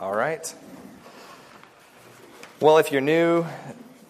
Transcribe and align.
All 0.00 0.14
right. 0.14 0.54
Well, 2.60 2.78
if 2.78 2.92
you're 2.92 3.00
new 3.00 3.44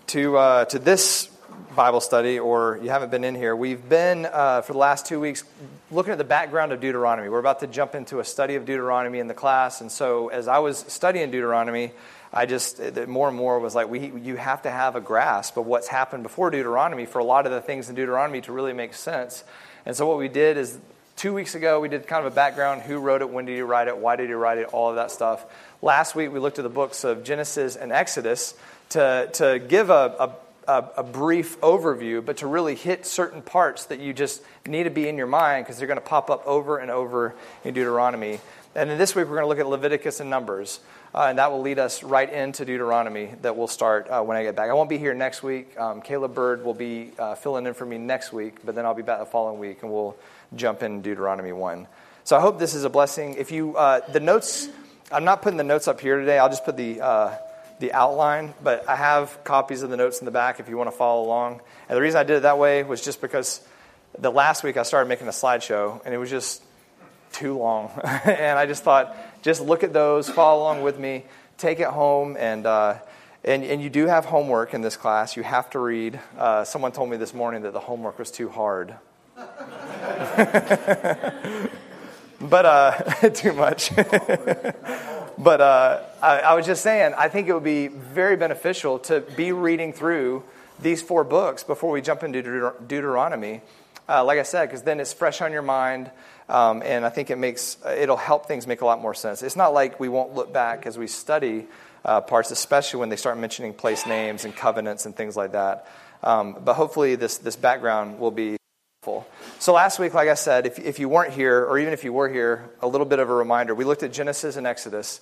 to, 0.08 0.36
uh, 0.36 0.64
to 0.66 0.78
this 0.78 1.30
Bible 1.74 2.02
study 2.02 2.38
or 2.38 2.78
you 2.82 2.90
haven't 2.90 3.10
been 3.10 3.24
in 3.24 3.34
here, 3.34 3.56
we've 3.56 3.88
been, 3.88 4.26
uh, 4.26 4.60
for 4.60 4.74
the 4.74 4.78
last 4.78 5.06
two 5.06 5.18
weeks, 5.18 5.44
looking 5.90 6.12
at 6.12 6.18
the 6.18 6.24
background 6.24 6.72
of 6.72 6.80
Deuteronomy. 6.80 7.30
We're 7.30 7.38
about 7.38 7.60
to 7.60 7.66
jump 7.66 7.94
into 7.94 8.20
a 8.20 8.24
study 8.24 8.56
of 8.56 8.66
Deuteronomy 8.66 9.18
in 9.18 9.28
the 9.28 9.34
class. 9.34 9.80
And 9.80 9.90
so, 9.90 10.28
as 10.28 10.46
I 10.46 10.58
was 10.58 10.76
studying 10.88 11.30
Deuteronomy, 11.30 11.92
I 12.34 12.44
just, 12.44 12.78
more 13.08 13.28
and 13.28 13.36
more 13.38 13.58
was 13.58 13.74
like, 13.74 13.88
we, 13.88 14.10
you 14.10 14.36
have 14.36 14.60
to 14.62 14.70
have 14.70 14.94
a 14.94 15.00
grasp 15.00 15.56
of 15.56 15.64
what's 15.64 15.88
happened 15.88 16.22
before 16.22 16.50
Deuteronomy 16.50 17.06
for 17.06 17.18
a 17.18 17.24
lot 17.24 17.46
of 17.46 17.52
the 17.52 17.62
things 17.62 17.88
in 17.88 17.94
Deuteronomy 17.94 18.42
to 18.42 18.52
really 18.52 18.74
make 18.74 18.92
sense. 18.92 19.42
And 19.86 19.96
so, 19.96 20.06
what 20.06 20.18
we 20.18 20.28
did 20.28 20.58
is 20.58 20.78
two 21.18 21.34
weeks 21.34 21.56
ago, 21.56 21.80
we 21.80 21.88
did 21.88 22.06
kind 22.06 22.24
of 22.24 22.32
a 22.32 22.34
background 22.34 22.80
who 22.80 22.98
wrote 22.98 23.22
it, 23.22 23.28
when 23.28 23.44
did 23.44 23.56
he 23.56 23.60
write 23.60 23.88
it, 23.88 23.98
why 23.98 24.14
did 24.14 24.28
he 24.28 24.34
write 24.34 24.58
it, 24.58 24.66
all 24.66 24.88
of 24.88 24.96
that 24.96 25.10
stuff. 25.10 25.44
Last 25.82 26.14
week, 26.14 26.32
we 26.32 26.38
looked 26.38 26.60
at 26.60 26.62
the 26.62 26.68
books 26.68 27.02
of 27.02 27.24
Genesis 27.24 27.74
and 27.74 27.90
Exodus 27.90 28.54
to, 28.90 29.28
to 29.32 29.58
give 29.58 29.90
a, 29.90 30.36
a, 30.68 30.84
a 30.96 31.02
brief 31.02 31.60
overview, 31.60 32.24
but 32.24 32.36
to 32.38 32.46
really 32.46 32.76
hit 32.76 33.04
certain 33.04 33.42
parts 33.42 33.86
that 33.86 33.98
you 33.98 34.12
just 34.12 34.42
need 34.64 34.84
to 34.84 34.90
be 34.90 35.08
in 35.08 35.18
your 35.18 35.26
mind 35.26 35.64
because 35.64 35.76
they're 35.76 35.88
going 35.88 35.98
to 35.98 36.06
pop 36.06 36.30
up 36.30 36.46
over 36.46 36.78
and 36.78 36.90
over 36.90 37.34
in 37.64 37.74
Deuteronomy. 37.74 38.38
And 38.76 38.88
then 38.88 38.96
this 38.96 39.16
week, 39.16 39.26
we're 39.26 39.40
going 39.40 39.42
to 39.42 39.48
look 39.48 39.58
at 39.58 39.66
Leviticus 39.66 40.20
and 40.20 40.30
Numbers. 40.30 40.78
Uh, 41.14 41.26
and 41.30 41.38
that 41.38 41.50
will 41.50 41.62
lead 41.62 41.78
us 41.78 42.02
right 42.02 42.30
into 42.30 42.64
Deuteronomy 42.66 43.34
that 43.40 43.56
we'll 43.56 43.66
start 43.66 44.08
uh, 44.10 44.22
when 44.22 44.36
I 44.36 44.42
get 44.42 44.54
back. 44.54 44.68
I 44.68 44.74
won't 44.74 44.90
be 44.90 44.98
here 44.98 45.14
next 45.14 45.42
week. 45.42 45.78
Um, 45.80 46.02
Caleb 46.02 46.34
Bird 46.34 46.62
will 46.62 46.74
be 46.74 47.12
uh, 47.18 47.34
filling 47.34 47.66
in 47.66 47.72
for 47.72 47.86
me 47.86 47.96
next 47.96 48.32
week, 48.32 48.58
but 48.64 48.74
then 48.74 48.84
I'll 48.84 48.94
be 48.94 49.02
back 49.02 49.18
the 49.18 49.26
following 49.26 49.58
week 49.58 49.82
and 49.82 49.90
we'll 49.90 50.16
jump 50.54 50.82
in 50.82 51.02
Deuteronomy 51.02 51.52
1. 51.52 51.86
So 52.24 52.36
I 52.36 52.40
hope 52.40 52.58
this 52.58 52.74
is 52.74 52.84
a 52.84 52.90
blessing. 52.90 53.34
If 53.34 53.50
you, 53.50 53.76
uh, 53.76 54.00
the 54.10 54.20
notes, 54.20 54.68
I'm 55.10 55.24
not 55.24 55.42
putting 55.42 55.56
the 55.56 55.64
notes 55.64 55.88
up 55.88 56.00
here 56.00 56.18
today. 56.18 56.38
I'll 56.38 56.50
just 56.50 56.64
put 56.64 56.76
the, 56.76 57.00
uh, 57.00 57.36
the 57.80 57.92
outline, 57.92 58.54
but 58.62 58.88
I 58.88 58.96
have 58.96 59.42
copies 59.44 59.82
of 59.82 59.90
the 59.90 59.96
notes 59.96 60.18
in 60.20 60.24
the 60.24 60.30
back 60.30 60.60
if 60.60 60.68
you 60.68 60.76
want 60.76 60.90
to 60.90 60.96
follow 60.96 61.24
along. 61.24 61.60
And 61.88 61.96
the 61.96 62.02
reason 62.02 62.18
I 62.20 62.24
did 62.24 62.38
it 62.38 62.42
that 62.42 62.58
way 62.58 62.82
was 62.82 63.04
just 63.04 63.20
because 63.20 63.66
the 64.18 64.30
last 64.30 64.64
week 64.64 64.76
I 64.76 64.82
started 64.82 65.08
making 65.08 65.28
a 65.28 65.32
slideshow 65.32 66.04
and 66.04 66.12
it 66.12 66.18
was 66.18 66.30
just 66.30 66.62
too 67.32 67.56
long. 67.56 67.90
and 68.04 68.58
I 68.58 68.66
just 68.66 68.82
thought, 68.82 69.16
just 69.42 69.60
look 69.60 69.84
at 69.84 69.92
those, 69.92 70.28
follow 70.28 70.62
along 70.62 70.82
with 70.82 70.98
me, 70.98 71.24
take 71.56 71.80
it 71.80 71.88
home, 71.88 72.36
and, 72.38 72.66
uh, 72.66 72.98
and, 73.44 73.64
and 73.64 73.80
you 73.80 73.88
do 73.88 74.06
have 74.06 74.24
homework 74.24 74.74
in 74.74 74.80
this 74.80 74.96
class. 74.96 75.36
You 75.36 75.42
have 75.44 75.70
to 75.70 75.78
read. 75.78 76.20
Uh, 76.36 76.64
someone 76.64 76.92
told 76.92 77.10
me 77.10 77.16
this 77.16 77.32
morning 77.32 77.62
that 77.62 77.72
the 77.72 77.80
homework 77.80 78.18
was 78.18 78.30
too 78.30 78.48
hard. 78.48 78.94
but 82.40 82.66
uh, 82.66 83.30
too 83.34 83.52
much. 83.52 83.94
but 85.38 85.60
uh, 85.60 86.02
I, 86.22 86.40
I, 86.40 86.54
was 86.54 86.66
just 86.66 86.82
saying, 86.82 87.14
I 87.16 87.28
think 87.28 87.48
it 87.48 87.54
would 87.54 87.64
be 87.64 87.88
very 87.88 88.36
beneficial 88.36 88.98
to 89.00 89.20
be 89.20 89.52
reading 89.52 89.92
through 89.92 90.44
these 90.80 91.02
four 91.02 91.24
books 91.24 91.64
before 91.64 91.90
we 91.90 92.00
jump 92.00 92.22
into 92.22 92.42
Deuter- 92.42 92.86
Deuteronomy. 92.86 93.62
Uh, 94.08 94.24
like 94.24 94.38
I 94.38 94.42
said, 94.42 94.66
because 94.66 94.82
then 94.82 95.00
it's 95.00 95.12
fresh 95.12 95.42
on 95.42 95.52
your 95.52 95.62
mind, 95.62 96.10
um, 96.48 96.82
and 96.82 97.04
I 97.04 97.10
think 97.10 97.30
it 97.30 97.36
makes 97.36 97.76
it'll 97.86 98.16
help 98.16 98.46
things 98.46 98.66
make 98.66 98.80
a 98.80 98.86
lot 98.86 99.02
more 99.02 99.12
sense. 99.12 99.42
It's 99.42 99.56
not 99.56 99.74
like 99.74 100.00
we 100.00 100.08
won't 100.08 100.34
look 100.34 100.50
back 100.50 100.86
as 100.86 100.96
we 100.96 101.06
study 101.06 101.66
uh, 102.06 102.22
parts, 102.22 102.50
especially 102.50 103.00
when 103.00 103.10
they 103.10 103.16
start 103.16 103.36
mentioning 103.36 103.74
place 103.74 104.06
names 104.06 104.46
and 104.46 104.56
covenants 104.56 105.04
and 105.04 105.14
things 105.14 105.36
like 105.36 105.52
that. 105.52 105.86
Um, 106.22 106.56
but 106.64 106.74
hopefully, 106.74 107.16
this 107.16 107.38
this 107.38 107.56
background 107.56 108.18
will 108.18 108.30
be. 108.30 108.56
So, 109.60 109.74
last 109.74 110.00
week, 110.00 110.12
like 110.12 110.28
I 110.28 110.34
said, 110.34 110.66
if, 110.66 110.76
if 110.80 110.98
you 110.98 111.08
weren't 111.08 111.32
here, 111.32 111.64
or 111.64 111.78
even 111.78 111.92
if 111.92 112.02
you 112.02 112.12
were 112.12 112.28
here, 112.28 112.68
a 112.82 112.88
little 112.88 113.06
bit 113.06 113.20
of 113.20 113.30
a 113.30 113.34
reminder. 113.34 113.72
We 113.72 113.84
looked 113.84 114.02
at 114.02 114.12
Genesis 114.12 114.56
and 114.56 114.66
Exodus. 114.66 115.20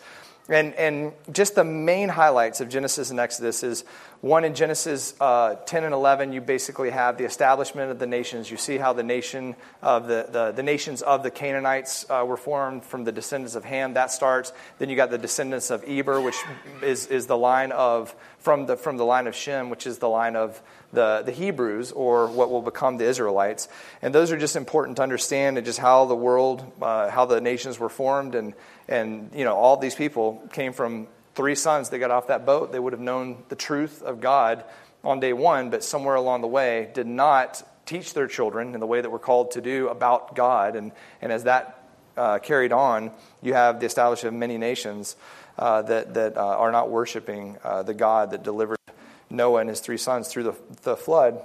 And, 0.48 0.74
and 0.74 1.12
just 1.32 1.56
the 1.56 1.64
main 1.64 2.08
highlights 2.08 2.60
of 2.60 2.68
Genesis 2.68 3.10
and 3.10 3.18
Exodus 3.18 3.62
is 3.62 3.84
one 4.20 4.44
in 4.44 4.54
Genesis 4.54 5.14
uh, 5.20 5.56
10 5.66 5.84
and 5.84 5.92
11, 5.92 6.32
you 6.32 6.40
basically 6.40 6.90
have 6.90 7.18
the 7.18 7.24
establishment 7.24 7.90
of 7.90 7.98
the 7.98 8.06
nations. 8.06 8.50
You 8.50 8.56
see 8.56 8.78
how 8.78 8.92
the 8.92 9.02
nation 9.02 9.56
of 9.82 10.06
the, 10.06 10.26
the, 10.30 10.52
the 10.52 10.62
nations 10.62 11.02
of 11.02 11.22
the 11.22 11.30
Canaanites 11.30 12.06
uh, 12.08 12.24
were 12.26 12.36
formed 12.36 12.84
from 12.84 13.04
the 13.04 13.12
descendants 13.12 13.56
of 13.56 13.64
Ham. 13.64 13.94
That 13.94 14.10
starts. 14.10 14.52
Then 14.78 14.88
you 14.88 14.96
got 14.96 15.10
the 15.10 15.18
descendants 15.18 15.70
of 15.70 15.84
Eber, 15.86 16.20
which 16.20 16.36
is, 16.80 17.08
is 17.08 17.26
the 17.26 17.36
line 17.36 17.72
of 17.72 18.14
from 18.38 18.66
the 18.66 18.76
from 18.76 18.96
the 18.96 19.04
line 19.04 19.26
of 19.26 19.34
Shem, 19.34 19.70
which 19.70 19.88
is 19.88 19.98
the 19.98 20.08
line 20.08 20.36
of 20.36 20.62
the, 20.92 21.22
the 21.24 21.32
Hebrews 21.32 21.92
or 21.92 22.28
what 22.28 22.50
will 22.50 22.62
become 22.62 22.96
the 22.96 23.04
Israelites. 23.04 23.68
And 24.02 24.14
those 24.14 24.32
are 24.32 24.38
just 24.38 24.56
important 24.56 24.96
to 24.98 25.02
understand 25.02 25.58
and 25.58 25.66
just 25.66 25.78
how 25.78 26.06
the 26.06 26.14
world, 26.14 26.64
uh, 26.80 27.10
how 27.10 27.24
the 27.26 27.40
nations 27.40 27.78
were 27.78 27.88
formed 27.88 28.34
and 28.34 28.54
and, 28.88 29.30
you 29.34 29.44
know, 29.44 29.56
all 29.56 29.76
these 29.76 29.94
people 29.94 30.42
came 30.52 30.72
from 30.72 31.08
three 31.34 31.54
sons 31.54 31.90
that 31.90 31.98
got 31.98 32.10
off 32.10 32.28
that 32.28 32.46
boat. 32.46 32.72
They 32.72 32.78
would 32.78 32.92
have 32.92 33.00
known 33.00 33.44
the 33.48 33.56
truth 33.56 34.02
of 34.02 34.20
God 34.20 34.64
on 35.02 35.20
day 35.20 35.32
one, 35.32 35.70
but 35.70 35.84
somewhere 35.84 36.14
along 36.14 36.40
the 36.40 36.48
way 36.48 36.90
did 36.94 37.06
not 37.06 37.62
teach 37.84 38.14
their 38.14 38.26
children 38.26 38.74
in 38.74 38.80
the 38.80 38.86
way 38.86 39.00
that 39.00 39.10
we're 39.10 39.18
called 39.18 39.52
to 39.52 39.60
do 39.60 39.88
about 39.88 40.34
God. 40.34 40.76
And, 40.76 40.92
and 41.20 41.32
as 41.32 41.44
that 41.44 41.82
uh, 42.16 42.38
carried 42.38 42.72
on, 42.72 43.12
you 43.42 43.54
have 43.54 43.80
the 43.80 43.86
establishment 43.86 44.34
of 44.34 44.38
many 44.40 44.58
nations 44.58 45.16
uh, 45.58 45.82
that, 45.82 46.14
that 46.14 46.36
uh, 46.36 46.40
are 46.40 46.72
not 46.72 46.90
worshiping 46.90 47.58
uh, 47.62 47.82
the 47.82 47.94
God 47.94 48.30
that 48.30 48.42
delivered 48.42 48.75
Noah 49.30 49.60
and 49.60 49.68
his 49.68 49.80
three 49.80 49.98
sons 49.98 50.28
through 50.28 50.44
the, 50.44 50.54
the 50.82 50.96
flood. 50.96 51.40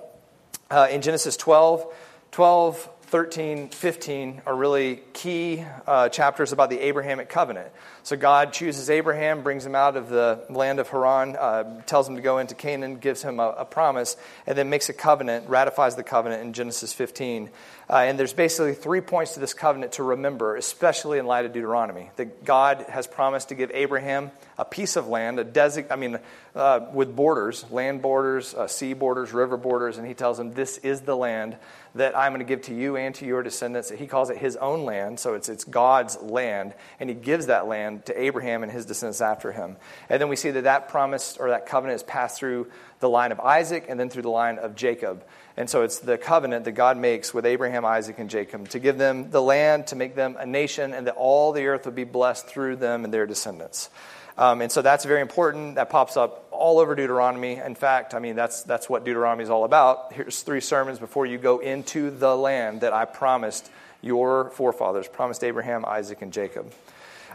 Uh, 0.69 0.87
in 0.89 1.01
Genesis 1.01 1.35
12, 1.37 1.85
12 2.31 2.89
13, 3.11 3.67
15 3.67 4.41
are 4.45 4.55
really 4.55 5.01
key 5.11 5.65
uh, 5.85 6.07
chapters 6.07 6.53
about 6.53 6.69
the 6.69 6.79
Abrahamic 6.79 7.27
covenant. 7.27 7.67
So 8.03 8.17
God 8.17 8.51
chooses 8.51 8.89
Abraham, 8.89 9.43
brings 9.43 9.65
him 9.65 9.75
out 9.75 9.95
of 9.95 10.09
the 10.09 10.43
land 10.49 10.79
of 10.79 10.89
Haran, 10.89 11.35
uh, 11.35 11.81
tells 11.83 12.09
him 12.09 12.15
to 12.15 12.21
go 12.21 12.39
into 12.39 12.55
Canaan, 12.55 12.97
gives 12.97 13.21
him 13.21 13.39
a, 13.39 13.49
a, 13.49 13.65
promise, 13.65 14.17
and 14.47 14.57
then 14.57 14.69
makes 14.71 14.89
a 14.89 14.93
covenant, 14.93 15.47
ratifies 15.47 15.95
the 15.95 16.03
covenant 16.03 16.41
in 16.41 16.53
Genesis 16.53 16.93
15. 16.93 17.51
Uh, 17.89 17.97
and 17.97 18.17
there's 18.17 18.33
basically 18.33 18.73
three 18.73 19.01
points 19.01 19.35
to 19.35 19.39
this 19.39 19.53
covenant 19.53 19.93
to 19.93 20.03
remember, 20.03 20.55
especially 20.55 21.19
in 21.19 21.27
light 21.27 21.45
of 21.45 21.53
Deuteronomy. 21.53 22.09
That 22.15 22.43
God 22.43 22.85
has 22.89 23.05
promised 23.05 23.49
to 23.49 23.55
give 23.55 23.69
Abraham 23.73 24.31
a 24.57 24.65
piece 24.65 24.95
of 24.95 25.07
land, 25.07 25.39
a 25.39 25.43
desert, 25.43 25.87
I 25.91 25.95
mean, 25.95 26.17
uh, 26.55 26.87
with 26.93 27.15
borders, 27.15 27.65
land 27.69 28.01
borders, 28.01 28.53
uh, 28.53 28.67
sea 28.67 28.93
borders, 28.93 29.33
river 29.33 29.57
borders, 29.57 29.97
and 29.97 30.07
he 30.07 30.13
tells 30.13 30.39
him, 30.39 30.53
This 30.53 30.77
is 30.79 31.01
the 31.01 31.15
land 31.15 31.57
that 31.95 32.17
I'm 32.17 32.31
going 32.31 32.39
to 32.39 32.45
give 32.45 32.61
to 32.63 32.73
you 32.73 32.95
and 32.95 33.13
to 33.15 33.25
your 33.25 33.43
descendants. 33.43 33.89
He 33.89 34.07
calls 34.07 34.29
it 34.29 34.37
his 34.37 34.55
own 34.55 34.85
land, 34.85 35.19
so 35.19 35.33
it's, 35.33 35.49
it's 35.49 35.65
God's 35.65 36.17
land, 36.21 36.73
and 36.99 37.09
he 37.09 37.15
gives 37.15 37.47
that 37.47 37.67
land 37.67 37.90
to 37.99 38.21
Abraham 38.21 38.63
and 38.63 38.71
his 38.71 38.85
descendants 38.85 39.21
after 39.21 39.51
him. 39.51 39.77
And 40.09 40.21
then 40.21 40.29
we 40.29 40.35
see 40.35 40.51
that 40.51 40.63
that 40.63 40.89
promise 40.89 41.37
or 41.37 41.49
that 41.49 41.65
covenant 41.65 41.97
is 41.97 42.03
passed 42.03 42.39
through 42.39 42.67
the 42.99 43.09
line 43.09 43.31
of 43.31 43.39
Isaac 43.39 43.85
and 43.89 43.99
then 43.99 44.09
through 44.09 44.23
the 44.23 44.29
line 44.29 44.57
of 44.57 44.75
Jacob. 44.75 45.23
And 45.57 45.69
so 45.69 45.83
it's 45.83 45.99
the 45.99 46.17
covenant 46.17 46.65
that 46.65 46.71
God 46.71 46.97
makes 46.97 47.33
with 47.33 47.45
Abraham, 47.45 47.83
Isaac, 47.85 48.19
and 48.19 48.29
Jacob 48.29 48.69
to 48.69 48.79
give 48.79 48.97
them 48.97 49.31
the 49.31 49.41
land, 49.41 49.87
to 49.87 49.95
make 49.95 50.15
them 50.15 50.37
a 50.39 50.45
nation, 50.45 50.93
and 50.93 51.07
that 51.07 51.15
all 51.15 51.51
the 51.51 51.67
earth 51.67 51.85
would 51.85 51.95
be 51.95 52.05
blessed 52.05 52.47
through 52.47 52.77
them 52.77 53.03
and 53.03 53.13
their 53.13 53.25
descendants. 53.25 53.89
Um, 54.37 54.61
and 54.61 54.71
so 54.71 54.81
that's 54.81 55.05
very 55.05 55.21
important. 55.21 55.75
That 55.75 55.89
pops 55.89 56.15
up 56.15 56.47
all 56.51 56.79
over 56.79 56.95
Deuteronomy. 56.95 57.57
In 57.57 57.75
fact, 57.75 58.13
I 58.13 58.19
mean, 58.19 58.35
that's, 58.35 58.63
that's 58.63 58.89
what 58.89 59.03
Deuteronomy 59.03 59.43
is 59.43 59.49
all 59.49 59.65
about. 59.65 60.13
Here's 60.13 60.41
three 60.41 60.61
sermons 60.61 60.99
before 60.99 61.25
you 61.25 61.37
go 61.37 61.59
into 61.59 62.11
the 62.11 62.35
land 62.35 62.81
that 62.81 62.93
I 62.93 63.05
promised 63.05 63.69
your 64.01 64.49
forefathers, 64.51 65.07
promised 65.07 65.43
Abraham, 65.43 65.85
Isaac, 65.85 66.21
and 66.21 66.31
Jacob. 66.31 66.71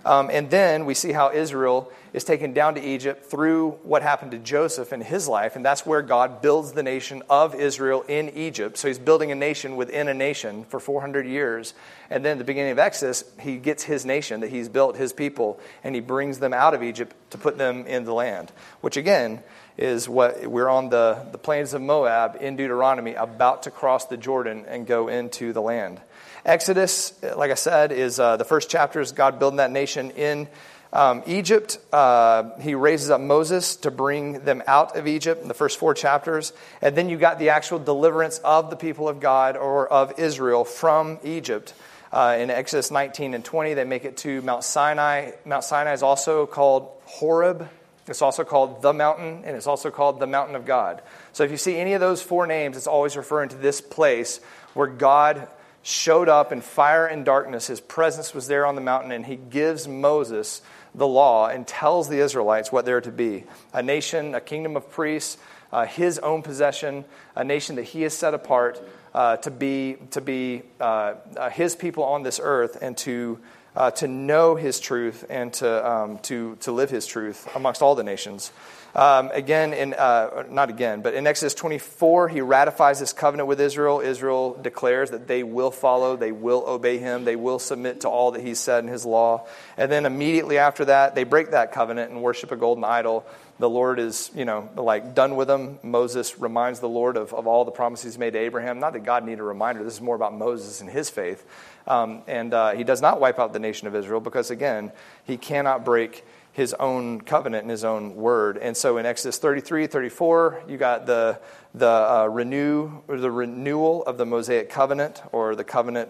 Um, 0.07 0.31
and 0.33 0.49
then 0.49 0.87
we 0.87 0.95
see 0.95 1.11
how 1.11 1.33
Israel 1.33 1.91
is 2.13 2.23
taken 2.23 2.53
down 2.53 2.77
to 2.77 2.81
Egypt 2.81 3.27
through 3.27 3.73
what 3.83 4.03
happened 4.03 4.31
to 4.31 4.39
Joseph 4.39 4.93
in 4.93 5.01
his 5.01 5.27
life. 5.27 5.57
And 5.57 5.65
that's 5.65 5.85
where 5.85 6.01
God 6.01 6.41
builds 6.41 6.71
the 6.71 6.85
nation 6.85 7.25
of 7.29 7.57
Israel 7.57 8.03
in 8.07 8.29
Egypt. 8.31 8.79
So 8.79 8.87
he's 8.87 9.01
building 9.01 9.33
a 9.33 9.35
nation 9.35 9.75
within 9.75 10.07
a 10.07 10.15
nation 10.15 10.65
for 10.67 10.79
400 10.79 11.27
years. 11.27 11.75
And 12.09 12.25
then 12.25 12.33
at 12.33 12.39
the 12.39 12.45
beginning 12.45 12.71
of 12.71 12.79
Exodus, 12.79 13.25
he 13.41 13.57
gets 13.57 13.83
his 13.83 14.07
nation 14.07 14.43
that 14.43 14.51
he's 14.51 14.69
built, 14.69 14.97
his 14.97 15.13
people, 15.13 15.59
and 15.83 15.93
he 15.93 16.01
brings 16.01 16.39
them 16.39 16.55
out 16.55 16.73
of 16.73 16.85
Egypt 16.85 17.17
to 17.31 17.39
put 17.39 17.59
them 17.59 17.85
in 17.85 18.05
the 18.05 18.15
land, 18.15 18.53
which 18.83 18.97
again, 18.97 19.43
is 19.77 20.09
what 20.09 20.47
we're 20.47 20.69
on 20.69 20.89
the, 20.89 21.27
the 21.33 21.39
plains 21.39 21.75
of 21.75 21.83
Moab 21.83 22.39
in 22.41 22.57
Deuteronomy, 22.57 23.15
about 23.15 23.65
to 23.65 23.73
cross 23.73 24.07
the 24.07 24.17
Jordan 24.17 24.65
and 24.69 24.87
go 24.87 25.09
into 25.09 25.53
the 25.53 25.61
land. 25.61 26.01
Exodus, 26.47 27.13
like 27.37 27.51
I 27.51 27.55
said, 27.55 27.91
is 27.91 28.21
uh, 28.21 28.37
the 28.37 28.45
first 28.45 28.71
chapter 28.71 29.01
is 29.01 29.11
God 29.11 29.41
building 29.41 29.57
that 29.57 29.73
nation 29.73 30.13
in 30.13 30.47
um, 30.93 31.25
Egypt. 31.27 31.77
Uh, 31.93 32.57
he 32.61 32.77
raises 32.77 33.11
up 33.11 33.21
Moses 33.21 33.75
to 33.79 33.91
bring 33.91 34.45
them 34.45 34.63
out 34.69 34.97
of 34.97 35.09
Egypt 35.09 35.43
in 35.43 35.49
the 35.49 35.55
first 35.55 35.77
four 35.77 35.93
chapters. 35.93 36.53
And 36.81 36.97
then 36.97 37.09
you 37.09 37.17
got 37.17 37.41
the 37.41 37.49
actual 37.49 37.81
deliverance 37.81 38.39
of 38.39 38.71
the 38.71 38.77
people 38.77 39.09
of 39.09 39.19
God 39.19 39.57
or 39.57 39.89
of 39.89 40.21
Israel 40.21 40.65
from 40.65 41.19
Egypt. 41.25 41.75
Uh, 42.13 42.37
in 42.39 42.49
Exodus 42.49 42.93
19 42.93 43.35
and 43.35 43.45
20, 43.45 43.75
they 43.75 43.83
make 43.83 44.05
it 44.05 44.19
to 44.19 44.41
Mount 44.43 44.63
Sinai. 44.63 45.33
Mount 45.45 45.65
Sinai 45.65 45.95
is 45.95 46.05
also 46.05 46.47
called 46.47 46.89
Horeb. 47.07 47.69
It's 48.07 48.23
also 48.23 48.45
called 48.45 48.83
the 48.83 48.93
mountain, 48.93 49.43
and 49.45 49.57
it's 49.57 49.67
also 49.67 49.91
called 49.91 50.21
the 50.21 50.29
mountain 50.29 50.55
of 50.55 50.65
God. 50.65 51.03
So 51.33 51.43
if 51.43 51.51
you 51.51 51.57
see 51.57 51.77
any 51.77 51.95
of 51.95 52.01
those 52.01 52.23
four 52.23 52.47
names, 52.47 52.77
it's 52.77 52.87
always 52.87 53.17
referring 53.17 53.49
to 53.49 53.57
this 53.57 53.81
place 53.81 54.39
where 54.75 54.87
God 54.87 55.49
showed 55.87 56.29
up 56.29 56.51
in 56.51 56.61
fire 56.61 57.07
and 57.07 57.25
darkness. 57.25 57.69
His 57.69 57.81
presence 57.81 58.35
was 58.35 58.49
there 58.49 58.67
on 58.67 58.75
the 58.75 58.81
mountain, 58.81 59.13
and 59.13 59.25
he 59.25 59.37
gives 59.37 59.87
Moses 59.87 60.61
the 60.97 61.07
law 61.07 61.47
and 61.47 61.65
tells 61.65 62.09
the 62.09 62.19
Israelites 62.19 62.73
what 62.73 62.85
they're 62.85 63.01
to 63.01 63.13
be 63.13 63.45
a 63.73 63.85
nation, 63.85 64.35
a 64.35 64.41
kingdom 64.41 64.77
of 64.77 64.91
priests, 64.91 65.39
uh, 65.73 65.87
his 65.87 66.19
own 66.19 66.43
possession, 66.43 67.05
a 67.37 67.45
nation 67.45 67.77
that 67.77 67.85
he 67.85 68.03
has 68.03 68.13
set 68.13 68.35
apart 68.35 68.83
uh, 69.15 69.37
to 69.37 69.51
be, 69.51 69.97
to 70.11 70.21
be 70.21 70.63
uh, 70.81 71.15
uh 71.37 71.51
his 71.51 71.77
people 71.77 72.03
on 72.03 72.25
this 72.25 72.41
earth 72.43 72.79
and 72.83 72.97
to, 72.97 73.39
uh, 73.77 73.93
to 73.93 74.09
know 74.09 74.57
his 74.57 74.81
truth 74.81 75.25
and 75.31 75.53
to, 75.53 75.89
um, 75.89 76.19
to, 76.19 76.57
to 76.57 76.73
live 76.73 76.91
his 76.91 77.07
truth 77.07 77.49
amongst 77.55 77.81
all 77.81 77.95
the 77.95 78.05
nations. 78.05 78.51
Um, 78.97 79.31
again, 79.35 79.75
in, 79.75 79.93
uh, 79.93 80.45
not 80.49 80.71
again, 80.71 81.03
but 81.03 81.13
in 81.13 81.27
Exodus 81.27 81.53
24, 81.53 82.31
he 82.31 82.41
ratifies 82.41 82.99
this 82.99 83.13
covenant 83.13 83.47
with 83.47 83.61
Israel. 83.61 84.01
Israel 84.01 84.55
declares 84.55 85.11
that 85.11 85.29
they 85.29 85.43
will 85.43 85.71
follow, 85.71 86.17
they 86.17 86.33
will 86.33 86.65
obey 86.67 86.97
him, 86.97 87.27
they 87.27 87.37
will 87.37 87.59
submit 87.59 88.01
to 88.01 88.09
all 88.09 88.31
that 88.31 88.41
he 88.41 88.55
said 88.55 88.85
in 88.85 88.89
his 88.89 89.05
law. 89.05 89.47
And 89.77 89.93
then 89.93 90.07
immediately 90.07 90.57
after 90.57 90.87
that, 90.87 91.15
they 91.15 91.25
break 91.25 91.51
that 91.51 91.73
covenant 91.73 92.11
and 92.11 92.23
worship 92.23 92.53
a 92.53 92.57
golden 92.57 92.85
idol. 92.85 93.27
The 93.59 93.69
Lord 93.69 93.99
is, 93.99 94.31
you 94.35 94.47
know, 94.47 94.71
like 94.75 95.15
done 95.15 95.37
with 95.37 95.49
them. 95.49 95.79
Moses 95.83 96.39
reminds 96.39 96.81
the 96.81 96.89
Lord 96.89 97.19
of, 97.19 97.35
of 97.35 97.47
all 97.47 97.67
the 97.67 97.73
promises 97.73 98.17
made 98.17 98.33
to 98.33 98.39
Abraham. 98.39 98.81
Not 98.81 98.95
that 98.95 99.05
God 99.05 99.27
needed 99.27 99.41
a 99.41 99.45
reminder, 99.45 99.85
this 99.85 99.95
is 99.95 100.01
more 100.01 100.17
about 100.17 100.35
Moses 100.35 100.81
and 100.81 100.89
his 100.89 101.11
faith. 101.11 101.45
Um, 101.87 102.23
and 102.27 102.55
uh, 102.55 102.73
he 102.73 102.83
does 102.83 103.03
not 103.03 103.21
wipe 103.21 103.39
out 103.39 103.53
the 103.53 103.59
nation 103.59 103.89
of 103.89 103.95
Israel 103.95 104.21
because, 104.21 104.51
again, 104.51 104.91
he 105.25 105.37
cannot 105.37 105.85
break 105.85 106.25
his 106.57 106.73
own 106.81 107.21
covenant 107.21 107.65
and 107.65 107.71
his 107.71 107.85
own 107.85 108.17
word. 108.17 108.57
And 108.57 108.75
so 108.75 108.97
in 108.97 109.05
Exodus 109.05 109.37
33, 109.37 109.89
34, 109.89 110.63
you 110.67 110.79
got 110.79 111.05
the, 111.05 111.39
the, 111.75 111.87
uh, 111.87 112.29
renew, 112.33 113.03
or 113.09 113.19
the 113.19 113.31
renewal 113.31 114.03
of 114.05 114.17
the 114.17 114.25
Mosaic 114.25 114.71
covenant 114.71 115.21
or 115.33 115.55
the 115.55 115.65
covenant 115.65 116.09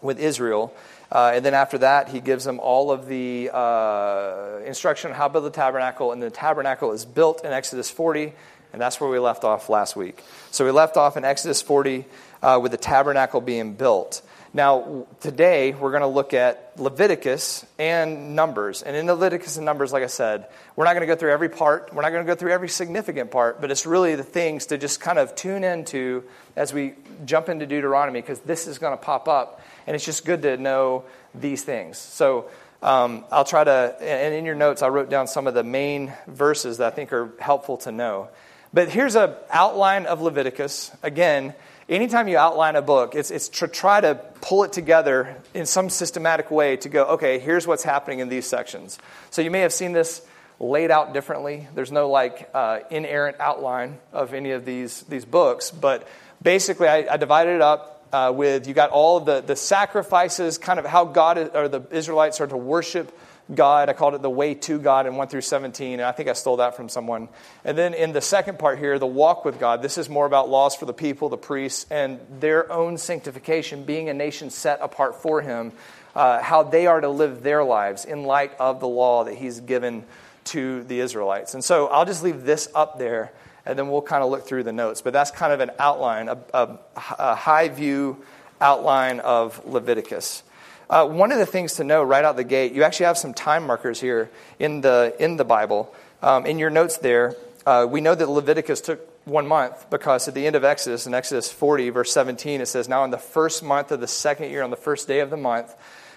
with 0.00 0.18
Israel. 0.18 0.74
Uh, 1.12 1.32
and 1.34 1.44
then 1.44 1.52
after 1.52 1.76
that, 1.76 2.08
he 2.08 2.20
gives 2.20 2.42
them 2.42 2.58
all 2.58 2.90
of 2.90 3.06
the 3.06 3.50
uh, 3.52 4.60
instruction 4.64 5.10
on 5.10 5.16
how 5.18 5.26
to 5.26 5.32
build 5.34 5.44
the 5.44 5.50
tabernacle. 5.50 6.10
And 6.10 6.22
the 6.22 6.30
tabernacle 6.30 6.92
is 6.92 7.04
built 7.04 7.44
in 7.44 7.52
Exodus 7.52 7.90
40, 7.90 8.32
and 8.72 8.80
that's 8.80 8.98
where 8.98 9.10
we 9.10 9.18
left 9.18 9.44
off 9.44 9.68
last 9.68 9.94
week. 9.94 10.24
So 10.52 10.64
we 10.64 10.70
left 10.70 10.96
off 10.96 11.18
in 11.18 11.24
Exodus 11.26 11.60
40 11.60 12.06
uh, 12.42 12.58
with 12.62 12.72
the 12.72 12.78
tabernacle 12.78 13.42
being 13.42 13.74
built. 13.74 14.22
Now, 14.56 15.06
today 15.20 15.74
we're 15.74 15.90
going 15.90 16.00
to 16.00 16.06
look 16.06 16.32
at 16.32 16.72
Leviticus 16.78 17.66
and 17.78 18.34
Numbers. 18.34 18.80
And 18.80 18.96
in 18.96 19.06
Leviticus 19.06 19.58
and 19.58 19.66
Numbers, 19.66 19.92
like 19.92 20.02
I 20.02 20.06
said, 20.06 20.46
we're 20.76 20.86
not 20.86 20.94
going 20.94 21.02
to 21.02 21.06
go 21.06 21.14
through 21.14 21.30
every 21.30 21.50
part. 21.50 21.92
We're 21.92 22.00
not 22.00 22.08
going 22.08 22.24
to 22.24 22.26
go 22.26 22.34
through 22.34 22.52
every 22.52 22.70
significant 22.70 23.30
part, 23.30 23.60
but 23.60 23.70
it's 23.70 23.84
really 23.84 24.14
the 24.14 24.22
things 24.22 24.64
to 24.66 24.78
just 24.78 24.98
kind 24.98 25.18
of 25.18 25.34
tune 25.34 25.62
into 25.62 26.24
as 26.56 26.72
we 26.72 26.94
jump 27.26 27.50
into 27.50 27.66
Deuteronomy 27.66 28.22
because 28.22 28.40
this 28.40 28.66
is 28.66 28.78
going 28.78 28.96
to 28.96 29.04
pop 29.04 29.28
up. 29.28 29.60
And 29.86 29.94
it's 29.94 30.06
just 30.06 30.24
good 30.24 30.40
to 30.40 30.56
know 30.56 31.04
these 31.34 31.62
things. 31.62 31.98
So 31.98 32.48
um, 32.82 33.26
I'll 33.30 33.44
try 33.44 33.62
to, 33.62 33.94
and 34.00 34.34
in 34.34 34.46
your 34.46 34.54
notes, 34.54 34.80
I 34.80 34.88
wrote 34.88 35.10
down 35.10 35.26
some 35.26 35.46
of 35.46 35.52
the 35.52 35.64
main 35.64 36.14
verses 36.28 36.78
that 36.78 36.90
I 36.90 36.96
think 36.96 37.12
are 37.12 37.30
helpful 37.40 37.76
to 37.78 37.92
know. 37.92 38.30
But 38.76 38.90
here's 38.90 39.14
an 39.14 39.32
outline 39.48 40.04
of 40.04 40.20
Leviticus. 40.20 40.90
Again, 41.02 41.54
anytime 41.88 42.28
you 42.28 42.36
outline 42.36 42.76
a 42.76 42.82
book, 42.82 43.14
it's, 43.14 43.30
it's 43.30 43.48
to 43.48 43.68
try 43.68 44.02
to 44.02 44.16
pull 44.42 44.64
it 44.64 44.74
together 44.74 45.34
in 45.54 45.64
some 45.64 45.88
systematic 45.88 46.50
way 46.50 46.76
to 46.76 46.90
go, 46.90 47.04
okay, 47.12 47.38
here's 47.38 47.66
what's 47.66 47.84
happening 47.84 48.18
in 48.18 48.28
these 48.28 48.46
sections. 48.46 48.98
So 49.30 49.40
you 49.40 49.50
may 49.50 49.60
have 49.60 49.72
seen 49.72 49.92
this 49.92 50.20
laid 50.60 50.90
out 50.90 51.14
differently. 51.14 51.66
There's 51.74 51.90
no 51.90 52.10
like 52.10 52.50
uh, 52.52 52.80
inerrant 52.90 53.40
outline 53.40 53.96
of 54.12 54.34
any 54.34 54.50
of 54.50 54.66
these, 54.66 55.04
these 55.04 55.24
books, 55.24 55.70
but 55.70 56.06
basically 56.42 56.86
I, 56.86 57.14
I 57.14 57.16
divided 57.16 57.54
it 57.54 57.62
up. 57.62 57.94
Uh, 58.12 58.30
with 58.30 58.68
you 58.68 58.74
got 58.74 58.90
all 58.90 59.20
the, 59.20 59.40
the 59.40 59.56
sacrifices, 59.56 60.58
kind 60.58 60.78
of 60.78 60.84
how 60.84 61.04
God 61.06 61.50
or 61.54 61.66
the 61.66 61.82
Israelites 61.90 62.40
are 62.40 62.46
to 62.46 62.56
worship 62.56 63.10
God. 63.54 63.88
I 63.88 63.92
called 63.92 64.14
it 64.14 64.22
the 64.22 64.30
way 64.30 64.54
to 64.54 64.78
God 64.78 65.06
in 65.06 65.16
1 65.16 65.28
through 65.28 65.42
17, 65.42 65.94
and 65.94 66.02
I 66.02 66.12
think 66.12 66.28
I 66.28 66.32
stole 66.32 66.56
that 66.56 66.76
from 66.76 66.88
someone. 66.88 67.28
And 67.64 67.78
then 67.78 67.94
in 67.94 68.12
the 68.12 68.20
second 68.20 68.58
part 68.58 68.78
here, 68.78 68.98
the 68.98 69.06
walk 69.06 69.44
with 69.44 69.60
God, 69.60 69.82
this 69.82 69.98
is 69.98 70.08
more 70.08 70.26
about 70.26 70.48
laws 70.48 70.74
for 70.74 70.84
the 70.84 70.92
people, 70.92 71.28
the 71.28 71.36
priests, 71.36 71.86
and 71.90 72.18
their 72.40 72.70
own 72.72 72.98
sanctification, 72.98 73.84
being 73.84 74.08
a 74.08 74.14
nation 74.14 74.50
set 74.50 74.80
apart 74.82 75.22
for 75.22 75.40
Him, 75.42 75.72
uh, 76.14 76.42
how 76.42 76.64
they 76.64 76.86
are 76.86 77.00
to 77.00 77.08
live 77.08 77.42
their 77.42 77.62
lives 77.62 78.04
in 78.04 78.24
light 78.24 78.52
of 78.58 78.80
the 78.80 78.88
law 78.88 79.24
that 79.24 79.34
He's 79.34 79.60
given 79.60 80.04
to 80.46 80.82
the 80.84 81.00
Israelites. 81.00 81.54
And 81.54 81.64
so 81.64 81.86
I'll 81.86 82.04
just 82.04 82.24
leave 82.24 82.44
this 82.44 82.68
up 82.74 82.98
there, 82.98 83.32
and 83.64 83.78
then 83.78 83.88
we'll 83.88 84.02
kind 84.02 84.24
of 84.24 84.30
look 84.30 84.46
through 84.46 84.64
the 84.64 84.72
notes. 84.72 85.02
But 85.02 85.12
that's 85.12 85.30
kind 85.30 85.52
of 85.52 85.60
an 85.60 85.70
outline, 85.78 86.28
a, 86.28 86.38
a, 86.52 86.78
a 86.96 87.34
high 87.36 87.68
view 87.68 88.22
outline 88.60 89.20
of 89.20 89.64
Leviticus. 89.66 90.42
Uh, 90.88 91.06
one 91.06 91.32
of 91.32 91.38
the 91.38 91.46
things 91.46 91.74
to 91.74 91.84
know 91.84 92.02
right 92.02 92.24
out 92.24 92.36
the 92.36 92.44
gate, 92.44 92.72
you 92.72 92.84
actually 92.84 93.06
have 93.06 93.18
some 93.18 93.34
time 93.34 93.66
markers 93.66 94.00
here 94.00 94.30
in 94.58 94.80
the, 94.80 95.14
in 95.18 95.36
the 95.36 95.44
Bible. 95.44 95.92
Um, 96.22 96.46
in 96.46 96.58
your 96.58 96.70
notes 96.70 96.98
there, 96.98 97.34
uh, 97.66 97.86
we 97.88 98.00
know 98.00 98.14
that 98.14 98.28
Leviticus 98.28 98.80
took 98.80 99.00
one 99.26 99.48
month 99.48 99.90
because 99.90 100.28
at 100.28 100.34
the 100.34 100.46
end 100.46 100.54
of 100.54 100.62
Exodus, 100.62 101.06
in 101.06 101.14
Exodus 101.14 101.50
40, 101.50 101.90
verse 101.90 102.12
17, 102.12 102.60
it 102.60 102.66
says, 102.66 102.88
Now 102.88 103.02
in 103.04 103.10
the 103.10 103.18
first 103.18 103.64
month 103.64 103.90
of 103.90 104.00
the 104.00 104.06
second 104.06 104.50
year, 104.50 104.62
on 104.62 104.70
the 104.70 104.76
first 104.76 105.08
day 105.08 105.20
of 105.20 105.30
the 105.30 105.36
month, 105.36 105.74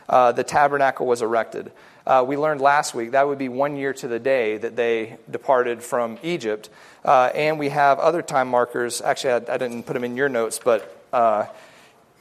uh, 0.08 0.32
the 0.32 0.44
tabernacle 0.44 1.08
was 1.08 1.24
erected. 1.24 1.72
Uh, 2.06 2.24
we 2.26 2.38
learned 2.38 2.62
last 2.62 2.94
week 2.96 3.12
that 3.12 3.28
would 3.28 3.38
be 3.38 3.50
one 3.50 3.76
year 3.76 3.94
to 3.94 4.08
the 4.08 4.20
day 4.20 4.58
that 4.58 4.76
they 4.76 5.18
departed 5.30 5.84
from 5.84 6.18
Egypt. 6.24 6.70
Uh, 7.04 7.32
and 7.34 7.58
we 7.58 7.70
have 7.70 8.00
other 8.00 8.22
time 8.22 8.48
markers. 8.48 9.02
Actually, 9.02 9.34
I, 9.48 9.54
I, 9.56 9.58
didn't 9.58 9.84
put 9.84 9.94
them 9.94 10.04
in 10.04 10.18
your 10.18 10.30
notes, 10.30 10.60
but 10.64 10.96
uh, 11.14 11.46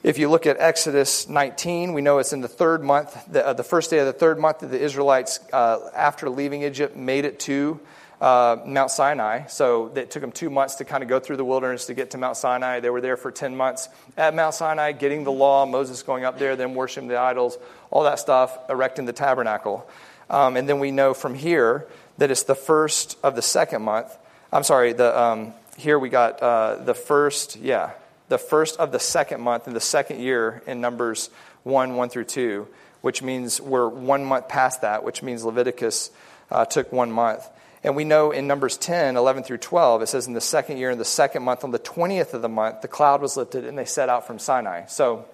if 0.02 0.18
you 0.18 0.28
look 0.28 0.46
at 0.46 0.58
Exodus 0.60 1.28
19, 1.28 1.92
we 1.92 2.02
know 2.02 2.18
it's 2.18 2.32
in 2.32 2.40
the 2.40 2.48
third 2.48 2.84
month, 2.84 3.16
the, 3.30 3.44
uh, 3.44 3.52
the 3.52 3.64
first 3.64 3.90
day 3.90 3.98
of 3.98 4.06
the 4.06 4.12
third 4.12 4.38
month 4.38 4.60
that 4.60 4.68
the 4.68 4.80
Israelites, 4.80 5.40
uh, 5.52 5.90
after 5.94 6.30
leaving 6.30 6.62
Egypt, 6.62 6.96
made 6.96 7.24
it 7.24 7.40
to 7.40 7.80
uh, 8.20 8.56
Mount 8.64 8.90
Sinai. 8.90 9.46
So 9.46 9.92
it 9.94 10.10
took 10.10 10.20
them 10.20 10.32
two 10.32 10.50
months 10.50 10.76
to 10.76 10.84
kind 10.84 11.02
of 11.02 11.08
go 11.08 11.18
through 11.18 11.36
the 11.36 11.44
wilderness 11.44 11.86
to 11.86 11.94
get 11.94 12.12
to 12.12 12.18
Mount 12.18 12.36
Sinai. 12.36 12.80
They 12.80 12.90
were 12.90 13.00
there 13.00 13.16
for 13.16 13.32
10 13.32 13.56
months 13.56 13.88
at 14.16 14.34
Mount 14.34 14.54
Sinai, 14.54 14.92
getting 14.92 15.24
the 15.24 15.32
law, 15.32 15.66
Moses 15.66 16.02
going 16.02 16.24
up 16.24 16.38
there, 16.38 16.54
then 16.54 16.74
worshiping 16.74 17.08
the 17.08 17.18
idols, 17.18 17.58
all 17.90 18.04
that 18.04 18.20
stuff, 18.20 18.56
erecting 18.68 19.04
the 19.04 19.12
tabernacle. 19.12 19.88
Um, 20.30 20.56
and 20.56 20.68
then 20.68 20.78
we 20.78 20.90
know 20.90 21.14
from 21.14 21.34
here 21.34 21.86
that 22.18 22.30
it's 22.30 22.44
the 22.44 22.54
first 22.54 23.18
of 23.22 23.34
the 23.34 23.42
second 23.42 23.82
month. 23.82 24.16
I'm 24.52 24.64
sorry, 24.64 24.92
the, 24.92 25.18
um, 25.18 25.54
here 25.76 25.98
we 25.98 26.08
got 26.08 26.40
uh, 26.42 26.76
the 26.84 26.94
first, 26.94 27.56
yeah, 27.56 27.92
the 28.28 28.38
first 28.38 28.78
of 28.78 28.92
the 28.92 28.98
second 28.98 29.40
month 29.40 29.66
in 29.66 29.74
the 29.74 29.80
second 29.80 30.20
year 30.20 30.62
in 30.66 30.80
Numbers 30.80 31.30
1 31.64 31.96
1 31.96 32.08
through 32.08 32.24
2, 32.24 32.68
which 33.00 33.22
means 33.22 33.60
we're 33.60 33.88
one 33.88 34.24
month 34.24 34.48
past 34.48 34.82
that, 34.82 35.04
which 35.04 35.22
means 35.22 35.44
Leviticus 35.44 36.10
uh, 36.50 36.64
took 36.64 36.92
one 36.92 37.10
month. 37.10 37.46
And 37.84 37.94
we 37.94 38.04
know 38.04 38.32
in 38.32 38.46
Numbers 38.46 38.76
10, 38.76 39.16
11 39.16 39.44
through 39.44 39.58
12, 39.58 40.02
it 40.02 40.06
says 40.08 40.26
in 40.26 40.34
the 40.34 40.40
second 40.40 40.78
year, 40.78 40.90
in 40.90 40.98
the 40.98 41.04
second 41.04 41.42
month, 41.44 41.62
on 41.62 41.70
the 41.70 41.78
20th 41.78 42.34
of 42.34 42.42
the 42.42 42.48
month, 42.48 42.82
the 42.82 42.88
cloud 42.88 43.22
was 43.22 43.36
lifted 43.36 43.64
and 43.64 43.78
they 43.78 43.84
set 43.84 44.08
out 44.08 44.26
from 44.26 44.38
Sinai. 44.38 44.86
So 44.86 45.26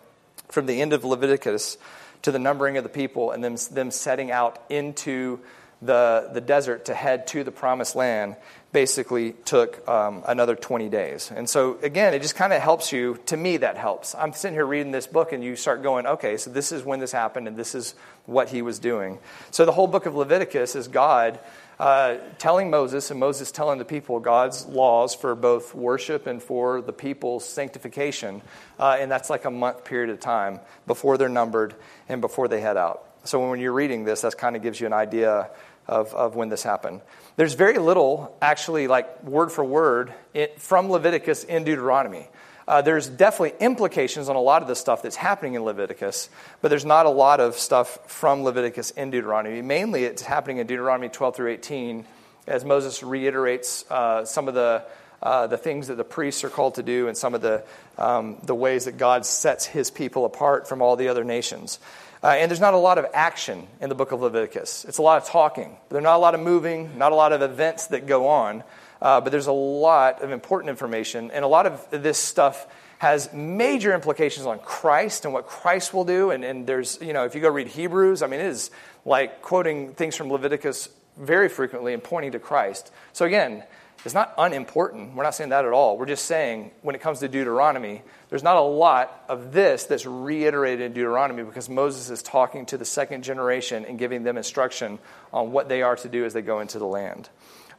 from 0.48 0.66
the 0.66 0.80
end 0.80 0.92
of 0.92 1.04
Leviticus 1.04 1.78
to 2.22 2.32
the 2.32 2.38
numbering 2.38 2.76
of 2.76 2.84
the 2.84 2.90
people 2.90 3.30
and 3.30 3.42
them, 3.42 3.56
them 3.70 3.90
setting 3.90 4.30
out 4.30 4.62
into 4.68 5.40
the, 5.80 6.30
the 6.32 6.40
desert 6.40 6.86
to 6.86 6.94
head 6.94 7.26
to 7.28 7.44
the 7.44 7.50
promised 7.50 7.96
land 7.96 8.36
basically 8.74 9.34
took 9.44 9.88
um, 9.88 10.24
another 10.26 10.56
20 10.56 10.88
days. 10.88 11.30
And 11.30 11.48
so, 11.48 11.78
again, 11.80 12.12
it 12.12 12.22
just 12.22 12.34
kind 12.34 12.52
of 12.52 12.60
helps 12.60 12.90
you. 12.92 13.20
To 13.26 13.36
me, 13.36 13.58
that 13.58 13.76
helps. 13.76 14.16
I'm 14.16 14.32
sitting 14.32 14.56
here 14.56 14.66
reading 14.66 14.90
this 14.90 15.06
book, 15.06 15.32
and 15.32 15.44
you 15.44 15.54
start 15.54 15.84
going, 15.84 16.06
okay, 16.06 16.36
so 16.36 16.50
this 16.50 16.72
is 16.72 16.82
when 16.82 16.98
this 16.98 17.12
happened, 17.12 17.46
and 17.46 17.56
this 17.56 17.76
is 17.76 17.94
what 18.26 18.48
he 18.48 18.62
was 18.62 18.80
doing. 18.80 19.20
So, 19.52 19.64
the 19.64 19.70
whole 19.70 19.86
book 19.86 20.06
of 20.06 20.16
Leviticus 20.16 20.74
is 20.74 20.88
God 20.88 21.38
uh, 21.78 22.16
telling 22.38 22.68
Moses, 22.68 23.12
and 23.12 23.20
Moses 23.20 23.52
telling 23.52 23.78
the 23.78 23.84
people 23.84 24.18
God's 24.18 24.66
laws 24.66 25.14
for 25.14 25.36
both 25.36 25.72
worship 25.72 26.26
and 26.26 26.42
for 26.42 26.82
the 26.82 26.92
people's 26.92 27.48
sanctification. 27.48 28.42
Uh, 28.76 28.96
and 28.98 29.08
that's 29.08 29.30
like 29.30 29.44
a 29.44 29.52
month 29.52 29.84
period 29.84 30.10
of 30.10 30.18
time 30.18 30.58
before 30.88 31.16
they're 31.16 31.28
numbered 31.28 31.76
and 32.08 32.20
before 32.20 32.48
they 32.48 32.60
head 32.60 32.76
out. 32.76 33.08
So, 33.22 33.48
when 33.48 33.60
you're 33.60 33.72
reading 33.72 34.04
this, 34.04 34.22
that 34.22 34.36
kind 34.36 34.56
of 34.56 34.62
gives 34.62 34.80
you 34.80 34.88
an 34.88 34.92
idea 34.92 35.50
of, 35.86 36.12
of 36.12 36.34
when 36.34 36.48
this 36.48 36.64
happened. 36.64 37.02
There's 37.36 37.54
very 37.54 37.78
little, 37.78 38.36
actually, 38.40 38.86
like 38.86 39.24
word 39.24 39.50
for 39.50 39.64
word, 39.64 40.14
it, 40.34 40.60
from 40.60 40.90
Leviticus 40.90 41.42
in 41.42 41.64
Deuteronomy. 41.64 42.28
Uh, 42.66 42.80
there's 42.80 43.08
definitely 43.08 43.54
implications 43.58 44.28
on 44.28 44.36
a 44.36 44.40
lot 44.40 44.62
of 44.62 44.68
the 44.68 44.76
stuff 44.76 45.02
that's 45.02 45.16
happening 45.16 45.54
in 45.54 45.64
Leviticus, 45.64 46.30
but 46.62 46.68
there's 46.68 46.84
not 46.84 47.06
a 47.06 47.10
lot 47.10 47.40
of 47.40 47.56
stuff 47.56 47.98
from 48.06 48.42
Leviticus 48.44 48.92
in 48.92 49.10
Deuteronomy. 49.10 49.62
Mainly, 49.62 50.04
it's 50.04 50.22
happening 50.22 50.58
in 50.58 50.66
Deuteronomy 50.66 51.08
12 51.08 51.36
through 51.36 51.50
18 51.50 52.06
as 52.46 52.64
Moses 52.64 53.02
reiterates 53.02 53.84
uh, 53.90 54.24
some 54.24 54.48
of 54.48 54.54
the 54.54 54.84
uh, 55.24 55.46
the 55.46 55.56
things 55.56 55.88
that 55.88 55.96
the 55.96 56.04
priests 56.04 56.44
are 56.44 56.50
called 56.50 56.74
to 56.74 56.82
do 56.82 57.08
and 57.08 57.16
some 57.16 57.34
of 57.34 57.40
the, 57.40 57.64
um, 57.96 58.36
the 58.42 58.54
ways 58.54 58.84
that 58.84 58.98
God 58.98 59.24
sets 59.24 59.64
his 59.64 59.90
people 59.90 60.26
apart 60.26 60.68
from 60.68 60.82
all 60.82 60.96
the 60.96 61.08
other 61.08 61.24
nations. 61.24 61.78
Uh, 62.24 62.28
and 62.28 62.50
there's 62.50 62.60
not 62.60 62.72
a 62.72 62.78
lot 62.78 62.96
of 62.96 63.04
action 63.12 63.66
in 63.82 63.90
the 63.90 63.94
book 63.94 64.10
of 64.10 64.22
Leviticus. 64.22 64.86
It's 64.86 64.96
a 64.96 65.02
lot 65.02 65.20
of 65.20 65.28
talking. 65.28 65.76
There's 65.90 66.02
not 66.02 66.16
a 66.16 66.18
lot 66.18 66.34
of 66.34 66.40
moving, 66.40 66.96
not 66.96 67.12
a 67.12 67.14
lot 67.14 67.34
of 67.34 67.42
events 67.42 67.88
that 67.88 68.06
go 68.06 68.28
on, 68.28 68.64
uh, 69.02 69.20
but 69.20 69.30
there's 69.30 69.46
a 69.46 69.52
lot 69.52 70.22
of 70.22 70.30
important 70.30 70.70
information. 70.70 71.30
And 71.32 71.44
a 71.44 71.48
lot 71.48 71.66
of 71.66 71.86
this 71.90 72.16
stuff 72.16 72.66
has 72.96 73.30
major 73.34 73.94
implications 73.94 74.46
on 74.46 74.58
Christ 74.60 75.26
and 75.26 75.34
what 75.34 75.46
Christ 75.46 75.92
will 75.92 76.06
do. 76.06 76.30
And, 76.30 76.44
and 76.44 76.66
there's, 76.66 76.98
you 77.02 77.12
know, 77.12 77.26
if 77.26 77.34
you 77.34 77.42
go 77.42 77.50
read 77.50 77.68
Hebrews, 77.68 78.22
I 78.22 78.26
mean, 78.26 78.40
it 78.40 78.46
is 78.46 78.70
like 79.04 79.42
quoting 79.42 79.92
things 79.92 80.16
from 80.16 80.32
Leviticus 80.32 80.88
very 81.18 81.50
frequently 81.50 81.92
and 81.92 82.02
pointing 82.02 82.32
to 82.32 82.38
Christ. 82.38 82.90
So 83.12 83.26
again, 83.26 83.64
it's 84.04 84.14
not 84.14 84.34
unimportant. 84.36 85.14
We're 85.14 85.22
not 85.22 85.34
saying 85.34 85.50
that 85.50 85.64
at 85.64 85.72
all. 85.72 85.96
We're 85.96 86.06
just 86.06 86.26
saying 86.26 86.72
when 86.82 86.94
it 86.94 87.00
comes 87.00 87.20
to 87.20 87.28
Deuteronomy, 87.28 88.02
there's 88.28 88.42
not 88.42 88.56
a 88.56 88.60
lot 88.60 89.24
of 89.28 89.52
this 89.52 89.84
that's 89.84 90.04
reiterated 90.04 90.84
in 90.84 90.92
Deuteronomy 90.92 91.42
because 91.42 91.68
Moses 91.68 92.10
is 92.10 92.22
talking 92.22 92.66
to 92.66 92.76
the 92.76 92.84
second 92.84 93.24
generation 93.24 93.84
and 93.86 93.98
giving 93.98 94.22
them 94.22 94.36
instruction 94.36 94.98
on 95.32 95.52
what 95.52 95.68
they 95.68 95.82
are 95.82 95.96
to 95.96 96.08
do 96.08 96.24
as 96.24 96.34
they 96.34 96.42
go 96.42 96.60
into 96.60 96.78
the 96.78 96.86
land. 96.86 97.30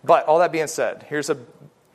But 0.03 0.25
all 0.25 0.39
that 0.39 0.51
being 0.51 0.67
said, 0.67 1.05
here's 1.09 1.29
a 1.29 1.37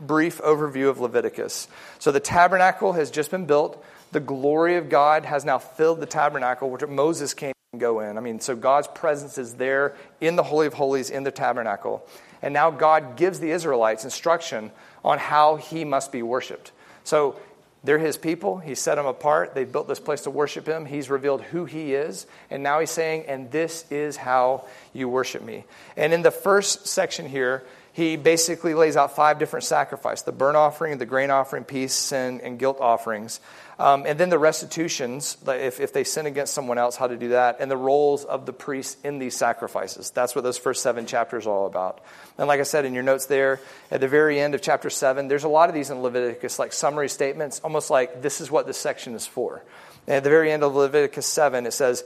brief 0.01 0.41
overview 0.43 0.89
of 0.89 1.01
Leviticus. 1.01 1.69
So 1.99 2.13
the 2.13 2.21
tabernacle 2.21 2.93
has 2.93 3.11
just 3.11 3.31
been 3.31 3.47
built. 3.47 3.85
The 4.13 4.21
glory 4.21 4.77
of 4.77 4.89
God 4.89 5.25
has 5.25 5.45
now 5.45 5.59
filled 5.59 6.01
the 6.01 6.07
tabernacle, 6.07 6.71
which 6.71 6.87
Moses 6.87 7.35
can't 7.35 7.55
go 7.79 8.01
in. 8.01 8.17
I 8.17 8.21
mean, 8.21 8.41
so 8.41 8.57
God's 8.57 8.89
presence 8.89 9.39
is 9.39 9.55
there 9.55 9.95
in 10.21 10.37
the 10.37 10.43
Holy 10.43 10.67
of 10.67 10.75
Holies 10.75 11.11
in 11.11 11.23
the 11.23 11.31
tabernacle. 11.31 12.07
And 12.43 12.55
now 12.55 12.71
God 12.71 13.17
gives 13.17 13.41
the 13.41 13.51
Israelites 13.51 14.05
instruction 14.05 14.71
on 15.05 15.19
how 15.19 15.57
he 15.57 15.85
must 15.85 16.13
be 16.13 16.23
worshiped. 16.23 16.73
So 17.05 17.37
they're 17.83 17.99
his 17.99 18.19
people. 18.19 18.59
He 18.59 18.75
set 18.75 18.97
them 18.97 19.07
apart. 19.07 19.55
They've 19.55 19.71
built 19.71 19.89
this 19.89 20.01
place 20.01 20.23
to 20.23 20.31
worship 20.31 20.67
him. 20.67 20.85
He's 20.85 21.09
revealed 21.09 21.43
who 21.43 21.65
he 21.65 21.95
is. 21.95 22.27
And 22.51 22.63
now 22.63 22.81
he's 22.81 22.91
saying, 22.91 23.25
and 23.27 23.51
this 23.51 23.91
is 23.91 24.17
how 24.17 24.67
you 24.93 25.09
worship 25.09 25.43
me. 25.43 25.65
And 25.97 26.13
in 26.13 26.23
the 26.23 26.31
first 26.31 26.87
section 26.87 27.27
here, 27.27 27.65
he 28.01 28.17
basically 28.17 28.73
lays 28.73 28.97
out 28.97 29.15
five 29.15 29.39
different 29.39 29.65
sacrifices 29.65 30.25
the 30.25 30.33
burnt 30.33 30.57
offering, 30.57 30.97
the 30.97 31.05
grain 31.05 31.31
offering, 31.31 31.65
peace, 31.65 31.93
sin, 31.93 32.41
and 32.43 32.59
guilt 32.59 32.81
offerings. 32.81 33.41
Um, 33.79 34.05
and 34.07 34.19
then 34.19 34.31
the 34.31 34.39
restitutions, 34.39 35.37
if, 35.47 35.81
if 35.81 35.93
they 35.93 36.05
sin 36.05 36.25
against 36.25 36.55
someone 36.55 36.79
else, 36.79 36.97
how 36.97 37.07
to 37.07 37.17
do 37.17 37.29
that, 37.29 37.59
and 37.61 37.71
the 37.71 37.77
roles 37.77 38.25
of 38.25 38.47
the 38.47 38.53
priests 38.55 38.97
in 39.05 39.19
these 39.19 39.37
sacrifices. 39.37 40.11
That's 40.11 40.35
what 40.35 40.45
those 40.45 40.57
first 40.57 40.83
seven 40.83 41.05
chapters 41.05 41.47
are 41.47 41.55
all 41.55 41.67
about. 41.67 42.01
And 42.39 42.49
like 42.49 42.61
I 42.61 42.65
said 42.65 42.87
in 42.87 42.95
your 42.95 43.03
notes 43.03 43.27
there, 43.27 43.61
at 43.91 44.01
the 44.01 44.09
very 44.09 44.41
end 44.41 44.55
of 44.55 44.63
chapter 44.63 44.89
seven, 44.89 45.29
there's 45.29 45.45
a 45.45 45.49
lot 45.49 45.69
of 45.69 45.75
these 45.75 45.91
in 45.91 46.01
Leviticus, 46.01 46.59
like 46.59 46.73
summary 46.73 47.11
statements, 47.11 47.61
almost 47.61 47.91
like 47.91 48.23
this 48.23 48.41
is 48.41 48.51
what 48.51 48.67
this 48.67 48.79
section 48.79 49.15
is 49.15 49.27
for. 49.27 49.63
And 50.07 50.17
at 50.17 50.25
the 50.25 50.31
very 50.31 50.51
end 50.51 50.63
of 50.63 50.75
Leviticus 50.75 51.27
7, 51.27 51.67
it 51.67 51.73
says, 51.73 52.03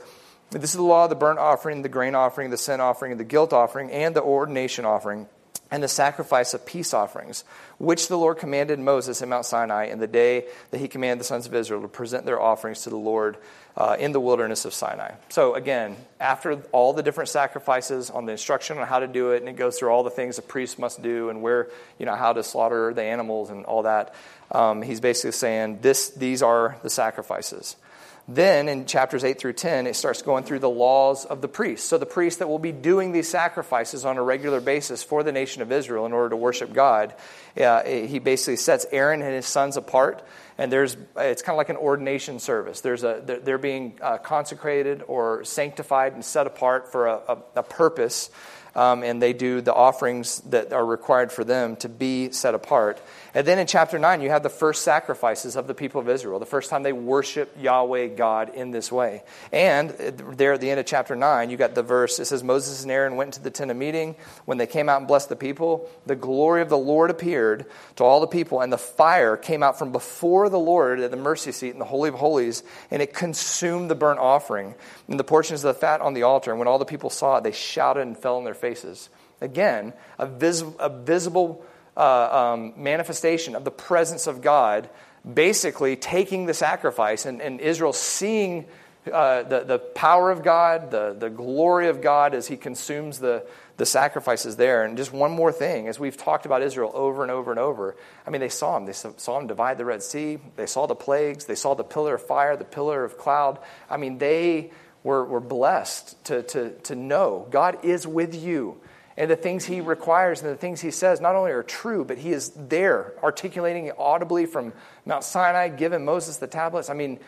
This 0.51 0.71
is 0.71 0.77
the 0.77 0.83
law 0.83 1.05
of 1.05 1.11
the 1.11 1.17
burnt 1.17 1.39
offering, 1.39 1.83
the 1.83 1.89
grain 1.89 2.17
offering, 2.17 2.51
the 2.51 2.59
sin 2.59 2.81
offering, 2.81 3.17
the 3.17 3.25
guilt 3.25 3.53
offering, 3.53 3.93
and 3.93 4.17
the 4.17 4.23
ordination 4.23 4.85
offering 4.85 5.29
and 5.71 5.83
the 5.83 5.89
sacrifice 5.89 6.55
of 6.55 6.65
peace 6.67 6.95
offerings, 6.95 7.45
which 7.79 8.09
the 8.09 8.19
Lord 8.19 8.39
commanded 8.39 8.79
Moses 8.79 9.23
in 9.23 9.29
Mount 9.29 9.47
Sinai 9.47 9.87
in 9.87 9.99
the 9.99 10.07
day 10.07 10.47
that 10.71 10.79
he 10.79 10.89
commanded 10.89 11.21
the 11.21 11.25
sons 11.25 11.47
of 11.47 11.55
Israel 11.55 11.83
to 11.83 11.89
present 11.89 12.25
their 12.27 12.41
offerings 12.41 12.83
to 12.83 12.91
the 12.91 12.97
Lord 12.97 13.37
uh, 13.77 13.97
in 13.99 14.13
the 14.13 14.21
wilderness 14.21 14.65
of 14.65 14.73
Sinai. 14.73 15.13
So, 15.31 15.55
again, 15.55 15.97
after 16.21 16.63
all 16.71 16.93
the 16.93 17.03
different 17.03 17.29
sacrifices 17.29 18.09
on 18.11 18.25
the 18.25 18.33
instruction 18.33 18.79
on 18.79 18.87
how 18.87 19.01
to 19.01 19.09
do 19.09 19.33
it, 19.33 19.41
and 19.41 19.49
it 19.49 19.57
goes 19.57 19.79
through 19.79 19.89
all 19.89 20.05
the 20.05 20.11
things 20.11 20.39
a 20.39 20.43
priest 20.43 20.79
must 20.79 21.03
do 21.03 21.29
and 21.29 21.43
where, 21.43 21.69
you 21.99 22.07
know, 22.07 22.15
how 22.15 22.33
to 22.33 22.45
slaughter 22.45 22.95
the 22.95 23.03
animals 23.03 23.51
and 23.51 23.65
all 23.65 23.83
that, 23.83 24.15
um, 24.53 24.83
he's 24.83 25.01
basically 25.01 25.33
saying 25.33 25.81
this, 25.81 26.11
these 26.11 26.43
are 26.43 26.77
the 26.83 26.91
sacrifices. 26.91 27.77
Then 28.27 28.71
in 28.71 28.87
chapters 28.87 29.23
8 29.23 29.39
through 29.39 29.53
10, 29.53 29.87
it 29.87 29.97
starts 29.97 30.23
going 30.23 30.45
through 30.45 30.61
the 30.61 30.71
laws 30.71 31.27
of 31.27 31.43
the 31.43 31.49
priests. 31.49 31.87
So 31.87 31.99
the 31.99 32.07
priests 32.07 32.39
that 32.39 32.49
will 32.49 32.59
be 32.59 32.73
doing 32.73 33.13
these 33.13 33.29
sacrifices 33.29 34.07
on 34.07 34.17
a 34.17 34.23
regular 34.23 34.63
basis 34.63 35.03
for 35.03 35.23
the 35.23 35.33
nation 35.33 35.61
of 35.61 35.71
Israel 35.71 36.07
in 36.07 36.15
order 36.15 36.31
to 36.31 36.37
worship 36.37 36.73
God, 36.73 37.15
uh, 37.61 37.85
he 37.85 38.19
basically 38.19 38.57
sets 38.57 38.87
Aaron 38.91 39.21
and 39.21 39.35
his 39.35 39.47
sons 39.47 39.77
apart. 39.77 40.27
And 40.57 40.73
there's, 40.73 40.97
it's 41.17 41.43
kind 41.43 41.55
of 41.55 41.59
like 41.59 41.69
an 41.69 41.77
ordination 41.77 42.39
service. 42.39 42.81
There's 42.81 43.05
a, 43.05 43.41
they're 43.45 43.59
being 43.59 43.99
uh, 44.01 44.17
consecrated 44.19 45.03
or 45.07 45.45
sanctified 45.45 46.15
and 46.15 46.25
set 46.25 46.47
apart 46.47 46.91
for 46.93 47.09
a, 47.09 47.21
a, 47.29 47.39
a 47.57 47.63
purpose. 47.63 48.31
Um, 48.77 49.05
and 49.05 49.23
they 49.23 49.33
do 49.33 49.61
the 49.61 49.75
offerings 49.75 50.41
that 50.51 50.73
are 50.73 50.85
required 50.85 51.31
for 51.31 51.45
them 51.45 51.77
to 51.77 51.89
be 51.89 52.33
set 52.33 52.55
apart. 52.55 53.01
And 53.37 53.45
then 53.45 53.59
in 53.59 53.67
chapter 53.67 53.99
9, 53.99 54.21
you 54.21 54.31
have 54.31 54.45
the 54.45 54.49
first 54.49 54.83
sacrifices 54.83 55.57
of 55.57 55.67
the 55.67 55.75
people 55.75 56.01
of 56.01 56.09
Israel, 56.09 56.39
the 56.39 56.47
first 56.47 56.71
time 56.71 56.85
they 56.85 56.93
worship 56.93 57.57
Yahweh 57.61 58.09
God 58.09 58.55
in 58.55 58.71
this 58.71 58.93
way. 58.93 59.25
And 59.53 59.91
there 59.91 60.53
at 60.53 60.61
the 60.61 60.71
end 60.71 60.79
of 60.79 60.87
chapter 60.87 61.17
9, 61.17 61.51
you 61.51 61.57
got 61.57 61.75
the 61.75 61.83
verse, 61.83 62.21
it 62.21 62.27
says, 62.27 62.45
Moses 62.45 62.85
and 62.85 62.93
Aaron 62.93 63.17
went 63.17 63.35
to 63.35 63.43
the 63.43 63.51
tent 63.51 63.73
of 63.73 63.77
meeting. 63.77 64.15
When 64.45 64.57
they 64.57 64.69
came 64.69 64.89
out 64.89 64.99
and 64.99 65.09
blessed 65.09 65.31
the 65.31 65.37
people, 65.37 65.91
the 66.07 66.15
glory 66.15 66.63
of 66.63 66.69
the 66.69 66.79
Lord 66.79 67.11
appeared 67.11 67.67
to 67.97 68.05
all 68.05 68.21
the 68.21 68.29
people, 68.29 68.61
and 68.61 68.73
the 68.73 68.79
fire 68.79 69.37
came 69.37 69.65
out 69.65 69.81
from 69.81 69.91
before 69.91 70.49
the 70.49 70.59
Lord 70.59 71.01
at 71.01 71.11
the 71.11 71.17
mercy 71.17 71.51
seat 71.51 71.73
in 71.73 71.81
the 71.81 71.85
Holy 71.85 72.11
of 72.11 72.15
Holies, 72.15 72.63
and 72.93 73.03
it 73.03 73.15
consumed 73.15 73.91
the 73.91 73.97
burnt 73.97 74.21
offering 74.21 74.77
and 75.09 75.19
the 75.19 75.25
portions 75.25 75.65
of 75.65 75.75
the 75.75 75.81
fat 75.81 76.01
on 76.01 76.15
the 76.15 76.23
altar. 76.23 76.53
And 76.53 76.61
when 76.61 76.69
all 76.69 76.79
the 76.79 76.85
people 76.85 77.11
saw 77.11 77.39
it, 77.39 77.45
they 77.45 77.53
shouted 77.53 78.03
and 78.03 78.17
fell 78.17 78.37
on 78.37 78.45
their 78.45 78.55
faces. 78.55 79.09
Again, 79.41 79.93
a, 80.21 80.27
vis- 80.27 80.65
a 80.79 80.89
visible 80.89 81.65
uh, 81.97 82.53
um, 82.55 82.75
manifestation 82.77 83.55
of 83.55 83.65
the 83.65 83.71
presence 83.71 84.27
of 84.27 84.43
God, 84.43 84.89
basically 85.33 85.97
taking 85.97 86.47
the 86.47 86.55
sacrifice 86.55 87.27
and, 87.27 87.41
and 87.41 87.61
Israel 87.61 87.93
seeing 87.93 88.67
uh, 89.13 89.43
the, 89.43 89.61
the 89.65 89.79
power 89.79 90.31
of 90.31 90.43
God, 90.43 90.91
the, 90.91 91.15
the 91.19 91.29
glory 91.31 91.89
of 91.89 92.01
God 92.01 92.35
as 92.35 92.47
he 92.47 92.57
consumes 92.57 93.19
the, 93.19 93.47
the 93.77 93.85
sacrifices 93.85 94.57
there. 94.57 94.85
And 94.85 94.97
just 94.97 95.13
one 95.13 95.33
more 95.33 95.53
thing, 95.53 95.89
as 95.89 95.99
we've 95.99 96.17
talked 96.17 96.47
about 96.47 96.63
Israel 96.63 96.91
over 96.95 97.23
and 97.23 97.31
over 97.31 97.51
and 97.51 97.61
over, 97.61 97.97
I 98.27 98.31
mean, 98.31 98.41
they 98.41 98.49
saw 98.49 98.77
him. 98.77 98.87
They 98.87 98.93
saw 98.93 99.39
him 99.39 99.47
divide 99.47 99.79
the 99.79 99.85
Red 99.85 100.03
Sea. 100.03 100.39
They 100.57 100.67
saw 100.67 100.87
the 100.87 100.95
plagues. 100.95 101.45
They 101.45 101.55
saw 101.55 101.75
the 101.75 101.85
pillar 101.85 102.15
of 102.15 102.23
fire, 102.23 102.57
the 102.57 102.65
pillar 102.65 103.05
of 103.05 103.19
cloud. 103.19 103.59
I 103.91 103.99
mean, 103.99 104.19
they 104.19 104.73
were, 105.03 105.25
were 105.25 105.41
blessed 105.41 106.25
to, 106.25 106.43
to, 106.45 106.71
to 106.71 106.95
know 106.95 107.47
God 107.51 107.85
is 107.85 108.07
with 108.07 108.35
you. 108.35 108.81
And 109.17 109.31
the 109.31 109.37
things 109.37 109.65
he 109.65 109.81
requires 109.81 110.43
and 110.43 110.51
the 110.51 110.57
things 110.57 110.81
he 110.81 110.91
says 110.91 111.21
not 111.21 111.37
only 111.37 111.53
are 111.53 111.63
true, 111.63 112.05
but 112.05 112.19
he 112.19 112.33
is 112.33 112.51
there, 112.51 113.15
articulating 113.23 113.87
it 113.87 113.95
audibly 113.97 114.47
from 114.47 114.73
Mount 115.07 115.23
Sinai, 115.23 115.69
giving 115.69 116.05
Moses 116.05 116.39
the 116.39 116.49
tablets. 116.49 116.91
I 116.91 116.95
mean, 116.95 117.21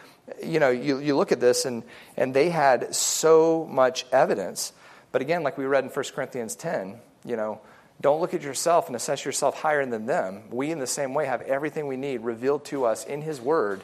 you 0.42 0.58
know, 0.58 0.70
you, 0.70 0.98
you 0.98 1.16
look 1.16 1.30
at 1.30 1.38
this 1.38 1.64
and, 1.64 1.84
and 2.16 2.34
they 2.34 2.50
had 2.50 2.94
so 2.94 3.68
much 3.70 4.04
evidence. 4.10 4.72
But 5.12 5.22
again, 5.22 5.44
like 5.44 5.56
we 5.56 5.64
read 5.64 5.84
in 5.84 5.90
1 5.90 6.04
Corinthians 6.14 6.56
10, 6.56 6.96
you 7.24 7.36
know, 7.36 7.60
don't 8.00 8.20
look 8.20 8.34
at 8.34 8.42
yourself 8.42 8.88
and 8.88 8.96
assess 8.96 9.24
yourself 9.24 9.60
higher 9.60 9.86
than 9.86 10.06
them. 10.06 10.42
We, 10.50 10.72
in 10.72 10.80
the 10.80 10.86
same 10.86 11.14
way, 11.14 11.26
have 11.26 11.40
everything 11.42 11.86
we 11.86 11.96
need 11.96 12.18
revealed 12.22 12.64
to 12.66 12.84
us 12.84 13.04
in 13.04 13.22
his 13.22 13.40
word. 13.40 13.80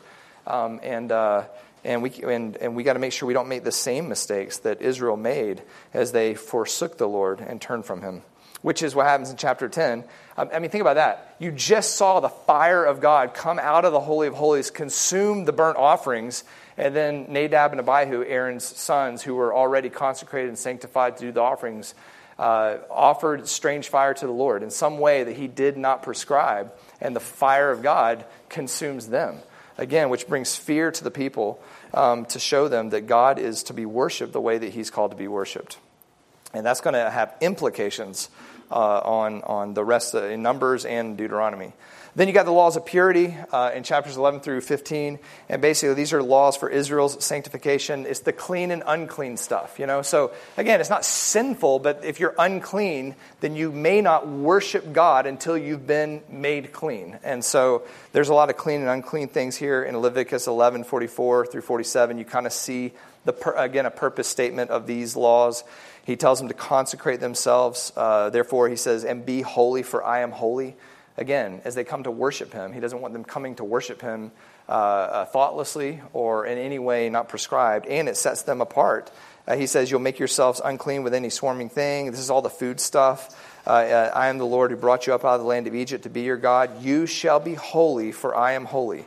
Um, 0.46 0.80
and, 0.82 1.12
uh, 1.12 1.44
and 1.84 2.02
we, 2.02 2.10
and, 2.22 2.56
and 2.56 2.76
we 2.76 2.82
got 2.82 2.92
to 2.92 2.98
make 2.98 3.12
sure 3.12 3.26
we 3.26 3.34
don't 3.34 3.48
make 3.48 3.64
the 3.64 3.72
same 3.72 4.08
mistakes 4.08 4.58
that 4.58 4.80
Israel 4.80 5.16
made 5.16 5.62
as 5.92 6.12
they 6.12 6.34
forsook 6.34 6.96
the 6.96 7.08
Lord 7.08 7.40
and 7.40 7.60
turned 7.60 7.84
from 7.84 8.02
him, 8.02 8.22
which 8.62 8.82
is 8.82 8.94
what 8.94 9.06
happens 9.06 9.30
in 9.30 9.36
chapter 9.36 9.68
10. 9.68 10.04
Um, 10.36 10.48
I 10.52 10.60
mean, 10.60 10.70
think 10.70 10.82
about 10.82 10.94
that. 10.94 11.34
You 11.40 11.50
just 11.50 11.96
saw 11.96 12.20
the 12.20 12.28
fire 12.28 12.84
of 12.84 13.00
God 13.00 13.34
come 13.34 13.58
out 13.58 13.84
of 13.84 13.92
the 13.92 14.00
Holy 14.00 14.28
of 14.28 14.34
Holies, 14.34 14.70
consume 14.70 15.44
the 15.44 15.52
burnt 15.52 15.76
offerings, 15.76 16.44
and 16.76 16.94
then 16.94 17.26
Nadab 17.28 17.72
and 17.72 17.80
Abihu, 17.80 18.24
Aaron's 18.24 18.64
sons, 18.64 19.22
who 19.22 19.34
were 19.34 19.52
already 19.52 19.90
consecrated 19.90 20.48
and 20.48 20.58
sanctified 20.58 21.16
to 21.16 21.26
do 21.26 21.32
the 21.32 21.40
offerings, 21.40 21.94
uh, 22.38 22.78
offered 22.90 23.46
strange 23.48 23.88
fire 23.88 24.14
to 24.14 24.26
the 24.26 24.32
Lord 24.32 24.62
in 24.62 24.70
some 24.70 24.98
way 24.98 25.24
that 25.24 25.36
he 25.36 25.48
did 25.48 25.76
not 25.76 26.02
prescribe, 26.02 26.72
and 27.00 27.14
the 27.14 27.20
fire 27.20 27.70
of 27.72 27.82
God 27.82 28.24
consumes 28.48 29.08
them 29.08 29.40
again, 29.82 30.08
which 30.08 30.26
brings 30.26 30.56
fear 30.56 30.90
to 30.90 31.04
the 31.04 31.10
people 31.10 31.62
um, 31.92 32.24
to 32.26 32.38
show 32.38 32.68
them 32.68 32.90
that 32.90 33.02
God 33.02 33.38
is 33.38 33.64
to 33.64 33.74
be 33.74 33.84
worshiped 33.84 34.32
the 34.32 34.40
way 34.40 34.56
that 34.56 34.72
He's 34.72 34.90
called 34.90 35.10
to 35.10 35.16
be 35.16 35.28
worshiped. 35.28 35.78
And 36.54 36.64
that's 36.64 36.80
going 36.80 36.94
to 36.94 37.10
have 37.10 37.34
implications 37.40 38.30
uh, 38.70 39.00
on, 39.00 39.42
on 39.42 39.74
the 39.74 39.84
rest 39.84 40.14
of 40.14 40.30
in 40.30 40.42
Numbers 40.42 40.84
and 40.84 41.16
Deuteronomy. 41.16 41.72
Then 42.14 42.28
you 42.28 42.34
got 42.34 42.44
the 42.44 42.52
laws 42.52 42.76
of 42.76 42.84
purity 42.84 43.34
uh, 43.52 43.70
in 43.74 43.84
chapters 43.84 44.18
11 44.18 44.40
through 44.40 44.60
15. 44.60 45.18
And 45.48 45.62
basically, 45.62 45.94
these 45.94 46.12
are 46.12 46.22
laws 46.22 46.58
for 46.58 46.68
Israel's 46.68 47.24
sanctification. 47.24 48.04
It's 48.04 48.20
the 48.20 48.34
clean 48.34 48.70
and 48.70 48.82
unclean 48.86 49.38
stuff, 49.38 49.78
you 49.78 49.86
know? 49.86 50.02
So, 50.02 50.32
again, 50.58 50.80
it's 50.80 50.90
not 50.90 51.06
sinful, 51.06 51.78
but 51.78 52.04
if 52.04 52.20
you're 52.20 52.34
unclean, 52.38 53.14
then 53.40 53.56
you 53.56 53.72
may 53.72 54.02
not 54.02 54.28
worship 54.28 54.92
God 54.92 55.24
until 55.24 55.56
you've 55.56 55.86
been 55.86 56.22
made 56.28 56.70
clean. 56.72 57.18
And 57.24 57.42
so, 57.42 57.84
there's 58.12 58.28
a 58.28 58.34
lot 58.34 58.50
of 58.50 58.58
clean 58.58 58.82
and 58.82 58.90
unclean 58.90 59.28
things 59.28 59.56
here 59.56 59.82
in 59.82 59.96
Leviticus 59.96 60.46
11 60.46 60.84
44 60.84 61.46
through 61.46 61.62
47. 61.62 62.18
You 62.18 62.26
kind 62.26 62.46
of 62.46 62.52
see, 62.52 62.92
the 63.24 63.32
again, 63.56 63.86
a 63.86 63.90
purpose 63.90 64.28
statement 64.28 64.70
of 64.70 64.86
these 64.86 65.16
laws. 65.16 65.64
He 66.04 66.16
tells 66.16 66.40
them 66.40 66.48
to 66.48 66.54
consecrate 66.54 67.20
themselves. 67.20 67.90
Uh, 67.96 68.28
therefore, 68.28 68.68
he 68.68 68.76
says, 68.76 69.02
and 69.02 69.24
be 69.24 69.40
holy, 69.40 69.82
for 69.82 70.04
I 70.04 70.20
am 70.20 70.32
holy 70.32 70.76
again, 71.16 71.60
as 71.64 71.74
they 71.74 71.84
come 71.84 72.04
to 72.04 72.10
worship 72.10 72.52
him. 72.52 72.72
He 72.72 72.80
doesn't 72.80 73.00
want 73.00 73.12
them 73.12 73.24
coming 73.24 73.54
to 73.56 73.64
worship 73.64 74.00
him 74.00 74.32
uh, 74.68 74.72
uh, 74.72 75.24
thoughtlessly 75.26 76.00
or 76.12 76.46
in 76.46 76.58
any 76.58 76.78
way 76.78 77.10
not 77.10 77.28
prescribed, 77.28 77.86
and 77.86 78.08
it 78.08 78.16
sets 78.16 78.42
them 78.42 78.60
apart. 78.60 79.10
Uh, 79.46 79.56
he 79.56 79.66
says, 79.66 79.90
You'll 79.90 80.00
make 80.00 80.18
yourselves 80.18 80.60
unclean 80.64 81.02
with 81.02 81.14
any 81.14 81.30
swarming 81.30 81.68
thing. 81.68 82.10
This 82.10 82.20
is 82.20 82.30
all 82.30 82.42
the 82.42 82.50
food 82.50 82.80
stuff. 82.80 83.36
Uh, 83.66 83.70
uh, 83.70 84.12
I 84.14 84.28
am 84.28 84.38
the 84.38 84.46
Lord 84.46 84.70
who 84.70 84.76
brought 84.76 85.06
you 85.06 85.14
up 85.14 85.24
out 85.24 85.34
of 85.34 85.40
the 85.40 85.46
land 85.46 85.66
of 85.66 85.74
Egypt 85.74 86.04
to 86.04 86.10
be 86.10 86.22
your 86.22 86.36
God. 86.36 86.82
You 86.82 87.06
shall 87.06 87.40
be 87.40 87.54
holy, 87.54 88.12
for 88.12 88.36
I 88.36 88.52
am 88.52 88.64
holy. 88.64 89.04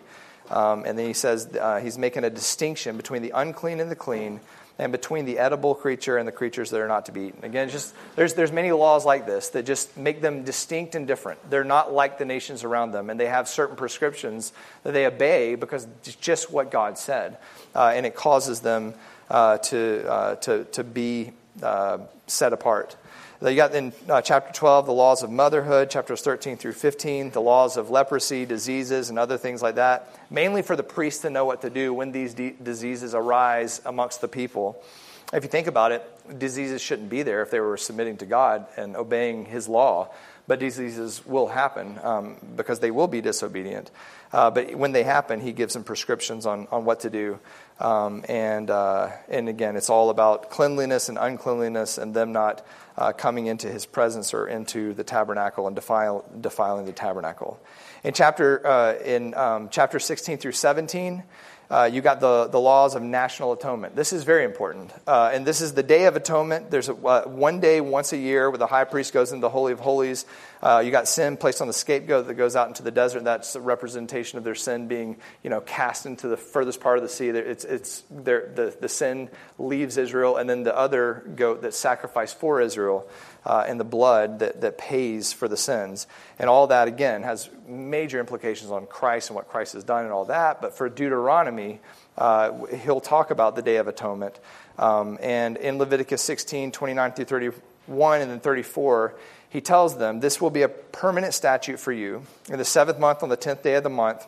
Um, 0.49 0.83
and 0.85 0.97
then 0.97 1.07
he 1.07 1.13
says 1.13 1.47
uh, 1.59 1.79
he's 1.79 1.97
making 1.97 2.23
a 2.23 2.29
distinction 2.29 2.97
between 2.97 3.21
the 3.21 3.31
unclean 3.33 3.79
and 3.79 3.89
the 3.89 3.95
clean, 3.95 4.39
and 4.77 4.91
between 4.91 5.25
the 5.25 5.39
edible 5.39 5.73
creature 5.73 6.17
and 6.17 6.27
the 6.27 6.31
creatures 6.31 6.69
that 6.69 6.81
are 6.81 6.87
not 6.87 7.05
to 7.05 7.11
be 7.11 7.21
eaten. 7.21 7.43
Again, 7.43 7.69
just 7.69 7.93
there's 8.15 8.33
there's 8.33 8.51
many 8.51 8.71
laws 8.71 9.05
like 9.05 9.25
this 9.25 9.49
that 9.49 9.65
just 9.65 9.95
make 9.97 10.21
them 10.21 10.43
distinct 10.43 10.95
and 10.95 11.07
different. 11.07 11.49
They're 11.49 11.63
not 11.63 11.93
like 11.93 12.17
the 12.17 12.25
nations 12.25 12.63
around 12.63 12.91
them, 12.91 13.09
and 13.09 13.19
they 13.19 13.27
have 13.27 13.47
certain 13.47 13.75
prescriptions 13.75 14.53
that 14.83 14.93
they 14.93 15.05
obey 15.05 15.55
because 15.55 15.87
it's 16.03 16.15
just 16.15 16.51
what 16.51 16.71
God 16.71 16.97
said, 16.97 17.37
uh, 17.73 17.93
and 17.95 18.05
it 18.05 18.15
causes 18.15 18.59
them 18.59 18.93
uh, 19.29 19.57
to 19.59 20.09
uh, 20.09 20.35
to 20.35 20.65
to 20.65 20.83
be 20.83 21.31
uh, 21.63 21.99
set 22.27 22.53
apart. 22.53 22.95
You 23.41 23.55
got 23.55 23.75
in 23.75 23.91
uh, 24.07 24.21
chapter 24.21 24.53
12 24.53 24.85
the 24.85 24.93
laws 24.93 25.21
of 25.21 25.29
motherhood, 25.29 25.89
chapters 25.89 26.21
13 26.21 26.55
through 26.55 26.71
15, 26.71 27.31
the 27.31 27.41
laws 27.41 27.75
of 27.75 27.89
leprosy, 27.89 28.45
diseases, 28.45 29.09
and 29.09 29.19
other 29.19 29.37
things 29.37 29.61
like 29.61 29.75
that, 29.75 30.09
mainly 30.29 30.61
for 30.61 30.77
the 30.77 30.83
priests 30.83 31.23
to 31.23 31.29
know 31.29 31.43
what 31.43 31.61
to 31.61 31.69
do 31.69 31.93
when 31.93 32.13
these 32.13 32.33
de- 32.33 32.51
diseases 32.51 33.13
arise 33.13 33.81
amongst 33.85 34.21
the 34.21 34.29
people. 34.29 34.81
If 35.33 35.43
you 35.43 35.49
think 35.49 35.67
about 35.67 35.91
it, 35.91 36.39
diseases 36.39 36.81
shouldn't 36.81 37.09
be 37.09 37.23
there 37.23 37.41
if 37.41 37.51
they 37.51 37.59
were 37.59 37.75
submitting 37.75 38.17
to 38.17 38.25
God 38.25 38.67
and 38.77 38.95
obeying 38.95 39.45
His 39.45 39.67
law, 39.67 40.13
but 40.47 40.59
diseases 40.59 41.25
will 41.25 41.47
happen 41.47 41.99
um, 42.03 42.37
because 42.55 42.79
they 42.79 42.91
will 42.91 43.07
be 43.07 43.19
disobedient. 43.19 43.91
Uh, 44.31 44.49
but 44.49 44.75
when 44.75 44.93
they 44.93 45.03
happen, 45.03 45.41
He 45.41 45.51
gives 45.51 45.73
them 45.73 45.83
prescriptions 45.83 46.45
on, 46.45 46.69
on 46.71 46.85
what 46.85 47.01
to 47.01 47.09
do. 47.09 47.39
Um, 47.79 48.23
and, 48.29 48.69
uh, 48.69 49.11
and 49.27 49.49
again, 49.49 49.75
it's 49.75 49.89
all 49.89 50.09
about 50.09 50.49
cleanliness 50.49 51.09
and 51.09 51.17
uncleanliness 51.17 51.97
and 51.97 52.13
them 52.13 52.31
not 52.31 52.65
uh, 52.97 53.11
coming 53.11 53.47
into 53.47 53.67
his 53.67 53.85
presence 53.85 54.33
or 54.33 54.47
into 54.47 54.93
the 54.93 55.03
tabernacle 55.03 55.67
and 55.67 55.75
defile, 55.75 56.23
defiling 56.39 56.85
the 56.85 56.93
tabernacle. 56.93 57.59
In 58.03 58.13
chapter, 58.13 58.65
uh, 58.65 58.93
in, 59.03 59.33
um, 59.33 59.67
chapter 59.69 59.99
16 59.99 60.37
through 60.37 60.53
17, 60.53 61.23
uh, 61.69 61.89
you 61.91 62.01
got 62.01 62.19
the, 62.19 62.47
the 62.47 62.59
laws 62.59 62.95
of 62.95 63.01
national 63.01 63.53
atonement. 63.53 63.95
This 63.95 64.13
is 64.13 64.23
very 64.23 64.43
important. 64.43 64.91
Uh, 65.07 65.31
and 65.33 65.45
this 65.45 65.61
is 65.61 65.73
the 65.73 65.83
Day 65.83 66.05
of 66.05 66.15
Atonement. 66.15 66.69
There's 66.69 66.89
a, 66.89 66.93
uh, 66.93 67.23
one 67.23 67.59
day 67.59 67.81
once 67.81 68.13
a 68.13 68.17
year 68.17 68.49
where 68.49 68.57
the 68.57 68.67
high 68.67 68.83
priest 68.83 69.13
goes 69.13 69.31
into 69.31 69.41
the 69.41 69.49
Holy 69.49 69.73
of 69.73 69.79
Holies. 69.79 70.25
Uh, 70.61 70.81
you 70.83 70.91
got 70.91 71.07
sin 71.07 71.37
placed 71.37 71.61
on 71.61 71.67
the 71.67 71.73
scapegoat 71.73 72.27
that 72.27 72.35
goes 72.35 72.55
out 72.55 72.67
into 72.67 72.83
the 72.83 72.91
desert. 72.91 73.23
That's 73.23 73.55
a 73.55 73.61
representation 73.61 74.37
of 74.37 74.43
their 74.43 74.55
sin 74.55 74.87
being 74.87 75.17
you 75.43 75.49
know, 75.49 75.61
cast 75.61 76.05
into 76.05 76.27
the 76.27 76.37
furthest 76.37 76.81
part 76.81 76.97
of 76.97 77.03
the 77.03 77.09
sea. 77.09 77.29
It's, 77.29 77.65
it's 77.65 78.01
the, 78.09 78.75
the 78.79 78.89
sin 78.89 79.29
leaves 79.57 79.97
Israel, 79.97 80.37
and 80.37 80.49
then 80.49 80.63
the 80.63 80.75
other 80.75 81.23
goat 81.35 81.61
that's 81.61 81.77
sacrificed 81.77 82.39
for 82.39 82.61
Israel 82.61 83.07
uh, 83.45 83.63
and 83.67 83.79
the 83.79 83.85
blood 83.85 84.39
that, 84.39 84.61
that 84.61 84.77
pays 84.77 85.31
for 85.31 85.47
the 85.47 85.57
sins. 85.57 86.07
And 86.39 86.49
all 86.49 86.67
that, 86.67 86.87
again, 86.87 87.23
has 87.23 87.49
major 87.67 88.19
implications 88.19 88.71
on 88.71 88.87
Christ 88.87 89.29
and 89.29 89.35
what 89.35 89.47
Christ 89.47 89.73
has 89.73 89.83
done 89.83 90.03
and 90.03 90.11
all 90.11 90.25
that. 90.25 90.61
But 90.61 90.75
for 90.75 90.89
Deuteronomy, 90.89 91.79
uh, 92.17 92.65
he'll 92.83 93.01
talk 93.01 93.31
about 93.31 93.55
the 93.55 93.61
Day 93.61 93.77
of 93.77 93.87
Atonement. 93.87 94.39
Um, 94.79 95.17
and 95.21 95.57
in 95.57 95.77
Leviticus 95.77 96.21
16, 96.21 96.71
29 96.71 97.11
through 97.11 97.25
31, 97.25 98.21
and 98.21 98.31
then 98.31 98.39
34, 98.39 99.15
he 99.49 99.61
tells 99.61 99.97
them, 99.97 100.19
This 100.19 100.41
will 100.41 100.49
be 100.49 100.63
a 100.63 100.69
permanent 100.69 101.33
statute 101.33 101.79
for 101.79 101.91
you. 101.91 102.23
In 102.49 102.57
the 102.57 102.65
seventh 102.65 102.99
month, 102.99 103.21
on 103.21 103.29
the 103.29 103.37
tenth 103.37 103.63
day 103.63 103.75
of 103.75 103.83
the 103.83 103.89
month, 103.89 104.25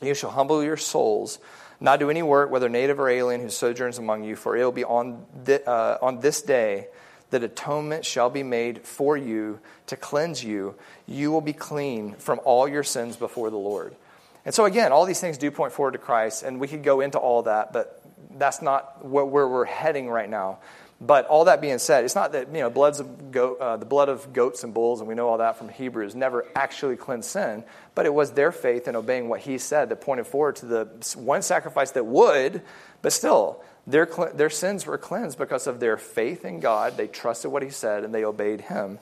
you 0.00 0.14
shall 0.14 0.30
humble 0.30 0.62
your 0.62 0.76
souls, 0.76 1.38
not 1.80 1.98
do 1.98 2.10
any 2.10 2.22
work, 2.22 2.50
whether 2.50 2.68
native 2.68 3.00
or 3.00 3.08
alien, 3.08 3.40
who 3.40 3.50
sojourns 3.50 3.98
among 3.98 4.24
you, 4.24 4.36
for 4.36 4.56
it 4.56 4.64
will 4.64 4.72
be 4.72 4.84
on, 4.84 5.26
uh, 5.66 5.98
on 6.00 6.20
this 6.20 6.42
day 6.42 6.86
that 7.32 7.42
atonement 7.42 8.04
shall 8.04 8.28
be 8.28 8.42
made 8.42 8.86
for 8.86 9.16
you 9.16 9.58
to 9.86 9.96
cleanse 9.96 10.44
you. 10.44 10.74
You 11.06 11.32
will 11.32 11.40
be 11.40 11.54
clean 11.54 12.14
from 12.16 12.40
all 12.44 12.68
your 12.68 12.84
sins 12.84 13.16
before 13.16 13.48
the 13.48 13.56
Lord. 13.56 13.96
And 14.44 14.54
so, 14.54 14.66
again, 14.66 14.92
all 14.92 15.06
these 15.06 15.20
things 15.20 15.38
do 15.38 15.50
point 15.50 15.72
forward 15.72 15.92
to 15.92 15.98
Christ, 15.98 16.42
and 16.42 16.60
we 16.60 16.68
could 16.68 16.82
go 16.82 17.00
into 17.00 17.18
all 17.18 17.42
that, 17.44 17.72
but 17.72 18.02
that's 18.36 18.60
not 18.60 19.04
where 19.04 19.24
we're 19.24 19.64
heading 19.64 20.08
right 20.10 20.28
now. 20.28 20.58
But 21.00 21.26
all 21.26 21.46
that 21.46 21.60
being 21.60 21.78
said, 21.78 22.04
it's 22.04 22.14
not 22.14 22.32
that 22.32 22.54
you 22.54 22.60
know 22.60 22.70
bloods 22.70 23.00
of 23.00 23.32
goat, 23.32 23.58
uh, 23.60 23.76
the 23.76 23.86
blood 23.86 24.08
of 24.08 24.32
goats 24.32 24.62
and 24.62 24.72
bulls, 24.72 25.00
and 25.00 25.08
we 25.08 25.14
know 25.14 25.28
all 25.28 25.38
that 25.38 25.56
from 25.56 25.68
Hebrews, 25.68 26.14
never 26.14 26.46
actually 26.54 26.96
cleansed 26.96 27.28
sin. 27.28 27.64
But 27.94 28.06
it 28.06 28.14
was 28.14 28.32
their 28.32 28.52
faith 28.52 28.86
in 28.86 28.94
obeying 28.94 29.28
what 29.28 29.40
He 29.40 29.58
said 29.58 29.88
that 29.88 30.00
pointed 30.00 30.28
forward 30.28 30.56
to 30.56 30.66
the 30.66 30.84
one 31.16 31.42
sacrifice 31.42 31.90
that 31.92 32.06
would, 32.06 32.62
but 33.00 33.12
still 33.12 33.64
their, 33.86 34.06
their 34.34 34.50
sins 34.50 34.86
were 34.86 34.98
cleansed 34.98 35.38
because 35.38 35.66
of 35.66 35.80
their 35.80 35.96
faith 35.96 36.44
in 36.44 36.60
God. 36.60 36.96
They 36.96 37.08
trusted 37.08 37.50
what 37.50 37.62
He 37.62 37.70
said 37.70 38.04
and 38.04 38.14
they 38.14 38.24
obeyed 38.24 38.60
Him. 38.60 38.98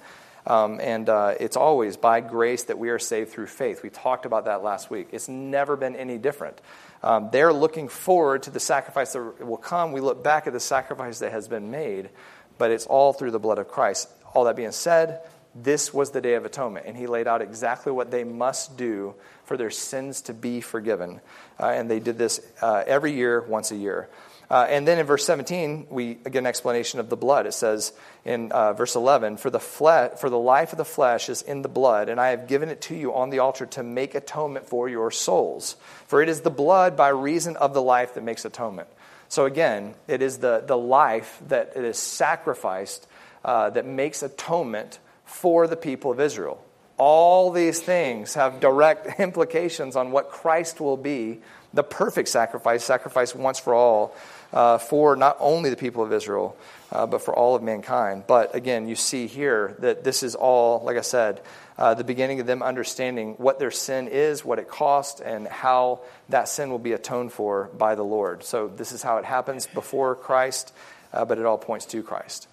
Um, 0.46 0.80
and 0.80 1.08
uh, 1.08 1.34
it's 1.38 1.56
always 1.56 1.96
by 1.96 2.20
grace 2.20 2.64
that 2.64 2.78
we 2.78 2.88
are 2.88 2.98
saved 2.98 3.30
through 3.30 3.48
faith. 3.48 3.82
We 3.82 3.90
talked 3.90 4.24
about 4.24 4.46
that 4.46 4.62
last 4.62 4.90
week. 4.90 5.08
It's 5.12 5.28
never 5.28 5.76
been 5.76 5.96
any 5.96 6.16
different. 6.16 6.60
Um, 7.02 7.28
they're 7.30 7.52
looking 7.52 7.88
forward 7.88 8.44
to 8.44 8.50
the 8.50 8.60
sacrifice 8.60 9.12
that 9.12 9.46
will 9.46 9.56
come. 9.56 9.92
We 9.92 10.00
look 10.00 10.24
back 10.24 10.46
at 10.46 10.52
the 10.52 10.60
sacrifice 10.60 11.18
that 11.20 11.32
has 11.32 11.48
been 11.48 11.70
made, 11.70 12.10
but 12.58 12.70
it's 12.70 12.86
all 12.86 13.12
through 13.12 13.30
the 13.32 13.38
blood 13.38 13.58
of 13.58 13.68
Christ. 13.68 14.08
All 14.34 14.44
that 14.44 14.56
being 14.56 14.72
said, 14.72 15.20
this 15.54 15.92
was 15.92 16.10
the 16.10 16.20
Day 16.20 16.34
of 16.34 16.44
Atonement, 16.44 16.86
and 16.86 16.96
He 16.96 17.06
laid 17.06 17.26
out 17.26 17.42
exactly 17.42 17.92
what 17.92 18.10
they 18.10 18.24
must 18.24 18.76
do 18.76 19.14
for 19.44 19.56
their 19.56 19.70
sins 19.70 20.22
to 20.22 20.34
be 20.34 20.60
forgiven. 20.60 21.20
Uh, 21.58 21.66
and 21.66 21.90
they 21.90 22.00
did 22.00 22.18
this 22.18 22.40
uh, 22.62 22.84
every 22.86 23.12
year, 23.12 23.40
once 23.42 23.72
a 23.72 23.76
year. 23.76 24.08
Uh, 24.50 24.66
and 24.68 24.86
then 24.86 24.98
in 24.98 25.06
verse 25.06 25.24
17, 25.24 25.86
we 25.90 26.14
get 26.14 26.36
an 26.36 26.46
explanation 26.46 26.98
of 26.98 27.08
the 27.08 27.16
blood. 27.16 27.46
It 27.46 27.54
says 27.54 27.92
in 28.24 28.50
uh, 28.50 28.72
verse 28.72 28.96
11, 28.96 29.36
for 29.36 29.48
the, 29.48 29.60
fle- 29.60 30.16
for 30.16 30.28
the 30.28 30.38
life 30.38 30.72
of 30.72 30.78
the 30.78 30.84
flesh 30.84 31.28
is 31.28 31.40
in 31.40 31.62
the 31.62 31.68
blood, 31.68 32.08
and 32.08 32.20
I 32.20 32.30
have 32.30 32.48
given 32.48 32.68
it 32.68 32.80
to 32.82 32.96
you 32.96 33.14
on 33.14 33.30
the 33.30 33.38
altar 33.38 33.66
to 33.66 33.84
make 33.84 34.16
atonement 34.16 34.66
for 34.66 34.88
your 34.88 35.12
souls. 35.12 35.76
For 36.08 36.20
it 36.20 36.28
is 36.28 36.40
the 36.40 36.50
blood 36.50 36.96
by 36.96 37.10
reason 37.10 37.56
of 37.56 37.74
the 37.74 37.82
life 37.82 38.14
that 38.14 38.24
makes 38.24 38.44
atonement. 38.44 38.88
So 39.28 39.44
again, 39.44 39.94
it 40.08 40.20
is 40.20 40.38
the, 40.38 40.64
the 40.66 40.76
life 40.76 41.40
that 41.46 41.74
it 41.76 41.84
is 41.84 41.96
sacrificed 41.96 43.06
uh, 43.44 43.70
that 43.70 43.86
makes 43.86 44.24
atonement 44.24 44.98
for 45.24 45.68
the 45.68 45.76
people 45.76 46.10
of 46.10 46.18
Israel. 46.18 46.60
All 46.98 47.52
these 47.52 47.78
things 47.78 48.34
have 48.34 48.58
direct 48.58 49.20
implications 49.20 49.94
on 49.94 50.10
what 50.10 50.30
Christ 50.30 50.80
will 50.80 50.96
be 50.96 51.40
the 51.72 51.84
perfect 51.84 52.28
sacrifice, 52.28 52.84
sacrifice 52.84 53.32
once 53.32 53.60
for 53.60 53.74
all 53.74 54.16
uh, 54.52 54.78
for 54.78 55.16
not 55.16 55.36
only 55.40 55.70
the 55.70 55.76
people 55.76 56.02
of 56.02 56.12
Israel, 56.12 56.56
uh, 56.92 57.06
but 57.06 57.22
for 57.22 57.34
all 57.34 57.54
of 57.54 57.62
mankind. 57.62 58.24
But 58.26 58.54
again, 58.54 58.88
you 58.88 58.96
see 58.96 59.26
here 59.26 59.76
that 59.78 60.04
this 60.04 60.22
is 60.22 60.34
all, 60.34 60.82
like 60.84 60.96
I 60.96 61.02
said, 61.02 61.40
uh, 61.78 61.94
the 61.94 62.04
beginning 62.04 62.40
of 62.40 62.46
them 62.46 62.62
understanding 62.62 63.34
what 63.38 63.58
their 63.58 63.70
sin 63.70 64.08
is, 64.08 64.44
what 64.44 64.58
it 64.58 64.68
cost, 64.68 65.20
and 65.20 65.46
how 65.46 66.00
that 66.28 66.48
sin 66.48 66.70
will 66.70 66.78
be 66.78 66.92
atoned 66.92 67.32
for 67.32 67.70
by 67.78 67.94
the 67.94 68.02
Lord. 68.02 68.44
So 68.44 68.68
this 68.68 68.92
is 68.92 69.02
how 69.02 69.16
it 69.16 69.24
happens 69.24 69.66
before 69.66 70.14
Christ, 70.14 70.74
uh, 71.12 71.24
but 71.24 71.38
it 71.38 71.46
all 71.46 71.58
points 71.58 71.86
to 71.86 72.02
Christ. 72.02 72.48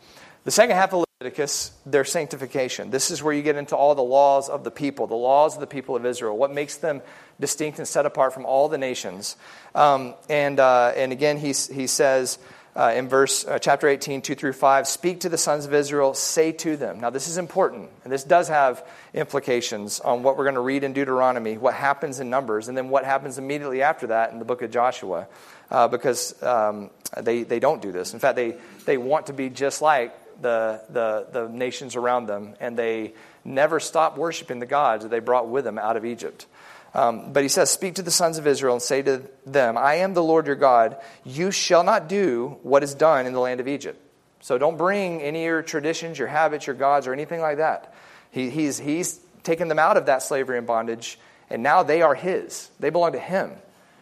The 0.45 0.51
second 0.51 0.75
half 0.75 0.93
of 0.93 1.06
Leviticus, 1.19 1.71
their 1.83 2.05
sanctification. 2.05 2.91
This 2.91 3.09
is 3.09 3.23
where 3.23 3.33
you 3.33 3.41
get 3.41 3.55
into 3.55 3.75
all 3.75 3.95
the 3.95 4.03
laws 4.03 4.49
of 4.49 4.63
the 4.63 4.69
people, 4.69 5.07
the 5.07 5.15
laws 5.15 5.55
of 5.55 5.61
the 5.61 5.65
people 5.65 5.95
of 5.95 6.05
Israel, 6.05 6.37
what 6.37 6.53
makes 6.53 6.77
them 6.77 7.01
distinct 7.39 7.79
and 7.79 7.87
set 7.87 8.05
apart 8.05 8.35
from 8.35 8.45
all 8.45 8.69
the 8.69 8.77
nations. 8.77 9.35
Um, 9.73 10.13
and, 10.29 10.59
uh, 10.59 10.93
and 10.95 11.11
again, 11.11 11.37
he, 11.37 11.53
he 11.73 11.87
says 11.87 12.37
uh, 12.75 12.93
in 12.95 13.09
verse 13.09 13.47
uh, 13.47 13.57
chapter 13.57 13.87
18, 13.87 14.21
2 14.21 14.35
through 14.35 14.53
5, 14.53 14.87
speak 14.87 15.21
to 15.21 15.29
the 15.29 15.39
sons 15.39 15.65
of 15.65 15.73
Israel, 15.73 16.13
say 16.13 16.51
to 16.51 16.77
them. 16.77 16.99
Now, 16.99 17.09
this 17.09 17.27
is 17.27 17.39
important, 17.39 17.89
and 18.03 18.13
this 18.13 18.23
does 18.23 18.49
have 18.49 18.87
implications 19.15 19.99
on 19.99 20.21
what 20.21 20.37
we're 20.37 20.43
going 20.43 20.53
to 20.53 20.61
read 20.61 20.83
in 20.83 20.93
Deuteronomy, 20.93 21.57
what 21.57 21.73
happens 21.73 22.19
in 22.19 22.29
Numbers, 22.29 22.67
and 22.67 22.77
then 22.77 22.89
what 22.89 23.05
happens 23.05 23.39
immediately 23.39 23.81
after 23.81 24.05
that 24.05 24.33
in 24.33 24.37
the 24.37 24.45
book 24.45 24.61
of 24.61 24.69
Joshua, 24.69 25.27
uh, 25.71 25.87
because 25.87 26.39
um, 26.43 26.91
they, 27.19 27.41
they 27.41 27.59
don't 27.59 27.81
do 27.81 27.91
this. 27.91 28.13
In 28.13 28.19
fact, 28.19 28.35
they, 28.35 28.57
they 28.85 28.97
want 28.97 29.25
to 29.25 29.33
be 29.33 29.49
just 29.49 29.81
like 29.81 30.13
the, 30.41 30.83
the, 30.89 31.27
the 31.31 31.47
nations 31.49 31.95
around 31.95 32.27
them, 32.27 32.55
and 32.59 32.77
they 32.77 33.13
never 33.43 33.79
stop 33.79 34.17
worshiping 34.17 34.59
the 34.59 34.65
gods 34.65 35.03
that 35.03 35.09
they 35.09 35.19
brought 35.19 35.47
with 35.47 35.63
them 35.63 35.77
out 35.77 35.97
of 35.97 36.05
Egypt. 36.05 36.45
Um, 36.93 37.31
but 37.33 37.43
he 37.43 37.49
says, 37.49 37.69
Speak 37.69 37.95
to 37.95 38.01
the 38.01 38.11
sons 38.11 38.37
of 38.37 38.47
Israel 38.47 38.73
and 38.73 38.81
say 38.81 39.01
to 39.01 39.23
them, 39.45 39.77
I 39.77 39.95
am 39.95 40.13
the 40.13 40.23
Lord 40.23 40.47
your 40.47 40.55
God. 40.55 40.97
You 41.25 41.51
shall 41.51 41.83
not 41.83 42.09
do 42.09 42.57
what 42.63 42.83
is 42.83 42.93
done 42.93 43.25
in 43.25 43.33
the 43.33 43.39
land 43.39 43.59
of 43.59 43.67
Egypt. 43.67 44.01
So 44.39 44.57
don't 44.57 44.77
bring 44.77 45.21
any 45.21 45.43
of 45.43 45.45
your 45.45 45.61
traditions, 45.61 46.17
your 46.17 46.27
habits, 46.27 46.67
your 46.67 46.75
gods, 46.75 47.07
or 47.07 47.13
anything 47.13 47.41
like 47.41 47.57
that. 47.57 47.93
He, 48.31 48.49
he's, 48.49 48.77
he's 48.77 49.19
taken 49.43 49.67
them 49.67 49.79
out 49.79 49.97
of 49.97 50.05
that 50.05 50.23
slavery 50.23 50.57
and 50.57 50.67
bondage, 50.67 51.19
and 51.49 51.63
now 51.63 51.83
they 51.83 52.01
are 52.01 52.15
his. 52.15 52.69
They 52.79 52.89
belong 52.89 53.13
to 53.13 53.19
him. 53.19 53.51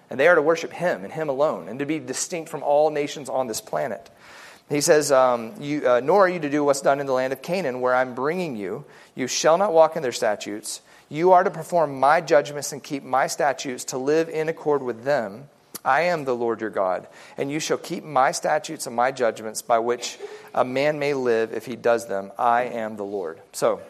And 0.09 0.19
they 0.19 0.27
are 0.27 0.35
to 0.35 0.41
worship 0.41 0.71
him 0.71 1.03
and 1.03 1.11
him 1.11 1.29
alone, 1.29 1.67
and 1.67 1.79
to 1.79 1.85
be 1.85 1.99
distinct 1.99 2.49
from 2.49 2.63
all 2.63 2.91
nations 2.91 3.27
on 3.27 3.47
this 3.47 3.59
planet. 3.59 4.09
He 4.69 4.81
says, 4.81 5.11
um, 5.11 5.53
you, 5.59 5.87
uh, 5.87 6.01
Nor 6.03 6.25
are 6.25 6.29
you 6.29 6.39
to 6.39 6.49
do 6.49 6.63
what's 6.63 6.81
done 6.81 6.99
in 6.99 7.05
the 7.05 7.13
land 7.13 7.33
of 7.33 7.41
Canaan, 7.41 7.81
where 7.81 7.93
I'm 7.93 8.15
bringing 8.15 8.55
you. 8.55 8.85
You 9.13 9.27
shall 9.27 9.57
not 9.57 9.73
walk 9.73 9.95
in 9.95 10.01
their 10.01 10.11
statutes 10.11 10.81
you 11.09 11.33
are 11.33 11.43
to 11.43 11.51
perform 11.51 11.99
my 11.99 12.21
judgments 12.21 12.71
and 12.71 12.83
keep 12.83 13.03
my 13.03 13.27
statutes 13.27 13.85
to 13.85 13.97
live 13.97 14.29
in 14.29 14.49
accord 14.49 14.81
with 14.81 15.03
them. 15.03 15.49
I 15.83 16.01
am 16.01 16.25
the 16.25 16.35
Lord 16.35 16.61
your 16.61 16.71
God, 16.71 17.07
and 17.37 17.51
you 17.51 17.59
shall 17.59 17.77
keep 17.77 18.03
my 18.03 18.31
statutes 18.31 18.87
and 18.87 18.95
my 18.95 19.11
judgments 19.11 19.61
by 19.61 19.77
which 19.77 20.17
a 20.53 20.65
man 20.65 20.97
may 20.97 21.13
live 21.13 21.53
if 21.53 21.67
he 21.67 21.75
does 21.75 22.07
them. 22.07 22.31
I 22.39 22.63
am 22.63 22.95
the 22.95 23.05
Lord. 23.05 23.39
So, 23.51 23.81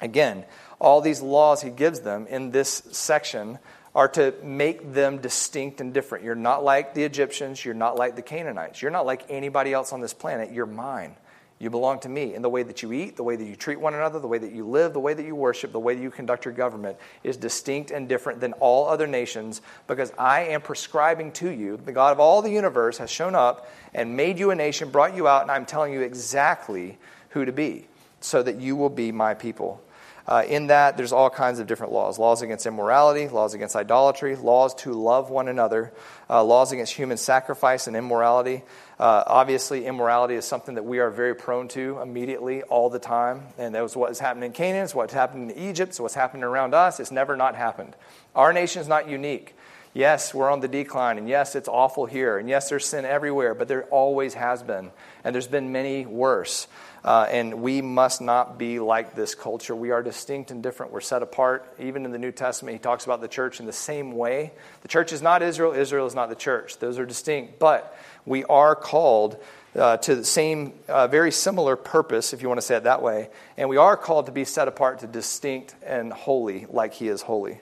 again, 0.00 0.44
all 0.80 1.00
these 1.00 1.20
laws 1.20 1.60
he 1.60 1.70
gives 1.70 2.00
them 2.00 2.28
in 2.28 2.52
this 2.52 2.82
section 2.92 3.58
are 3.94 4.08
to 4.08 4.34
make 4.42 4.94
them 4.94 5.18
distinct 5.18 5.80
and 5.80 5.92
different. 5.92 6.24
You're 6.24 6.34
not 6.34 6.64
like 6.64 6.94
the 6.94 7.04
Egyptians. 7.04 7.64
You're 7.64 7.74
not 7.74 7.96
like 7.96 8.16
the 8.16 8.22
Canaanites. 8.22 8.80
You're 8.80 8.90
not 8.90 9.06
like 9.06 9.24
anybody 9.28 9.72
else 9.72 9.92
on 9.92 10.00
this 10.00 10.14
planet. 10.14 10.50
You're 10.50 10.66
mine. 10.66 11.14
You 11.58 11.70
belong 11.70 12.00
to 12.00 12.08
me. 12.08 12.34
And 12.34 12.42
the 12.42 12.48
way 12.48 12.64
that 12.64 12.82
you 12.82 12.92
eat, 12.92 13.16
the 13.16 13.22
way 13.22 13.36
that 13.36 13.44
you 13.44 13.54
treat 13.54 13.78
one 13.78 13.94
another, 13.94 14.18
the 14.18 14.26
way 14.26 14.38
that 14.38 14.50
you 14.50 14.66
live, 14.66 14.94
the 14.94 14.98
way 14.98 15.14
that 15.14 15.24
you 15.24 15.36
worship, 15.36 15.70
the 15.70 15.78
way 15.78 15.94
that 15.94 16.02
you 16.02 16.10
conduct 16.10 16.44
your 16.44 16.54
government 16.54 16.96
is 17.22 17.36
distinct 17.36 17.92
and 17.92 18.08
different 18.08 18.40
than 18.40 18.52
all 18.54 18.88
other 18.88 19.06
nations 19.06 19.62
because 19.86 20.12
I 20.18 20.46
am 20.46 20.62
prescribing 20.62 21.30
to 21.34 21.50
you. 21.50 21.76
The 21.76 21.92
God 21.92 22.10
of 22.12 22.18
all 22.18 22.42
the 22.42 22.50
universe 22.50 22.98
has 22.98 23.10
shown 23.10 23.36
up 23.36 23.70
and 23.94 24.16
made 24.16 24.40
you 24.40 24.50
a 24.50 24.56
nation, 24.56 24.90
brought 24.90 25.14
you 25.14 25.28
out, 25.28 25.42
and 25.42 25.52
I'm 25.52 25.64
telling 25.64 25.92
you 25.92 26.00
exactly 26.00 26.98
who 27.28 27.44
to 27.44 27.52
be 27.52 27.86
so 28.20 28.42
that 28.42 28.60
you 28.60 28.74
will 28.74 28.90
be 28.90 29.12
my 29.12 29.34
people. 29.34 29.80
Uh, 30.26 30.44
in 30.46 30.68
that, 30.68 30.96
there's 30.96 31.12
all 31.12 31.28
kinds 31.28 31.58
of 31.58 31.66
different 31.66 31.92
laws 31.92 32.18
laws 32.18 32.42
against 32.42 32.66
immorality, 32.66 33.28
laws 33.28 33.54
against 33.54 33.74
idolatry, 33.74 34.36
laws 34.36 34.74
to 34.74 34.92
love 34.92 35.30
one 35.30 35.48
another, 35.48 35.92
uh, 36.30 36.42
laws 36.42 36.72
against 36.72 36.92
human 36.92 37.16
sacrifice 37.16 37.86
and 37.86 37.96
immorality. 37.96 38.62
Uh, 38.98 39.24
obviously, 39.26 39.84
immorality 39.84 40.34
is 40.34 40.44
something 40.44 40.76
that 40.76 40.84
we 40.84 41.00
are 41.00 41.10
very 41.10 41.34
prone 41.34 41.66
to 41.66 41.98
immediately, 42.00 42.62
all 42.62 42.88
the 42.88 43.00
time. 43.00 43.42
And 43.58 43.74
that 43.74 43.82
was 43.82 43.96
what 43.96 44.10
has 44.10 44.20
happened 44.20 44.44
in 44.44 44.52
Canaan, 44.52 44.84
it's 44.84 44.94
what's 44.94 45.12
happened 45.12 45.50
in 45.50 45.58
Egypt, 45.58 45.90
it's 45.90 46.00
what's 46.00 46.14
happening 46.14 46.44
around 46.44 46.72
us. 46.72 47.00
It's 47.00 47.10
never 47.10 47.36
not 47.36 47.56
happened. 47.56 47.96
Our 48.34 48.52
nation 48.52 48.80
is 48.80 48.88
not 48.88 49.08
unique. 49.08 49.56
Yes, 49.94 50.32
we're 50.32 50.50
on 50.50 50.60
the 50.60 50.68
decline, 50.68 51.18
and 51.18 51.28
yes, 51.28 51.54
it's 51.54 51.68
awful 51.68 52.06
here, 52.06 52.38
and 52.38 52.48
yes, 52.48 52.70
there's 52.70 52.86
sin 52.86 53.04
everywhere, 53.04 53.54
but 53.54 53.68
there 53.68 53.84
always 53.84 54.32
has 54.32 54.62
been, 54.62 54.90
and 55.22 55.34
there's 55.34 55.46
been 55.46 55.70
many 55.70 56.06
worse. 56.06 56.66
Uh, 57.04 57.26
and 57.30 57.62
we 57.62 57.82
must 57.82 58.20
not 58.20 58.58
be 58.58 58.78
like 58.78 59.14
this 59.14 59.34
culture. 59.34 59.74
We 59.74 59.90
are 59.90 60.02
distinct 60.02 60.50
and 60.50 60.62
different. 60.62 60.92
We're 60.92 61.00
set 61.00 61.22
apart. 61.22 61.74
Even 61.78 62.04
in 62.04 62.12
the 62.12 62.18
New 62.18 62.30
Testament, 62.30 62.76
he 62.76 62.78
talks 62.78 63.04
about 63.04 63.20
the 63.20 63.28
church 63.28 63.60
in 63.60 63.66
the 63.66 63.72
same 63.72 64.12
way. 64.12 64.52
The 64.82 64.88
church 64.88 65.12
is 65.12 65.20
not 65.20 65.42
Israel, 65.42 65.72
Israel 65.72 66.06
is 66.06 66.14
not 66.14 66.28
the 66.28 66.36
church. 66.36 66.78
Those 66.78 66.98
are 66.98 67.04
distinct. 67.04 67.58
But 67.58 67.98
we 68.24 68.44
are 68.44 68.76
called 68.76 69.42
uh, 69.74 69.96
to 69.98 70.14
the 70.14 70.24
same, 70.24 70.74
uh, 70.88 71.08
very 71.08 71.32
similar 71.32 71.76
purpose, 71.76 72.32
if 72.32 72.40
you 72.40 72.48
want 72.48 72.58
to 72.58 72.66
say 72.66 72.76
it 72.76 72.84
that 72.84 73.02
way. 73.02 73.30
And 73.56 73.68
we 73.68 73.78
are 73.78 73.96
called 73.96 74.26
to 74.26 74.32
be 74.32 74.44
set 74.44 74.68
apart 74.68 75.00
to 75.00 75.06
distinct 75.06 75.74
and 75.84 76.12
holy, 76.12 76.66
like 76.70 76.94
he 76.94 77.08
is 77.08 77.20
holy. 77.20 77.60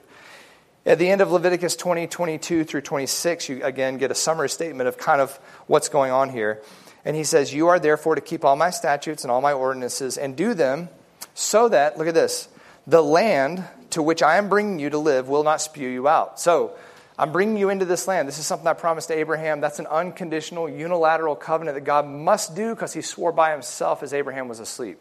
At 0.83 0.97
the 0.97 1.09
end 1.09 1.21
of 1.21 1.31
Leviticus 1.31 1.75
20, 1.75 2.07
22 2.07 2.63
through 2.63 2.81
26, 2.81 3.49
you 3.49 3.63
again 3.63 3.97
get 3.97 4.09
a 4.09 4.15
summary 4.15 4.49
statement 4.49 4.87
of 4.87 4.97
kind 4.97 5.21
of 5.21 5.35
what's 5.67 5.89
going 5.89 6.11
on 6.11 6.29
here. 6.29 6.61
And 7.05 7.15
he 7.15 7.23
says, 7.23 7.53
You 7.53 7.67
are 7.67 7.79
therefore 7.79 8.15
to 8.15 8.21
keep 8.21 8.43
all 8.43 8.55
my 8.55 8.71
statutes 8.71 9.23
and 9.23 9.31
all 9.31 9.41
my 9.41 9.53
ordinances 9.53 10.17
and 10.17 10.35
do 10.35 10.55
them 10.55 10.89
so 11.35 11.69
that, 11.69 11.99
look 11.99 12.07
at 12.07 12.15
this, 12.15 12.47
the 12.87 13.01
land 13.03 13.63
to 13.91 14.01
which 14.01 14.23
I 14.23 14.37
am 14.37 14.49
bringing 14.49 14.79
you 14.79 14.89
to 14.89 14.97
live 14.97 15.29
will 15.29 15.43
not 15.43 15.61
spew 15.61 15.87
you 15.87 16.07
out. 16.07 16.39
So, 16.39 16.75
I'm 17.19 17.31
bringing 17.31 17.57
you 17.57 17.69
into 17.69 17.85
this 17.85 18.07
land. 18.07 18.27
This 18.27 18.39
is 18.39 18.47
something 18.47 18.65
I 18.65 18.73
promised 18.73 19.09
to 19.09 19.13
Abraham. 19.13 19.61
That's 19.61 19.77
an 19.77 19.85
unconditional, 19.85 20.67
unilateral 20.67 21.35
covenant 21.35 21.75
that 21.75 21.81
God 21.81 22.07
must 22.07 22.55
do 22.55 22.73
because 22.73 22.93
he 22.93 23.03
swore 23.03 23.31
by 23.31 23.51
himself 23.51 24.01
as 24.01 24.11
Abraham 24.11 24.47
was 24.47 24.59
asleep. 24.59 24.97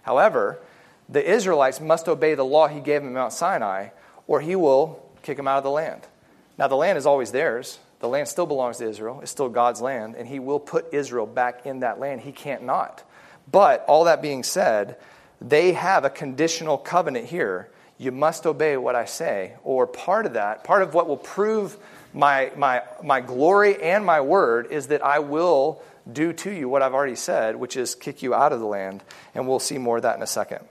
However, 0.00 0.58
the 1.10 1.22
Israelites 1.22 1.78
must 1.78 2.08
obey 2.08 2.34
the 2.34 2.44
law 2.44 2.68
he 2.68 2.80
gave 2.80 3.02
them 3.02 3.12
Mount 3.12 3.34
Sinai, 3.34 3.88
or 4.26 4.40
he 4.40 4.56
will 4.56 5.07
kick 5.22 5.36
them 5.36 5.48
out 5.48 5.58
of 5.58 5.64
the 5.64 5.70
land. 5.70 6.02
Now, 6.58 6.68
the 6.68 6.76
land 6.76 6.98
is 6.98 7.06
always 7.06 7.30
theirs. 7.30 7.78
The 8.00 8.08
land 8.08 8.28
still 8.28 8.46
belongs 8.46 8.78
to 8.78 8.88
Israel. 8.88 9.20
It's 9.22 9.30
still 9.30 9.48
God's 9.48 9.80
land, 9.80 10.16
and 10.16 10.26
He 10.26 10.38
will 10.38 10.60
put 10.60 10.92
Israel 10.92 11.26
back 11.26 11.66
in 11.66 11.80
that 11.80 11.98
land. 11.98 12.20
He 12.20 12.32
can't 12.32 12.64
not. 12.64 13.02
But 13.50 13.84
all 13.86 14.04
that 14.04 14.22
being 14.22 14.42
said, 14.42 14.96
they 15.40 15.72
have 15.72 16.04
a 16.04 16.10
conditional 16.10 16.78
covenant 16.78 17.26
here. 17.26 17.70
You 17.96 18.12
must 18.12 18.46
obey 18.46 18.76
what 18.76 18.94
I 18.94 19.06
say, 19.06 19.54
or 19.64 19.86
part 19.86 20.26
of 20.26 20.34
that, 20.34 20.62
part 20.64 20.82
of 20.82 20.94
what 20.94 21.08
will 21.08 21.16
prove 21.16 21.76
my, 22.14 22.52
my, 22.56 22.82
my 23.02 23.20
glory 23.20 23.82
and 23.82 24.04
my 24.04 24.20
word 24.20 24.68
is 24.70 24.88
that 24.88 25.04
I 25.04 25.18
will 25.18 25.82
do 26.10 26.32
to 26.32 26.50
you 26.50 26.68
what 26.68 26.82
I've 26.82 26.94
already 26.94 27.16
said, 27.16 27.56
which 27.56 27.76
is 27.76 27.94
kick 27.94 28.22
you 28.22 28.34
out 28.34 28.52
of 28.52 28.60
the 28.60 28.66
land. 28.66 29.02
And 29.34 29.48
we'll 29.48 29.58
see 29.58 29.78
more 29.78 29.96
of 29.96 30.04
that 30.04 30.16
in 30.16 30.22
a 30.22 30.26
second. 30.26 30.64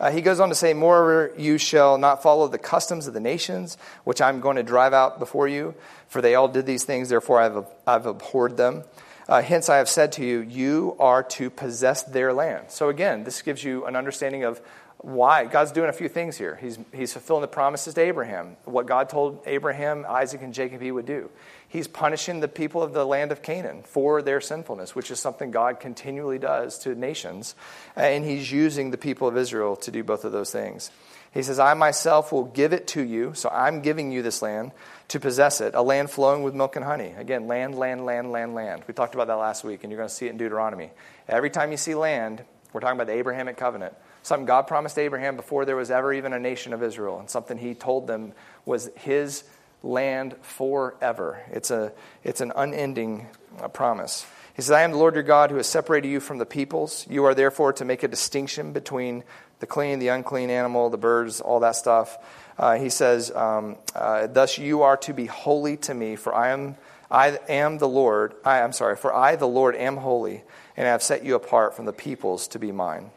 Uh, 0.00 0.10
he 0.10 0.22
goes 0.22 0.40
on 0.40 0.48
to 0.48 0.54
say, 0.54 0.72
Moreover, 0.72 1.32
you 1.36 1.58
shall 1.58 1.98
not 1.98 2.22
follow 2.22 2.48
the 2.48 2.58
customs 2.58 3.06
of 3.06 3.12
the 3.12 3.20
nations, 3.20 3.76
which 4.04 4.22
I'm 4.22 4.40
going 4.40 4.56
to 4.56 4.62
drive 4.62 4.94
out 4.94 5.18
before 5.18 5.46
you, 5.46 5.74
for 6.08 6.22
they 6.22 6.34
all 6.34 6.48
did 6.48 6.64
these 6.64 6.84
things, 6.84 7.10
therefore 7.10 7.38
I've, 7.40 7.66
I've 7.86 8.06
abhorred 8.06 8.56
them. 8.56 8.84
Uh, 9.28 9.42
hence, 9.42 9.68
I 9.68 9.76
have 9.76 9.88
said 9.88 10.12
to 10.12 10.24
you, 10.24 10.40
you 10.40 10.96
are 10.98 11.22
to 11.22 11.50
possess 11.50 12.02
their 12.02 12.32
land. 12.32 12.70
So, 12.70 12.88
again, 12.88 13.22
this 13.22 13.42
gives 13.42 13.62
you 13.62 13.84
an 13.84 13.94
understanding 13.94 14.42
of 14.42 14.60
why 15.02 15.46
God's 15.46 15.72
doing 15.72 15.88
a 15.88 15.94
few 15.94 16.08
things 16.08 16.36
here. 16.36 16.56
He's, 16.60 16.78
he's 16.92 17.12
fulfilling 17.12 17.40
the 17.40 17.48
promises 17.48 17.94
to 17.94 18.00
Abraham, 18.02 18.56
what 18.64 18.86
God 18.86 19.08
told 19.08 19.40
Abraham, 19.46 20.04
Isaac, 20.06 20.42
and 20.42 20.52
Jacob 20.52 20.82
he 20.82 20.92
would 20.92 21.06
do. 21.06 21.30
He's 21.68 21.88
punishing 21.88 22.40
the 22.40 22.48
people 22.48 22.82
of 22.82 22.92
the 22.92 23.06
land 23.06 23.32
of 23.32 23.42
Canaan 23.42 23.82
for 23.82 24.20
their 24.20 24.40
sinfulness, 24.40 24.94
which 24.94 25.10
is 25.10 25.18
something 25.18 25.50
God 25.50 25.80
continually 25.80 26.38
does 26.38 26.78
to 26.80 26.94
nations. 26.94 27.54
And 27.96 28.24
he's 28.24 28.52
using 28.52 28.90
the 28.90 28.98
people 28.98 29.26
of 29.26 29.38
Israel 29.38 29.76
to 29.76 29.90
do 29.90 30.04
both 30.04 30.24
of 30.24 30.32
those 30.32 30.50
things. 30.50 30.90
He 31.32 31.42
says, 31.42 31.58
I 31.58 31.74
myself 31.74 32.32
will 32.32 32.44
give 32.44 32.72
it 32.72 32.88
to 32.88 33.02
you. 33.02 33.32
So 33.34 33.48
I'm 33.48 33.80
giving 33.80 34.12
you 34.12 34.20
this 34.20 34.42
land 34.42 34.72
to 35.08 35.20
possess 35.20 35.60
it, 35.60 35.74
a 35.74 35.82
land 35.82 36.10
flowing 36.10 36.42
with 36.42 36.54
milk 36.54 36.76
and 36.76 36.84
honey. 36.84 37.14
Again, 37.16 37.46
land, 37.46 37.78
land, 37.78 38.04
land, 38.04 38.32
land, 38.32 38.54
land. 38.54 38.82
We 38.86 38.92
talked 38.92 39.14
about 39.14 39.28
that 39.28 39.36
last 39.36 39.64
week, 39.64 39.82
and 39.82 39.90
you're 39.90 39.98
going 39.98 40.08
to 40.08 40.14
see 40.14 40.26
it 40.26 40.30
in 40.30 40.36
Deuteronomy. 40.36 40.90
Every 41.28 41.50
time 41.50 41.70
you 41.70 41.76
see 41.76 41.94
land, 41.94 42.42
we're 42.72 42.80
talking 42.80 42.96
about 42.96 43.06
the 43.06 43.14
Abrahamic 43.14 43.56
covenant. 43.56 43.94
Something 44.22 44.46
God 44.46 44.66
promised 44.66 44.98
Abraham 44.98 45.36
before 45.36 45.64
there 45.64 45.76
was 45.76 45.90
ever 45.90 46.12
even 46.12 46.32
a 46.32 46.38
nation 46.38 46.72
of 46.72 46.82
Israel, 46.82 47.18
and 47.18 47.30
something 47.30 47.58
he 47.58 47.74
told 47.74 48.06
them 48.06 48.32
was 48.64 48.90
his 48.96 49.44
land 49.82 50.36
forever. 50.42 51.42
It's, 51.50 51.70
a, 51.70 51.92
it's 52.22 52.40
an 52.40 52.52
unending 52.54 53.28
uh, 53.58 53.68
promise. 53.68 54.26
He 54.54 54.62
says, 54.62 54.72
I 54.72 54.82
am 54.82 54.90
the 54.90 54.98
Lord 54.98 55.14
your 55.14 55.22
God 55.22 55.50
who 55.50 55.56
has 55.56 55.66
separated 55.66 56.08
you 56.08 56.20
from 56.20 56.38
the 56.38 56.46
peoples. 56.46 57.06
You 57.08 57.24
are 57.24 57.34
therefore 57.34 57.72
to 57.74 57.84
make 57.84 58.02
a 58.02 58.08
distinction 58.08 58.72
between 58.72 59.24
the 59.60 59.66
clean, 59.66 59.98
the 59.98 60.08
unclean 60.08 60.50
animal, 60.50 60.90
the 60.90 60.98
birds, 60.98 61.40
all 61.40 61.60
that 61.60 61.76
stuff. 61.76 62.18
Uh, 62.58 62.76
he 62.76 62.90
says, 62.90 63.30
um, 63.30 63.76
uh, 63.94 64.26
Thus 64.26 64.58
you 64.58 64.82
are 64.82 64.96
to 64.98 65.14
be 65.14 65.26
holy 65.26 65.76
to 65.78 65.94
me, 65.94 66.16
for 66.16 66.34
I 66.34 66.50
am, 66.50 66.76
I 67.10 67.38
am 67.48 67.78
the 67.78 67.88
Lord. 67.88 68.34
I, 68.44 68.58
am 68.58 68.72
sorry, 68.72 68.96
for 68.96 69.14
I, 69.14 69.36
the 69.36 69.48
Lord, 69.48 69.76
am 69.76 69.96
holy, 69.96 70.42
and 70.76 70.86
I 70.86 70.90
have 70.90 71.02
set 71.02 71.24
you 71.24 71.36
apart 71.36 71.74
from 71.74 71.86
the 71.86 71.92
peoples 71.92 72.48
to 72.48 72.58
be 72.58 72.72
mine. 72.72 73.10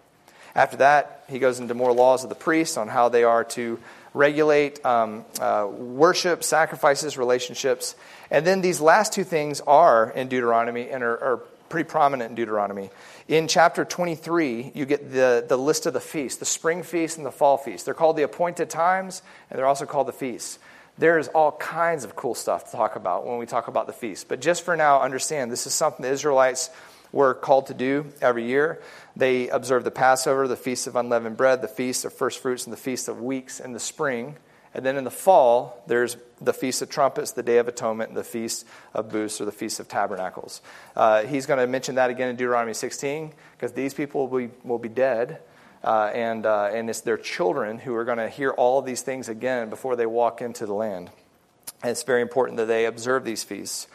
After 0.55 0.77
that, 0.77 1.23
he 1.29 1.39
goes 1.39 1.59
into 1.59 1.73
more 1.73 1.93
laws 1.93 2.23
of 2.23 2.29
the 2.29 2.35
priests 2.35 2.77
on 2.77 2.87
how 2.87 3.09
they 3.09 3.23
are 3.23 3.43
to 3.45 3.79
regulate 4.13 4.83
um, 4.85 5.25
uh, 5.39 5.67
worship, 5.67 6.43
sacrifices, 6.43 7.17
relationships. 7.17 7.95
And 8.29 8.45
then 8.45 8.61
these 8.61 8.79
last 8.79 9.13
two 9.13 9.23
things 9.23 9.61
are 9.61 10.11
in 10.11 10.27
Deuteronomy 10.27 10.89
and 10.89 11.03
are, 11.03 11.17
are 11.17 11.37
pretty 11.69 11.89
prominent 11.89 12.29
in 12.29 12.35
Deuteronomy. 12.35 12.91
In 13.27 13.47
chapter 13.47 13.83
23, 13.83 14.73
you 14.75 14.85
get 14.85 15.11
the, 15.11 15.43
the 15.47 15.57
list 15.57 15.87
of 15.87 15.93
the 15.93 15.99
feasts 15.99 16.37
the 16.39 16.45
spring 16.45 16.83
feast 16.83 17.17
and 17.17 17.25
the 17.25 17.31
fall 17.31 17.57
feast. 17.57 17.85
They're 17.85 17.95
called 17.95 18.17
the 18.17 18.23
appointed 18.23 18.69
times, 18.69 19.23
and 19.49 19.57
they're 19.57 19.65
also 19.65 19.87
called 19.87 20.07
the 20.07 20.13
feasts. 20.13 20.59
There's 20.99 21.29
all 21.29 21.53
kinds 21.53 22.03
of 22.03 22.15
cool 22.15 22.35
stuff 22.35 22.65
to 22.65 22.77
talk 22.77 22.95
about 22.95 23.25
when 23.25 23.39
we 23.39 23.47
talk 23.47 23.67
about 23.67 23.87
the 23.87 23.93
feast. 23.93 24.27
But 24.27 24.39
just 24.39 24.63
for 24.63 24.77
now, 24.77 25.01
understand 25.01 25.51
this 25.51 25.65
is 25.65 25.73
something 25.73 26.03
the 26.03 26.11
Israelites 26.11 26.69
were 27.13 27.33
called 27.33 27.67
to 27.67 27.73
do 27.73 28.07
every 28.21 28.45
year. 28.45 28.81
They 29.15 29.47
observe 29.47 29.85
the 29.85 29.91
Passover, 29.91 30.47
the 30.47 30.57
Feast 30.57 30.87
of 30.87 30.97
Unleavened 30.97 31.37
Bread, 31.37 31.61
the 31.61 31.67
Feast 31.69 32.03
of 32.03 32.11
First 32.11 32.39
Fruits, 32.41 32.65
and 32.65 32.73
the 32.73 32.77
Feast 32.77 33.07
of 33.07 33.21
Weeks 33.21 33.61
in 33.61 33.71
the 33.71 33.79
spring. 33.79 34.35
And 34.73 34.83
then 34.83 34.97
in 34.97 35.03
the 35.03 35.11
fall, 35.11 35.83
there's 35.85 36.17
the 36.41 36.53
Feast 36.53 36.81
of 36.81 36.89
Trumpets, 36.89 37.31
the 37.31 37.43
Day 37.43 37.59
of 37.59 37.67
Atonement, 37.67 38.09
and 38.09 38.17
the 38.17 38.23
Feast 38.23 38.65
of 38.95 39.09
Booths, 39.09 39.39
or 39.39 39.45
the 39.45 39.51
Feast 39.51 39.79
of 39.79 39.87
Tabernacles. 39.87 40.61
Uh, 40.95 41.23
he's 41.23 41.45
going 41.45 41.59
to 41.59 41.67
mention 41.67 41.95
that 41.95 42.09
again 42.09 42.29
in 42.29 42.35
Deuteronomy 42.35 42.73
16, 42.73 43.31
because 43.51 43.71
these 43.73 43.93
people 43.93 44.27
will 44.27 44.47
be, 44.47 44.53
will 44.63 44.79
be 44.79 44.89
dead. 44.89 45.39
Uh, 45.83 46.09
and, 46.13 46.45
uh, 46.45 46.71
and 46.73 46.89
it's 46.89 47.01
their 47.01 47.17
children 47.17 47.77
who 47.77 47.93
are 47.93 48.05
going 48.05 48.17
to 48.17 48.29
hear 48.29 48.51
all 48.51 48.81
these 48.81 49.01
things 49.01 49.27
again 49.29 49.69
before 49.69 49.95
they 49.95 50.05
walk 50.05 50.41
into 50.41 50.65
the 50.65 50.73
land. 50.73 51.11
And 51.83 51.91
it's 51.91 52.03
very 52.03 52.21
important 52.21 52.57
that 52.57 52.65
they 52.65 52.85
observe 52.85 53.25
these 53.25 53.43
feasts. 53.43 53.87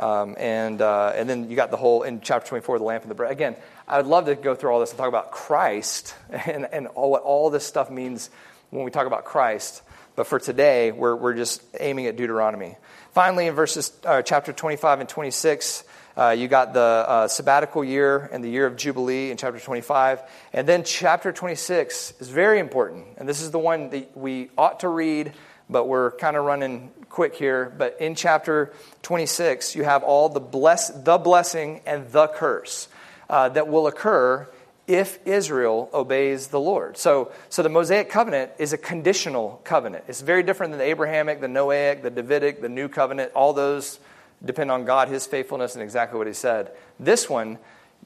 Um, 0.00 0.34
and, 0.38 0.80
uh, 0.80 1.12
and 1.14 1.28
then 1.28 1.50
you 1.50 1.56
got 1.56 1.70
the 1.70 1.76
whole, 1.76 2.04
in 2.04 2.22
chapter 2.22 2.48
24, 2.48 2.78
the 2.78 2.84
lamp 2.84 3.02
and 3.02 3.10
the 3.10 3.14
bread. 3.14 3.30
Again, 3.30 3.54
I 3.86 3.98
would 3.98 4.06
love 4.06 4.24
to 4.26 4.34
go 4.34 4.54
through 4.54 4.70
all 4.70 4.80
this 4.80 4.90
and 4.90 4.98
talk 4.98 5.08
about 5.08 5.30
Christ 5.30 6.14
and, 6.30 6.66
and 6.72 6.86
all, 6.88 7.10
what 7.10 7.22
all 7.22 7.50
this 7.50 7.66
stuff 7.66 7.90
means 7.90 8.30
when 8.70 8.84
we 8.84 8.90
talk 8.90 9.06
about 9.06 9.26
Christ. 9.26 9.82
But 10.16 10.26
for 10.26 10.40
today, 10.40 10.90
we're, 10.90 11.14
we're 11.14 11.34
just 11.34 11.62
aiming 11.78 12.06
at 12.06 12.16
Deuteronomy. 12.16 12.76
Finally, 13.12 13.46
in 13.46 13.54
verses 13.54 13.92
uh, 14.04 14.22
chapter 14.22 14.54
25 14.54 15.00
and 15.00 15.08
26, 15.08 15.84
uh, 16.16 16.30
you 16.30 16.48
got 16.48 16.72
the 16.72 16.80
uh, 16.80 17.28
sabbatical 17.28 17.84
year 17.84 18.28
and 18.32 18.42
the 18.42 18.48
year 18.48 18.66
of 18.66 18.76
Jubilee 18.76 19.30
in 19.30 19.36
chapter 19.36 19.60
25. 19.60 20.22
And 20.54 20.66
then 20.66 20.82
chapter 20.82 21.30
26 21.30 22.14
is 22.20 22.28
very 22.28 22.58
important. 22.58 23.06
And 23.18 23.28
this 23.28 23.42
is 23.42 23.50
the 23.50 23.58
one 23.58 23.90
that 23.90 24.16
we 24.16 24.50
ought 24.56 24.80
to 24.80 24.88
read, 24.88 25.32
but 25.70 25.86
we're 25.86 26.10
kind 26.12 26.36
of 26.36 26.44
running 26.44 26.90
quick 27.08 27.34
here, 27.34 27.72
but 27.76 27.96
in 28.00 28.14
chapter 28.14 28.72
26, 29.02 29.74
you 29.74 29.84
have 29.84 30.02
all 30.02 30.28
the, 30.28 30.40
bless, 30.40 30.88
the 30.90 31.18
blessing 31.18 31.80
and 31.86 32.10
the 32.10 32.28
curse 32.28 32.88
uh, 33.28 33.48
that 33.50 33.68
will 33.68 33.86
occur 33.86 34.48
if 34.86 35.24
Israel 35.24 35.88
obeys 35.94 36.48
the 36.48 36.58
Lord. 36.58 36.96
So, 36.96 37.30
so 37.48 37.62
the 37.62 37.68
Mosaic 37.68 38.10
covenant 38.10 38.52
is 38.58 38.72
a 38.72 38.78
conditional 38.78 39.60
covenant. 39.62 40.04
It's 40.08 40.20
very 40.20 40.42
different 40.42 40.72
than 40.72 40.78
the 40.78 40.84
Abrahamic, 40.86 41.40
the 41.40 41.46
Noahic, 41.46 42.02
the 42.02 42.10
Davidic, 42.10 42.60
the 42.60 42.68
New 42.68 42.88
Covenant. 42.88 43.32
All 43.34 43.52
those 43.52 44.00
depend 44.44 44.70
on 44.70 44.84
God, 44.84 45.08
His 45.08 45.26
faithfulness, 45.26 45.74
and 45.74 45.82
exactly 45.82 46.18
what 46.18 46.26
He 46.26 46.32
said. 46.32 46.72
This 46.98 47.30
one, 47.30 47.58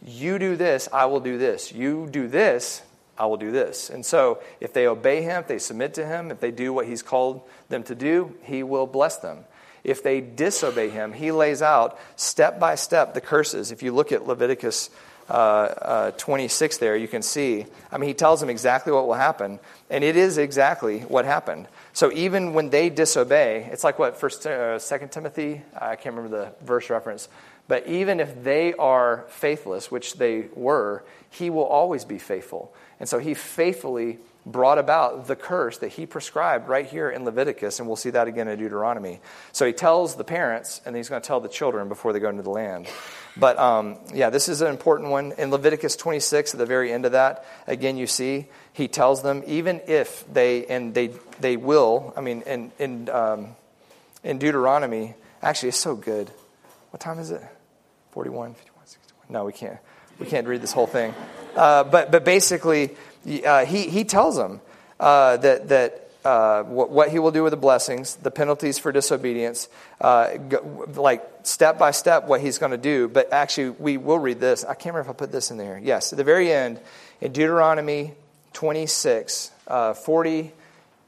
you 0.04 0.38
do 0.38 0.56
this, 0.56 0.88
I 0.92 1.06
will 1.06 1.20
do 1.20 1.38
this. 1.38 1.72
You 1.72 2.06
do 2.10 2.28
this, 2.28 2.82
I 3.18 3.26
will 3.26 3.36
do 3.36 3.50
this. 3.50 3.90
And 3.90 4.04
so, 4.04 4.40
if 4.60 4.72
they 4.72 4.86
obey 4.86 5.22
Him, 5.22 5.40
if 5.40 5.48
they 5.48 5.58
submit 5.58 5.94
to 5.94 6.06
Him, 6.06 6.30
if 6.30 6.40
they 6.40 6.50
do 6.50 6.72
what 6.72 6.86
He's 6.86 7.02
called 7.02 7.42
them 7.68 7.82
to 7.84 7.94
do, 7.94 8.34
He 8.42 8.62
will 8.62 8.86
bless 8.86 9.16
them. 9.16 9.44
If 9.84 10.02
they 10.02 10.20
disobey 10.20 10.90
Him, 10.90 11.12
He 11.12 11.30
lays 11.30 11.62
out 11.62 11.98
step 12.16 12.58
by 12.58 12.74
step 12.74 13.14
the 13.14 13.20
curses. 13.20 13.70
If 13.70 13.82
you 13.82 13.92
look 13.92 14.12
at 14.12 14.26
Leviticus 14.26 14.90
uh, 15.28 15.32
uh, 15.32 16.10
26 16.12 16.78
there, 16.78 16.96
you 16.96 17.08
can 17.08 17.22
see, 17.22 17.64
I 17.90 17.96
mean, 17.96 18.08
he 18.08 18.14
tells 18.14 18.40
them 18.40 18.50
exactly 18.50 18.92
what 18.92 19.06
will 19.06 19.14
happen, 19.14 19.58
and 19.88 20.04
it 20.04 20.16
is 20.16 20.36
exactly 20.36 21.00
what 21.00 21.24
happened. 21.24 21.66
So 21.94 22.12
even 22.12 22.52
when 22.52 22.68
they 22.68 22.90
disobey, 22.90 23.68
it's 23.72 23.84
like 23.84 23.98
what, 23.98 24.18
First, 24.18 24.46
uh, 24.46 24.78
Second 24.78 25.12
Timothy, 25.12 25.62
I 25.74 25.96
can't 25.96 26.14
remember 26.14 26.36
the 26.36 26.64
verse 26.66 26.90
reference, 26.90 27.28
but 27.68 27.86
even 27.86 28.20
if 28.20 28.44
they 28.44 28.74
are 28.74 29.24
faithless, 29.28 29.90
which 29.90 30.14
they 30.14 30.48
were, 30.54 31.02
he 31.30 31.48
will 31.48 31.64
always 31.64 32.04
be 32.04 32.18
faithful. 32.18 32.74
And 33.00 33.08
so 33.08 33.18
he 33.18 33.34
faithfully 33.34 34.18
brought 34.46 34.78
about 34.78 35.26
the 35.26 35.36
curse 35.36 35.78
that 35.78 35.88
he 35.88 36.04
prescribed 36.04 36.68
right 36.68 36.86
here 36.86 37.08
in 37.08 37.24
Leviticus, 37.24 37.78
and 37.78 37.88
we'll 37.88 37.96
see 37.96 38.10
that 38.10 38.28
again 38.28 38.46
in 38.46 38.58
Deuteronomy. 38.58 39.20
So 39.52 39.66
he 39.66 39.72
tells 39.72 40.16
the 40.16 40.24
parents, 40.24 40.82
and 40.84 40.94
he's 40.94 41.08
going 41.08 41.20
to 41.20 41.26
tell 41.26 41.40
the 41.40 41.48
children 41.48 41.88
before 41.88 42.12
they 42.12 42.18
go 42.18 42.28
into 42.28 42.42
the 42.42 42.50
land. 42.50 42.86
But 43.36 43.58
um, 43.58 43.98
yeah, 44.12 44.30
this 44.30 44.48
is 44.48 44.60
an 44.60 44.68
important 44.68 45.10
one. 45.10 45.32
In 45.38 45.50
Leviticus 45.50 45.96
26, 45.96 46.54
at 46.54 46.58
the 46.58 46.66
very 46.66 46.92
end 46.92 47.06
of 47.06 47.12
that, 47.12 47.46
again, 47.66 47.96
you 47.96 48.06
see, 48.06 48.46
he 48.72 48.86
tells 48.86 49.22
them, 49.22 49.42
even 49.46 49.80
if 49.86 50.24
they, 50.32 50.66
and 50.66 50.94
they, 50.94 51.08
they 51.40 51.56
will, 51.56 52.12
I 52.16 52.20
mean, 52.20 52.42
in, 52.42 52.70
in, 52.78 53.08
um, 53.08 53.56
in 54.22 54.38
Deuteronomy, 54.38 55.14
actually, 55.42 55.70
it's 55.70 55.78
so 55.78 55.96
good. 55.96 56.30
What 56.90 57.00
time 57.00 57.18
is 57.18 57.30
it? 57.30 57.42
41, 58.12 58.54
51, 58.54 58.86
61. 58.86 59.26
No, 59.30 59.44
we 59.44 59.52
can't. 59.52 59.78
We 60.18 60.26
can't 60.26 60.46
read 60.46 60.60
this 60.60 60.72
whole 60.72 60.86
thing. 60.86 61.12
Uh, 61.56 61.84
but, 61.84 62.10
but 62.10 62.24
basically, 62.24 62.90
uh, 63.46 63.64
he, 63.64 63.88
he 63.88 64.04
tells 64.04 64.36
them 64.36 64.60
uh, 65.00 65.36
that, 65.38 65.68
that 65.68 66.10
uh, 66.24 66.62
what, 66.62 66.90
what, 66.90 67.10
he 67.10 67.18
will 67.18 67.30
do 67.30 67.42
with 67.42 67.50
the 67.50 67.56
blessings, 67.56 68.16
the 68.16 68.30
penalties 68.30 68.78
for 68.78 68.92
disobedience, 68.92 69.68
uh, 70.00 70.30
like 70.94 71.22
step 71.42 71.78
by 71.78 71.90
step 71.90 72.26
what 72.26 72.40
he's 72.40 72.58
going 72.58 72.72
to 72.72 72.78
do. 72.78 73.08
But 73.08 73.32
actually, 73.32 73.70
we 73.70 73.96
will 73.96 74.18
read 74.18 74.40
this. 74.40 74.64
I 74.64 74.74
can't 74.74 74.94
remember 74.94 75.10
if 75.10 75.16
I 75.16 75.18
put 75.18 75.32
this 75.32 75.50
in 75.50 75.58
there. 75.58 75.78
Yes, 75.78 76.12
at 76.12 76.16
the 76.16 76.24
very 76.24 76.50
end, 76.50 76.80
in 77.20 77.32
Deuteronomy 77.32 78.14
26, 78.54 79.50
uh, 79.68 79.94
40 79.94 80.52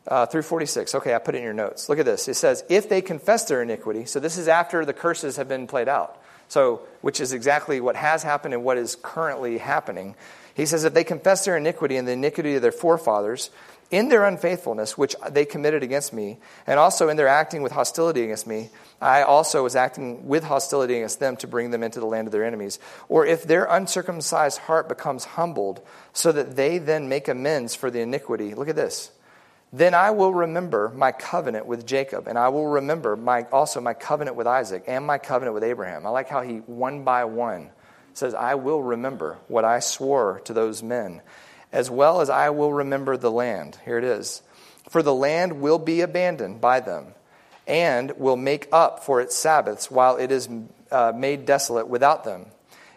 uh, 0.09 0.27
through 0.27 0.43
46. 0.43 0.95
Okay, 0.97 1.15
I 1.15 1.19
put 1.19 1.35
it 1.35 1.39
in 1.39 1.45
your 1.45 1.53
notes. 1.53 1.89
Look 1.89 1.99
at 1.99 2.05
this. 2.05 2.29
It 2.29 2.35
says, 2.35 2.65
If 2.69 2.89
they 2.89 3.03
confess 3.03 3.45
their 3.45 3.63
iniquity, 3.63 4.05
so 4.05 4.21
this 4.21 4.37
is 4.37 4.49
after 4.49 4.85
the 4.85 4.93
curses 4.93 5.37
have 5.37 5.49
been 5.49 5.67
played 5.67 5.89
out. 5.89 6.21
So, 6.49 6.83
which 7.01 7.21
is 7.21 7.33
exactly 7.33 7.81
what 7.81 7.97
has 7.97 8.23
happened 8.23 8.55
and 8.55 8.65
what 8.65 8.79
is 8.79 8.97
currently 9.03 9.59
happening. 9.59 10.15
He 10.55 10.67
says, 10.67 10.85
If 10.85 10.95
they 10.95 11.05
confess 11.05 11.45
their 11.45 11.57
iniquity 11.57 11.97
and 11.97 12.07
the 12.07 12.13
iniquity 12.13 12.55
of 12.55 12.63
their 12.63 12.73
forefathers, 12.73 13.51
in 13.91 14.09
their 14.09 14.25
unfaithfulness, 14.25 14.99
which 14.99 15.15
they 15.31 15.45
committed 15.45 15.83
against 15.83 16.13
me, 16.13 16.39
and 16.67 16.79
also 16.79 17.09
in 17.09 17.17
their 17.17 17.29
acting 17.29 17.63
with 17.63 17.73
hostility 17.73 18.25
against 18.25 18.47
me, 18.47 18.71
I 19.01 19.23
also 19.23 19.63
was 19.63 19.77
acting 19.77 20.27
with 20.27 20.45
hostility 20.45 20.97
against 20.97 21.21
them 21.21 21.37
to 21.37 21.47
bring 21.47 21.71
them 21.71 21.83
into 21.83 22.01
the 22.01 22.07
land 22.07 22.27
of 22.27 22.33
their 22.33 22.45
enemies. 22.45 22.81
Or 23.09 23.25
if 23.25 23.45
their 23.45 23.65
uncircumcised 23.67 24.59
heart 24.59 24.89
becomes 24.89 25.25
humbled, 25.25 25.83
so 26.13 26.33
that 26.33 26.57
they 26.57 26.79
then 26.79 27.09
make 27.09 27.29
amends 27.29 27.75
for 27.75 27.91
the 27.91 28.01
iniquity, 28.01 28.55
look 28.55 28.69
at 28.69 28.77
this. 28.77 29.13
Then 29.77 29.93
I 29.93 30.11
will 30.11 30.33
remember 30.33 30.91
my 30.95 31.13
covenant 31.13 31.67
with 31.67 31.85
Jacob, 31.85 32.29
and 32.29 32.39
I 32.39 32.49
will 32.49 32.67
remember 32.67 33.15
my, 33.15 33.43
also 33.53 33.79
my 33.79 33.93
covenant 33.93 34.35
with 34.35 34.47
Isaac 34.47 34.85
and 34.87 35.05
my 35.05 35.19
covenant 35.19 35.53
with 35.53 35.65
Abraham. 35.65 36.07
I 36.07 36.09
like 36.09 36.31
how 36.31 36.41
he, 36.41 36.57
one 36.65 37.05
by 37.05 37.27
one, 37.27 37.69
says, 38.15 38.33
I 38.33 38.55
will 38.55 38.83
remember 38.83 39.37
what 39.49 39.67
I 39.67 39.81
swore 39.81 40.41
to 40.47 40.55
those 40.55 40.83
men, 40.83 41.21
as 41.73 41.91
well 41.91 42.23
as 42.23 42.31
I 42.31 42.49
will 42.49 42.73
remember 42.73 43.19
the 43.19 43.31
land. 43.31 43.77
Here 43.85 43.99
it 43.99 44.05
is. 44.05 44.41
For 44.89 45.03
the 45.03 45.13
land 45.13 45.61
will 45.61 45.79
be 45.79 46.01
abandoned 46.01 46.59
by 46.59 46.81
them, 46.81 47.09
and 47.67 48.13
will 48.13 48.39
make 48.39 48.69
up 48.73 49.05
for 49.05 49.21
its 49.21 49.37
Sabbaths 49.37 49.91
while 49.91 50.17
it 50.17 50.33
is 50.33 50.49
uh, 50.91 51.13
made 51.15 51.45
desolate 51.45 51.87
without 51.87 52.25
them. 52.25 52.47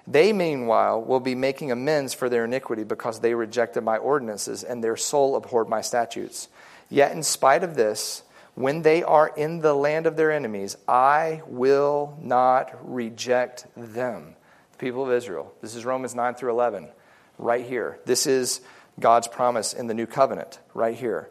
They, 0.08 0.32
meanwhile, 0.32 1.02
will 1.04 1.20
be 1.20 1.36
making 1.36 1.74
amends 1.74 2.13
for 2.13 2.30
their 2.30 2.46
iniquity 2.46 2.86
because 2.86 3.20
they 3.20 3.34
rejected 3.34 3.84
my 3.84 3.98
ordinances 3.98 4.63
and 4.63 4.82
their 4.82 4.96
soul 4.96 5.36
abhorred 5.36 5.68
my 5.68 5.82
statutes. 5.82 6.48
Yet, 6.89 7.12
in 7.12 7.23
spite 7.23 7.63
of 7.63 7.75
this, 7.75 8.23
when 8.56 8.82
they 8.82 9.04
are 9.04 9.32
in 9.38 9.60
the 9.60 9.73
land 9.73 10.06
of 10.06 10.17
their 10.17 10.32
enemies, 10.32 10.75
I 10.88 11.43
will 11.47 12.17
not 12.21 12.78
reject 12.82 13.67
them 13.78 14.36
The 14.71 14.78
people 14.78 15.06
of 15.06 15.12
Israel. 15.12 15.54
This 15.62 15.75
is 15.75 15.86
Romans 15.86 16.15
9 16.15 16.36
through 16.36 16.52
11, 16.52 16.89
right 17.38 17.65
here. 17.65 17.99
This 18.06 18.28
is 18.28 18.62
God's 18.99 19.28
promise 19.28 19.73
in 19.73 19.88
the 19.88 19.93
new 19.93 20.08
covenant, 20.08 20.60
right 20.73 20.95
here. 20.95 21.30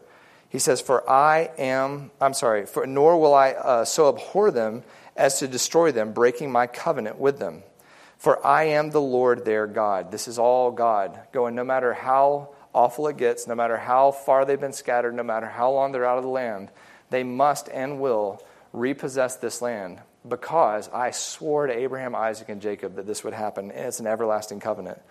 He 0.49 0.59
says, 0.59 0.81
For 0.81 1.07
I 1.07 1.51
am, 1.57 2.09
I'm 2.19 2.33
sorry, 2.33 2.65
for, 2.65 2.87
nor 2.87 3.19
will 3.19 3.35
I 3.35 3.51
uh, 3.51 3.85
so 3.85 4.09
abhor 4.09 4.49
them 4.49 4.83
as 5.15 5.39
to 5.39 5.47
destroy 5.47 5.91
them, 5.91 6.13
breaking 6.13 6.51
my 6.51 6.65
covenant 6.65 7.19
with 7.19 7.37
them. 7.37 7.61
For 8.17 8.45
I 8.45 8.63
am 8.63 8.89
the 8.89 9.01
Lord 9.01 9.45
their 9.45 9.67
God. 9.67 10.11
This 10.11 10.27
is 10.27 10.39
all 10.39 10.71
God, 10.71 11.19
going 11.31 11.55
no 11.55 11.63
matter 11.63 11.93
how 11.93 12.49
awful 12.73 13.07
it 13.07 13.17
gets, 13.17 13.47
no 13.47 13.55
matter 13.55 13.77
how 13.77 14.11
far 14.11 14.45
they've 14.45 14.59
been 14.59 14.73
scattered, 14.73 15.13
no 15.13 15.23
matter 15.23 15.47
how 15.47 15.71
long 15.71 15.91
they're 15.91 16.05
out 16.05 16.17
of 16.17 16.23
the 16.23 16.29
land, 16.29 16.69
they 17.09 17.23
must 17.23 17.69
and 17.69 17.99
will 17.99 18.41
repossess 18.73 19.35
this 19.37 19.61
land 19.61 19.99
because 20.27 20.89
I 20.89 21.11
swore 21.11 21.67
to 21.67 21.73
Abraham, 21.73 22.13
Isaac, 22.15 22.49
and 22.49 22.61
Jacob 22.61 22.95
that 22.95 23.07
this 23.07 23.23
would 23.23 23.33
happen, 23.33 23.71
and 23.71 23.87
it's 23.87 23.99
an 23.99 24.07
everlasting 24.07 24.59
covenant. 24.59 25.01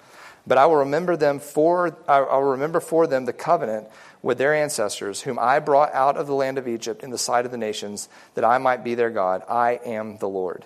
But 0.46 0.58
I 0.58 0.66
will 0.66 0.76
remember 0.76 1.16
them 1.16 1.40
for 1.40 1.96
I 2.06 2.20
will 2.20 2.42
remember 2.42 2.80
for 2.80 3.06
them 3.06 3.24
the 3.24 3.32
covenant 3.32 3.88
with 4.22 4.38
their 4.38 4.54
ancestors, 4.54 5.20
whom 5.20 5.38
I 5.38 5.58
brought 5.58 5.92
out 5.94 6.16
of 6.16 6.26
the 6.26 6.34
land 6.34 6.58
of 6.58 6.68
Egypt 6.68 7.02
in 7.02 7.10
the 7.10 7.18
sight 7.18 7.44
of 7.44 7.50
the 7.50 7.58
nations, 7.58 8.08
that 8.34 8.44
I 8.44 8.58
might 8.58 8.84
be 8.84 8.94
their 8.94 9.10
God. 9.10 9.42
I 9.48 9.80
am 9.84 10.18
the 10.18 10.28
Lord. 10.28 10.64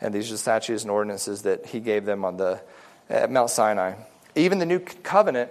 And 0.00 0.14
these 0.14 0.28
are 0.28 0.34
the 0.34 0.38
statutes 0.38 0.82
and 0.82 0.90
ordinances 0.90 1.42
that 1.42 1.66
he 1.66 1.80
gave 1.80 2.04
them 2.04 2.24
on 2.24 2.36
the 2.36 2.60
at 3.08 3.30
Mount 3.30 3.50
Sinai. 3.50 3.94
Even 4.34 4.58
the 4.58 4.66
new 4.66 4.80
covenant 4.80 5.50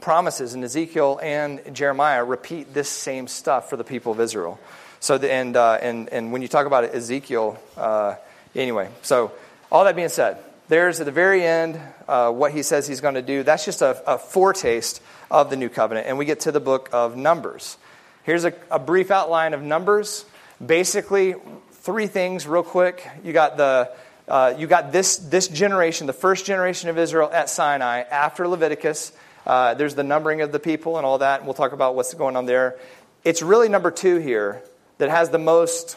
promises 0.00 0.54
in 0.54 0.64
Ezekiel 0.64 1.20
and 1.22 1.74
Jeremiah 1.74 2.24
repeat 2.24 2.72
this 2.74 2.88
same 2.88 3.28
stuff 3.28 3.70
for 3.70 3.76
the 3.76 3.84
people 3.84 4.12
of 4.12 4.20
Israel. 4.20 4.58
So, 5.00 5.18
the, 5.18 5.30
and, 5.32 5.56
uh, 5.56 5.78
and, 5.82 6.08
and 6.10 6.32
when 6.32 6.42
you 6.42 6.48
talk 6.48 6.66
about 6.66 6.84
it, 6.84 6.94
Ezekiel, 6.94 7.58
uh, 7.76 8.14
anyway, 8.54 8.88
so 9.02 9.32
all 9.70 9.84
that 9.84 9.96
being 9.96 10.08
said, 10.08 10.38
there's 10.68 11.00
at 11.00 11.06
the 11.06 11.12
very 11.12 11.44
end 11.44 11.80
uh, 12.08 12.30
what 12.30 12.52
he 12.52 12.62
says 12.62 12.86
he's 12.86 13.00
going 13.00 13.14
to 13.14 13.22
do. 13.22 13.42
That's 13.42 13.64
just 13.64 13.82
a, 13.82 14.02
a, 14.06 14.18
foretaste 14.18 15.02
of 15.30 15.50
the 15.50 15.56
new 15.56 15.68
covenant. 15.68 16.06
And 16.06 16.18
we 16.18 16.24
get 16.24 16.40
to 16.40 16.52
the 16.52 16.60
book 16.60 16.88
of 16.92 17.16
Numbers. 17.16 17.76
Here's 18.22 18.44
a, 18.44 18.54
a 18.70 18.78
brief 18.78 19.10
outline 19.10 19.54
of 19.54 19.62
Numbers. 19.62 20.24
Basically, 20.64 21.34
three 21.72 22.06
things, 22.06 22.46
real 22.46 22.62
quick. 22.62 23.06
You 23.24 23.32
got 23.32 23.56
the 23.56 23.90
uh, 24.28 24.54
you 24.56 24.66
got 24.66 24.92
this, 24.92 25.16
this 25.16 25.48
generation, 25.48 26.06
the 26.06 26.12
first 26.12 26.46
generation 26.46 26.88
of 26.88 26.96
Israel 26.96 27.28
at 27.32 27.50
Sinai 27.50 28.02
after 28.02 28.46
Leviticus. 28.46 29.12
Uh, 29.46 29.74
there's 29.74 29.94
the 29.94 30.04
numbering 30.04 30.40
of 30.40 30.52
the 30.52 30.58
people 30.58 30.96
and 30.96 31.06
all 31.06 31.18
that. 31.18 31.40
And 31.40 31.46
we'll 31.46 31.54
talk 31.54 31.72
about 31.72 31.94
what's 31.94 32.14
going 32.14 32.36
on 32.36 32.46
there. 32.46 32.78
It's 33.24 33.42
really 33.42 33.68
number 33.68 33.90
two 33.90 34.18
here 34.18 34.62
that 34.98 35.10
has 35.10 35.30
the 35.30 35.38
most 35.38 35.96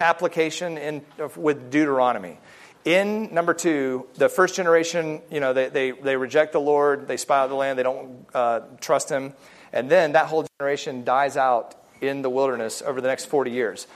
application 0.00 0.78
in, 0.78 1.02
with 1.36 1.70
Deuteronomy. 1.70 2.38
In 2.84 3.34
number 3.34 3.52
two, 3.52 4.06
the 4.14 4.28
first 4.28 4.54
generation, 4.54 5.20
you 5.30 5.40
know, 5.40 5.52
they, 5.52 5.68
they, 5.68 5.90
they 5.90 6.16
reject 6.16 6.52
the 6.52 6.60
Lord, 6.60 7.08
they 7.08 7.18
spy 7.18 7.40
out 7.40 7.48
the 7.48 7.54
land, 7.54 7.78
they 7.78 7.82
don't 7.82 8.26
uh, 8.32 8.60
trust 8.80 9.10
Him, 9.10 9.34
and 9.72 9.90
then 9.90 10.12
that 10.12 10.26
whole 10.26 10.46
generation 10.58 11.04
dies 11.04 11.36
out 11.36 11.74
in 12.00 12.22
the 12.22 12.30
wilderness 12.30 12.82
over 12.82 13.00
the 13.00 13.08
next 13.08 13.26
40 13.26 13.50
years. 13.50 13.86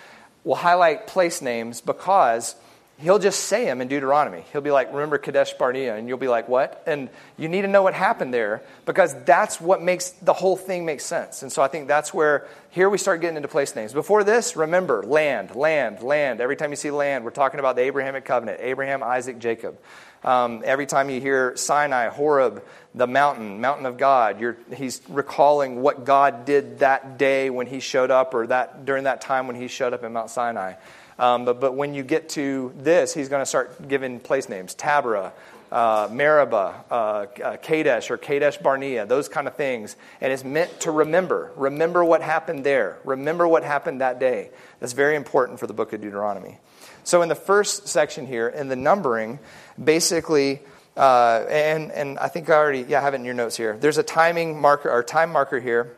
We'll 0.44 0.56
highlight 0.56 1.06
place 1.06 1.40
names 1.40 1.80
because 1.80 2.54
he'll 2.98 3.18
just 3.18 3.40
say 3.40 3.64
them 3.64 3.80
in 3.80 3.88
Deuteronomy. 3.88 4.44
He'll 4.52 4.60
be 4.60 4.70
like, 4.70 4.92
remember 4.92 5.18
Kadesh 5.18 5.52
Barnea, 5.54 5.96
and 5.96 6.08
you'll 6.08 6.18
be 6.18 6.28
like, 6.28 6.48
what? 6.48 6.82
And 6.86 7.08
you 7.36 7.48
need 7.48 7.62
to 7.62 7.68
know 7.68 7.82
what 7.82 7.94
happened 7.94 8.32
there 8.32 8.62
because 8.86 9.14
that's 9.24 9.60
what 9.60 9.82
makes 9.82 10.10
the 10.10 10.32
whole 10.32 10.56
thing 10.56 10.84
make 10.84 11.00
sense. 11.00 11.42
And 11.42 11.52
so 11.52 11.62
I 11.62 11.68
think 11.68 11.88
that's 11.88 12.14
where 12.14 12.46
here 12.70 12.88
we 12.88 12.98
start 12.98 13.20
getting 13.20 13.36
into 13.36 13.48
place 13.48 13.74
names. 13.74 13.92
Before 13.92 14.22
this, 14.24 14.56
remember 14.56 15.02
land, 15.02 15.54
land, 15.54 16.02
land. 16.02 16.40
Every 16.40 16.56
time 16.56 16.70
you 16.70 16.76
see 16.76 16.90
land, 16.90 17.24
we're 17.24 17.30
talking 17.30 17.60
about 17.60 17.76
the 17.76 17.82
Abrahamic 17.82 18.24
covenant 18.24 18.60
Abraham, 18.60 19.02
Isaac, 19.02 19.38
Jacob. 19.38 19.76
Um, 20.24 20.62
every 20.64 20.86
time 20.86 21.10
you 21.10 21.20
hear 21.20 21.54
Sinai, 21.54 22.08
Horeb, 22.08 22.64
the 22.94 23.06
mountain, 23.06 23.60
mountain 23.60 23.84
of 23.84 23.98
God, 23.98 24.42
he's 24.74 25.02
recalling 25.08 25.82
what 25.82 26.06
God 26.06 26.46
did 26.46 26.78
that 26.78 27.18
day 27.18 27.50
when 27.50 27.66
he 27.66 27.80
showed 27.80 28.10
up 28.10 28.32
or 28.32 28.46
that 28.46 28.86
during 28.86 29.04
that 29.04 29.20
time 29.20 29.46
when 29.46 29.56
he 29.56 29.68
showed 29.68 29.92
up 29.92 30.02
in 30.02 30.12
Mount 30.14 30.30
Sinai. 30.30 30.74
Um, 31.18 31.44
but, 31.44 31.60
but 31.60 31.74
when 31.74 31.94
you 31.94 32.02
get 32.02 32.30
to 32.30 32.72
this, 32.76 33.14
he's 33.14 33.28
going 33.28 33.42
to 33.42 33.46
start 33.46 33.88
giving 33.88 34.20
place 34.20 34.48
names 34.48 34.74
Taberah, 34.74 35.32
uh, 35.70 36.08
Meribah, 36.10 36.84
uh, 36.90 36.94
uh, 37.42 37.56
Kadesh 37.58 38.10
or 38.10 38.16
Kadesh 38.16 38.58
Barnea, 38.58 39.06
those 39.06 39.28
kind 39.28 39.46
of 39.46 39.56
things. 39.56 39.96
And 40.20 40.32
it's 40.32 40.44
meant 40.44 40.80
to 40.80 40.90
remember. 40.90 41.52
Remember 41.56 42.04
what 42.04 42.22
happened 42.22 42.64
there. 42.64 42.98
Remember 43.04 43.46
what 43.46 43.64
happened 43.64 44.00
that 44.00 44.18
day. 44.18 44.50
That's 44.80 44.92
very 44.92 45.16
important 45.16 45.60
for 45.60 45.66
the 45.66 45.74
book 45.74 45.92
of 45.92 46.00
Deuteronomy. 46.00 46.58
So, 47.02 47.22
in 47.22 47.28
the 47.28 47.34
first 47.34 47.88
section 47.88 48.26
here, 48.26 48.48
in 48.48 48.68
the 48.68 48.76
numbering, 48.76 49.38
basically, 49.82 50.60
uh, 50.96 51.44
and, 51.48 51.92
and 51.92 52.18
I 52.18 52.28
think 52.28 52.48
I 52.48 52.54
already 52.54 52.82
yeah, 52.82 53.00
I 53.00 53.02
have 53.02 53.14
it 53.14 53.18
in 53.18 53.24
your 53.24 53.34
notes 53.34 53.56
here. 53.56 53.76
There's 53.76 53.98
a 53.98 54.02
timing 54.02 54.60
marker 54.60 54.90
or 54.90 55.02
time 55.02 55.30
marker 55.30 55.60
here. 55.60 55.96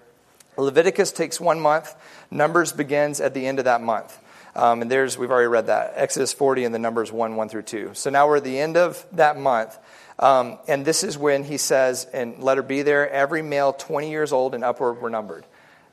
Leviticus 0.57 1.13
takes 1.13 1.39
one 1.39 1.61
month. 1.61 1.95
Numbers 2.31 2.73
begins 2.73 3.21
at 3.21 3.35
the 3.35 3.47
end 3.47 3.59
of 3.59 3.67
that 3.67 3.83
month. 3.83 4.19
Um, 4.57 4.81
and 4.81 4.91
there's, 4.91 5.19
we've 5.19 5.31
already 5.31 5.49
read 5.49 5.67
that, 5.67 5.93
Exodus 5.97 6.33
40 6.33 6.65
and 6.65 6.75
the 6.75 6.79
numbers 6.79 7.13
1, 7.13 7.37
1 7.37 7.49
through 7.51 7.63
2. 7.63 7.91
So 7.93 8.09
now 8.09 8.27
we're 8.27 8.39
at 8.39 8.45
the 8.45 8.59
end 8.59 8.79
of 8.79 9.05
that 9.13 9.39
month. 9.39 9.79
Um, 10.19 10.59
and 10.67 10.83
this 10.83 11.05
is 11.05 11.19
when 11.19 11.45
he 11.45 11.59
says, 11.59 12.07
and 12.11 12.43
letter 12.43 12.63
B 12.63 12.81
there, 12.81 13.09
every 13.11 13.43
male 13.43 13.75
20 13.75 14.11
years 14.11 14.33
old 14.33 14.55
and 14.55 14.65
upward 14.65 15.03
were 15.03 15.11
numbered. 15.11 15.45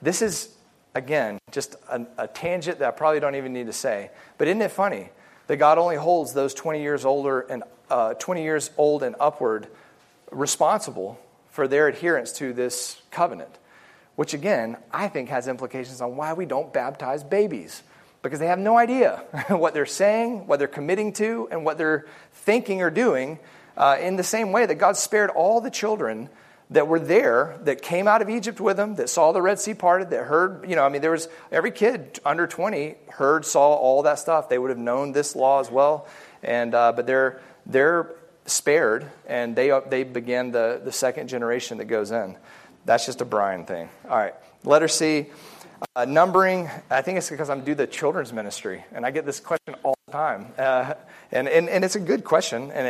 This 0.01 0.21
is, 0.21 0.55
again, 0.95 1.39
just 1.51 1.75
a, 1.89 2.05
a 2.17 2.27
tangent 2.27 2.79
that 2.79 2.87
I 2.87 2.91
probably 2.91 3.19
don't 3.19 3.35
even 3.35 3.51
need 3.51 3.65
to 3.65 3.73
say. 3.73 4.11
But 4.37 4.47
isn't 4.47 4.61
it 4.61 4.71
funny 4.71 5.09
that 5.47 5.57
God 5.57 5.77
only 5.77 5.97
holds 5.97 6.33
those 6.33 6.53
20 6.53 6.81
years 6.81 7.03
older 7.03 7.41
and 7.41 7.63
uh, 7.89 8.13
20 8.13 8.43
years 8.43 8.71
old 8.77 9.03
and 9.03 9.17
upward 9.19 9.67
responsible 10.31 11.19
for 11.49 11.67
their 11.67 11.89
adherence 11.89 12.31
to 12.33 12.53
this 12.53 13.01
covenant? 13.11 13.59
Which, 14.15 14.33
again, 14.33 14.77
I 14.89 15.09
think 15.09 15.27
has 15.27 15.49
implications 15.49 15.99
on 15.99 16.15
why 16.15 16.31
we 16.31 16.45
don't 16.45 16.71
baptize 16.71 17.25
babies 17.25 17.83
because 18.23 18.39
they 18.39 18.47
have 18.47 18.57
no 18.57 18.77
idea 18.77 19.17
what 19.49 19.75
they're 19.75 19.85
saying, 19.85 20.47
what 20.47 20.57
they're 20.57 20.67
committing 20.67 21.13
to, 21.13 21.47
and 21.51 21.63
what 21.63 21.77
they're 21.77 22.07
thinking 22.31 22.81
or 22.81 22.89
doing. 22.89 23.37
Uh, 23.77 23.97
in 23.99 24.15
the 24.15 24.23
same 24.23 24.51
way 24.51 24.65
that 24.65 24.75
God 24.75 24.97
spared 24.97 25.29
all 25.29 25.61
the 25.61 25.69
children 25.69 26.29
that 26.69 26.87
were 26.87 26.99
there, 26.99 27.57
that 27.63 27.81
came 27.81 28.07
out 28.07 28.21
of 28.21 28.29
Egypt 28.29 28.59
with 28.59 28.77
them, 28.77 28.95
that 28.95 29.09
saw 29.09 29.31
the 29.31 29.41
Red 29.41 29.59
Sea 29.59 29.73
parted, 29.73 30.09
that 30.11 30.23
heard, 30.23 30.67
you 30.67 30.75
know, 30.75 30.83
I 30.83 30.89
mean, 30.89 31.01
there 31.01 31.11
was 31.11 31.27
every 31.51 31.71
kid 31.71 32.19
under 32.25 32.47
20 32.47 32.95
heard, 33.09 33.45
saw 33.45 33.73
all 33.73 34.03
that 34.03 34.19
stuff. 34.19 34.49
They 34.49 34.57
would 34.57 34.69
have 34.69 34.79
known 34.79 35.11
this 35.11 35.35
law 35.35 35.59
as 35.59 35.69
well. 35.69 36.07
And, 36.41 36.73
uh, 36.73 36.93
but 36.93 37.05
they're, 37.05 37.41
they're 37.65 38.15
spared, 38.45 39.09
and 39.27 39.55
they, 39.55 39.77
they 39.89 40.03
begin 40.03 40.51
the, 40.51 40.81
the 40.83 40.91
second 40.91 41.27
generation 41.27 41.77
that 41.77 41.85
goes 41.85 42.11
in. 42.11 42.37
That's 42.85 43.05
just 43.05 43.21
a 43.21 43.25
Brian 43.25 43.65
thing. 43.65 43.89
All 44.09 44.17
right. 44.17 44.33
Letter 44.63 44.87
C. 44.87 45.27
Uh, 45.95 46.05
numbering, 46.05 46.69
I 46.89 47.01
think 47.01 47.17
it's 47.17 47.29
because 47.29 47.49
I'm 47.49 47.63
do 47.63 47.75
the 47.75 47.87
children's 47.87 48.33
ministry, 48.33 48.83
and 48.93 49.05
I 49.05 49.11
get 49.11 49.25
this 49.25 49.39
question 49.39 49.75
all 49.83 49.95
the 50.07 50.11
time. 50.11 50.47
Uh, 50.57 50.93
and, 51.31 51.47
and, 51.47 51.69
and 51.69 51.83
it's 51.83 51.95
a 51.95 51.99
good 51.99 52.23
question, 52.23 52.71
and 52.71 52.87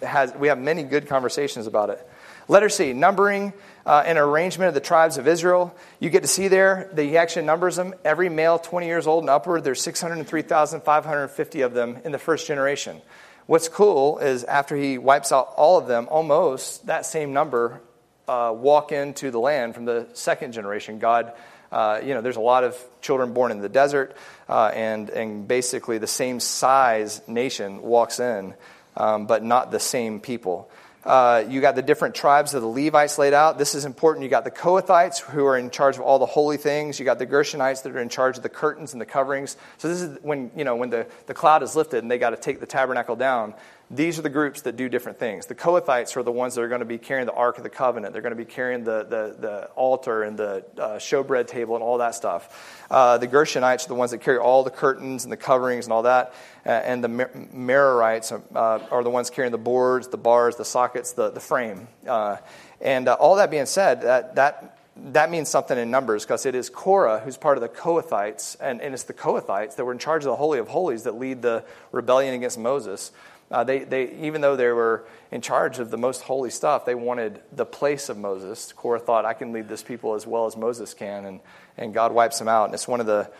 it 0.00 0.06
has, 0.06 0.34
we 0.34 0.48
have 0.48 0.58
many 0.58 0.82
good 0.82 1.08
conversations 1.08 1.66
about 1.66 1.90
it. 1.90 2.06
Letter 2.48 2.68
C, 2.68 2.92
numbering 2.92 3.52
uh, 3.84 4.04
an 4.06 4.18
arrangement 4.18 4.68
of 4.68 4.74
the 4.74 4.80
tribes 4.80 5.18
of 5.18 5.26
Israel. 5.26 5.74
You 6.00 6.10
get 6.10 6.22
to 6.22 6.28
see 6.28 6.48
there 6.48 6.88
that 6.92 7.02
he 7.02 7.16
actually 7.16 7.44
numbers 7.46 7.76
them. 7.76 7.94
Every 8.04 8.28
male 8.28 8.58
20 8.58 8.86
years 8.86 9.06
old 9.06 9.24
and 9.24 9.30
upward, 9.30 9.64
there's 9.64 9.82
603,550 9.82 11.60
of 11.60 11.74
them 11.74 11.98
in 12.04 12.12
the 12.12 12.18
first 12.18 12.46
generation. 12.46 13.02
What's 13.46 13.68
cool 13.68 14.18
is 14.18 14.44
after 14.44 14.76
he 14.76 14.98
wipes 14.98 15.32
out 15.32 15.52
all 15.56 15.78
of 15.78 15.86
them, 15.86 16.08
almost 16.10 16.86
that 16.86 17.06
same 17.06 17.32
number 17.32 17.80
uh, 18.28 18.52
walk 18.56 18.92
into 18.92 19.30
the 19.30 19.38
land 19.38 19.74
from 19.74 19.84
the 19.84 20.08
second 20.14 20.52
generation. 20.52 20.98
God 20.98 21.32
uh, 21.72 22.00
you 22.02 22.14
know, 22.14 22.20
there's 22.20 22.36
a 22.36 22.40
lot 22.40 22.64
of 22.64 22.76
children 23.00 23.32
born 23.32 23.50
in 23.50 23.60
the 23.60 23.68
desert, 23.68 24.16
uh, 24.48 24.70
and, 24.74 25.10
and 25.10 25.48
basically 25.48 25.98
the 25.98 26.06
same 26.06 26.40
size 26.40 27.20
nation 27.26 27.82
walks 27.82 28.20
in, 28.20 28.54
um, 28.96 29.26
but 29.26 29.42
not 29.42 29.70
the 29.70 29.80
same 29.80 30.20
people. 30.20 30.70
Uh, 31.06 31.44
you 31.48 31.60
got 31.60 31.76
the 31.76 31.82
different 31.82 32.16
tribes 32.16 32.52
of 32.52 32.62
the 32.62 32.68
Levites 32.68 33.16
laid 33.16 33.32
out. 33.32 33.58
This 33.58 33.76
is 33.76 33.84
important. 33.84 34.24
You 34.24 34.28
got 34.28 34.42
the 34.42 34.50
Kohathites 34.50 35.20
who 35.20 35.46
are 35.46 35.56
in 35.56 35.70
charge 35.70 35.94
of 35.94 36.02
all 36.02 36.18
the 36.18 36.26
holy 36.26 36.56
things. 36.56 36.98
You 36.98 37.04
got 37.04 37.20
the 37.20 37.26
Gershonites 37.28 37.84
that 37.84 37.94
are 37.94 38.00
in 38.00 38.08
charge 38.08 38.38
of 38.38 38.42
the 38.42 38.48
curtains 38.48 38.92
and 38.92 39.00
the 39.00 39.06
coverings. 39.06 39.56
So 39.78 39.86
this 39.86 40.02
is 40.02 40.18
when 40.22 40.50
you 40.56 40.64
know 40.64 40.74
when 40.74 40.90
the, 40.90 41.06
the 41.26 41.34
cloud 41.34 41.62
is 41.62 41.76
lifted 41.76 42.02
and 42.02 42.10
they 42.10 42.18
got 42.18 42.30
to 42.30 42.36
take 42.36 42.58
the 42.58 42.66
tabernacle 42.66 43.14
down. 43.14 43.54
These 43.88 44.18
are 44.18 44.22
the 44.22 44.30
groups 44.30 44.62
that 44.62 44.76
do 44.76 44.88
different 44.88 45.20
things. 45.20 45.46
The 45.46 45.54
Kohathites 45.54 46.16
are 46.16 46.24
the 46.24 46.32
ones 46.32 46.56
that 46.56 46.62
are 46.62 46.68
going 46.68 46.80
to 46.80 46.84
be 46.84 46.98
carrying 46.98 47.26
the 47.26 47.32
Ark 47.32 47.56
of 47.56 47.62
the 47.62 47.70
Covenant. 47.70 48.12
They're 48.12 48.22
going 48.22 48.36
to 48.36 48.36
be 48.36 48.44
carrying 48.44 48.82
the, 48.82 49.04
the, 49.04 49.36
the 49.38 49.64
altar 49.76 50.24
and 50.24 50.36
the 50.36 50.64
uh, 50.76 50.96
showbread 50.96 51.46
table 51.46 51.76
and 51.76 51.84
all 51.84 51.98
that 51.98 52.16
stuff. 52.16 52.84
Uh, 52.90 53.18
the 53.18 53.28
Gershonites 53.28 53.84
are 53.84 53.88
the 53.88 53.94
ones 53.94 54.10
that 54.10 54.18
carry 54.18 54.38
all 54.38 54.64
the 54.64 54.70
curtains 54.70 55.22
and 55.22 55.30
the 55.30 55.36
coverings 55.36 55.86
and 55.86 55.92
all 55.92 56.02
that. 56.02 56.34
Uh, 56.64 56.70
and 56.70 57.04
the 57.04 57.08
Mer- 57.08 57.30
Merarites 57.54 58.32
are, 58.32 58.42
uh, 58.58 58.84
are, 58.90 59.04
the 59.04 59.10
ones 59.10 59.30
carrying 59.30 59.52
the 59.52 59.58
boards, 59.58 60.08
the 60.08 60.16
bars, 60.16 60.56
the 60.56 60.64
sockets, 60.64 61.12
the, 61.12 61.30
the 61.30 61.40
frame. 61.40 61.86
Uh, 62.08 62.38
and 62.80 63.06
uh, 63.06 63.14
all 63.14 63.36
that 63.36 63.52
being 63.52 63.66
said, 63.66 64.02
that, 64.02 64.34
that 64.34 64.76
that 64.96 65.30
means 65.30 65.48
something 65.48 65.76
in 65.78 65.90
numbers 65.90 66.24
because 66.24 66.46
it 66.46 66.54
is 66.54 66.70
Korah 66.70 67.20
who's 67.20 67.36
part 67.36 67.58
of 67.58 67.62
the 67.62 67.68
Kohathites, 67.68 68.56
and, 68.60 68.80
and 68.80 68.94
it's 68.94 69.02
the 69.02 69.12
Kohathites 69.12 69.76
that 69.76 69.84
were 69.84 69.92
in 69.92 69.98
charge 69.98 70.22
of 70.22 70.30
the 70.30 70.36
Holy 70.36 70.58
of 70.58 70.68
Holies 70.68 71.02
that 71.02 71.18
lead 71.18 71.42
the 71.42 71.64
rebellion 71.92 72.34
against 72.34 72.58
Moses. 72.58 73.12
Uh, 73.50 73.62
they, 73.62 73.80
they, 73.80 74.12
even 74.22 74.40
though 74.40 74.56
they 74.56 74.66
were 74.68 75.04
in 75.30 75.40
charge 75.40 75.78
of 75.78 75.90
the 75.90 75.96
most 75.96 76.22
holy 76.22 76.50
stuff, 76.50 76.84
they 76.84 76.94
wanted 76.94 77.40
the 77.52 77.64
place 77.64 78.08
of 78.08 78.18
Moses. 78.18 78.72
Korah 78.72 78.98
thought, 78.98 79.24
I 79.24 79.34
can 79.34 79.52
lead 79.52 79.68
this 79.68 79.82
people 79.82 80.14
as 80.14 80.26
well 80.26 80.46
as 80.46 80.56
Moses 80.56 80.94
can, 80.94 81.24
and, 81.24 81.40
and 81.76 81.94
God 81.94 82.12
wipes 82.12 82.38
them 82.38 82.48
out. 82.48 82.64
And 82.66 82.74
it's 82.74 82.88
one 82.88 83.00
of 83.00 83.06
the, 83.06 83.30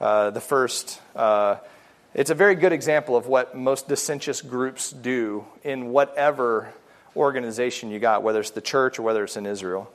uh, 0.00 0.30
the 0.30 0.40
first, 0.40 1.00
uh, 1.14 1.56
it's 2.14 2.30
a 2.30 2.34
very 2.34 2.56
good 2.56 2.72
example 2.72 3.16
of 3.16 3.26
what 3.26 3.56
most 3.56 3.86
dissentious 3.88 4.42
groups 4.42 4.90
do 4.90 5.44
in 5.62 5.90
whatever 5.90 6.72
organization 7.14 7.90
you 7.90 8.00
got, 8.00 8.22
whether 8.22 8.40
it's 8.40 8.50
the 8.50 8.60
church 8.60 8.98
or 8.98 9.02
whether 9.02 9.22
it's 9.22 9.36
in 9.36 9.46
Israel. 9.46 9.92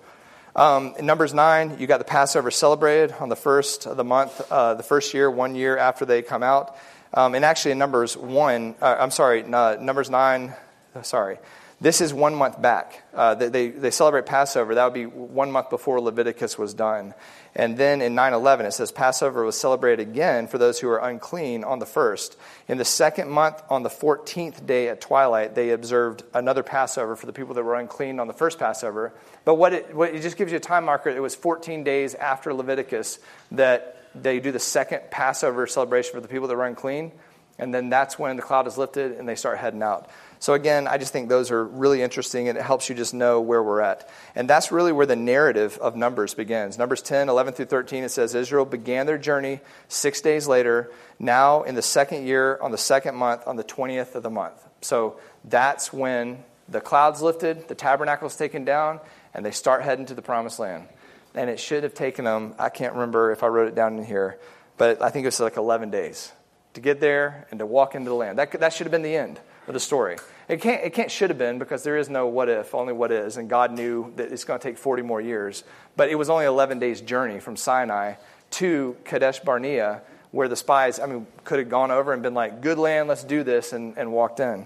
Um, 0.55 0.95
in 0.97 1.05
Numbers 1.05 1.33
9, 1.35 1.77
you 1.77 1.85
got 1.85 1.99
the 1.99 2.03
Passover 2.03 2.49
celebrated 2.49 3.13
on 3.19 3.29
the 3.29 3.35
first 3.35 3.85
of 3.85 3.97
the 3.97 4.03
month, 4.03 4.41
uh, 4.51 4.73
the 4.73 4.81
first 4.81 5.13
year, 5.13 5.29
one 5.29 5.53
year 5.53 5.77
after 5.77 6.05
they 6.05 6.23
come 6.23 6.41
out. 6.41 6.75
Um, 7.13 7.35
and 7.35 7.45
actually, 7.45 7.71
in 7.71 7.77
Numbers 7.77 8.17
1, 8.17 8.75
uh, 8.81 8.97
I'm 8.99 9.11
sorry, 9.11 9.43
uh, 9.43 9.77
Numbers 9.79 10.09
9, 10.09 10.53
uh, 10.95 11.01
sorry, 11.01 11.37
this 11.79 12.01
is 12.01 12.11
one 12.11 12.33
month 12.33 12.59
back. 12.59 13.03
Uh, 13.13 13.35
they, 13.35 13.69
they 13.69 13.91
celebrate 13.91 14.25
Passover. 14.25 14.73
That 14.73 14.85
would 14.85 14.95
be 14.95 15.05
one 15.05 15.51
month 15.51 15.69
before 15.69 16.01
Leviticus 16.01 16.57
was 16.57 16.73
done. 16.73 17.13
And 17.55 17.77
then 17.77 18.01
in 18.01 18.15
9 18.15 18.33
11, 18.33 18.65
it 18.65 18.71
says 18.71 18.91
Passover 18.91 19.43
was 19.43 19.55
celebrated 19.59 20.07
again 20.07 20.47
for 20.47 20.57
those 20.57 20.79
who 20.79 20.89
are 20.89 20.97
unclean 20.97 21.63
on 21.63 21.77
the 21.77 21.85
first. 21.85 22.35
In 22.67 22.79
the 22.79 22.85
second 22.85 23.29
month, 23.29 23.61
on 23.69 23.83
the 23.83 23.89
14th 23.89 24.65
day 24.65 24.89
at 24.89 25.01
twilight, 25.01 25.53
they 25.53 25.69
observed 25.69 26.23
another 26.33 26.63
Passover 26.63 27.15
for 27.15 27.27
the 27.27 27.33
people 27.33 27.53
that 27.53 27.63
were 27.63 27.75
unclean 27.75 28.19
on 28.19 28.27
the 28.27 28.33
first 28.33 28.57
Passover. 28.57 29.13
But 29.45 29.55
what 29.55 29.73
it, 29.73 29.95
what 29.95 30.15
it 30.15 30.21
just 30.23 30.37
gives 30.37 30.51
you 30.51 30.57
a 30.57 30.61
time 30.61 30.85
marker. 30.85 31.09
It 31.09 31.21
was 31.21 31.35
14 31.35 31.83
days 31.83 32.15
after 32.15 32.55
Leviticus 32.55 33.19
that 33.51 33.96
they 34.23 34.39
do 34.39 34.51
the 34.51 34.59
second 34.59 35.01
Passover 35.11 35.67
celebration 35.67 36.13
for 36.13 36.21
the 36.21 36.27
people 36.27 36.47
that 36.47 36.55
were 36.55 36.65
unclean, 36.65 37.11
and 37.59 37.73
then 37.73 37.89
that's 37.89 38.19
when 38.19 38.35
the 38.35 38.41
cloud 38.41 38.67
is 38.67 38.77
lifted 38.77 39.13
and 39.13 39.27
they 39.27 39.35
start 39.35 39.57
heading 39.57 39.81
out. 39.81 40.09
So, 40.39 40.53
again, 40.53 40.87
I 40.87 40.99
just 40.99 41.11
think 41.11 41.29
those 41.29 41.49
are 41.49 41.65
really 41.65 42.03
interesting 42.03 42.47
and 42.47 42.57
it 42.57 42.63
helps 42.63 42.89
you 42.89 42.95
just 42.95 43.15
know 43.15 43.41
where 43.41 43.63
we're 43.63 43.81
at. 43.81 44.07
And 44.35 44.47
that's 44.47 44.71
really 44.71 44.91
where 44.91 45.07
the 45.07 45.15
narrative 45.15 45.79
of 45.79 45.95
Numbers 45.95 46.35
begins. 46.35 46.77
Numbers 46.77 47.01
10, 47.01 47.29
11 47.29 47.53
through 47.53 47.65
13, 47.65 48.03
it 48.03 48.09
says 48.09 48.35
Israel 48.35 48.65
began 48.65 49.07
their 49.07 49.17
journey 49.17 49.59
six 49.87 50.21
days 50.21 50.47
later, 50.47 50.91
now 51.17 51.63
in 51.63 51.73
the 51.73 51.81
second 51.81 52.27
year, 52.27 52.59
on 52.61 52.71
the 52.71 52.77
second 52.77 53.15
month, 53.15 53.47
on 53.47 53.55
the 53.55 53.63
20th 53.63 54.13
of 54.13 54.21
the 54.21 54.29
month. 54.29 54.63
So, 54.81 55.19
that's 55.43 55.91
when 55.91 56.43
the 56.69 56.81
cloud's 56.81 57.21
lifted, 57.21 57.67
the 57.67 57.75
tabernacle's 57.75 58.35
taken 58.35 58.65
down, 58.65 58.99
and 59.33 59.43
they 59.43 59.51
start 59.51 59.81
heading 59.81 60.05
to 60.07 60.13
the 60.13 60.21
promised 60.21 60.59
land 60.59 60.87
and 61.37 61.49
it 61.49 61.59
should 61.59 61.83
have 61.83 61.93
taken 61.93 62.25
them, 62.25 62.55
I 62.57 62.69
can't 62.69 62.93
remember 62.93 63.31
if 63.31 63.43
I 63.43 63.47
wrote 63.47 63.67
it 63.67 63.75
down 63.75 63.97
in 63.97 64.05
here, 64.05 64.39
but 64.77 65.01
I 65.01 65.09
think 65.09 65.23
it 65.23 65.27
was 65.27 65.39
like 65.39 65.57
11 65.57 65.89
days 65.91 66.31
to 66.73 66.81
get 66.81 66.99
there 66.99 67.47
and 67.51 67.59
to 67.59 67.65
walk 67.65 67.95
into 67.95 68.09
the 68.09 68.15
land. 68.15 68.39
That, 68.39 68.51
that 68.59 68.73
should 68.73 68.85
have 68.85 68.91
been 68.91 69.01
the 69.01 69.15
end 69.15 69.39
of 69.67 69.73
the 69.73 69.79
story. 69.79 70.17
It 70.47 70.61
can't, 70.61 70.83
it 70.83 70.93
can't 70.93 71.11
should 71.11 71.29
have 71.29 71.37
been 71.37 71.59
because 71.59 71.83
there 71.83 71.97
is 71.97 72.09
no 72.09 72.27
what 72.27 72.49
if, 72.49 72.73
only 72.73 72.93
what 72.93 73.11
is, 73.11 73.37
and 73.37 73.49
God 73.49 73.71
knew 73.71 74.13
that 74.15 74.31
it's 74.31 74.43
going 74.43 74.59
to 74.59 74.63
take 74.63 74.77
40 74.77 75.01
more 75.03 75.19
years. 75.19 75.63
But 75.95 76.09
it 76.09 76.15
was 76.15 76.29
only 76.29 76.45
11 76.45 76.79
days' 76.79 77.01
journey 77.01 77.39
from 77.39 77.57
Sinai 77.57 78.13
to 78.51 78.95
Kadesh 79.03 79.39
Barnea, 79.39 80.01
where 80.31 80.47
the 80.47 80.55
spies, 80.55 80.99
I 80.99 81.05
mean, 81.05 81.27
could 81.43 81.59
have 81.59 81.69
gone 81.69 81.91
over 81.91 82.13
and 82.13 82.23
been 82.23 82.33
like, 82.33 82.61
good 82.61 82.77
land, 82.77 83.07
let's 83.07 83.23
do 83.23 83.43
this, 83.43 83.73
and, 83.73 83.97
and 83.97 84.11
walked 84.11 84.39
in. 84.39 84.65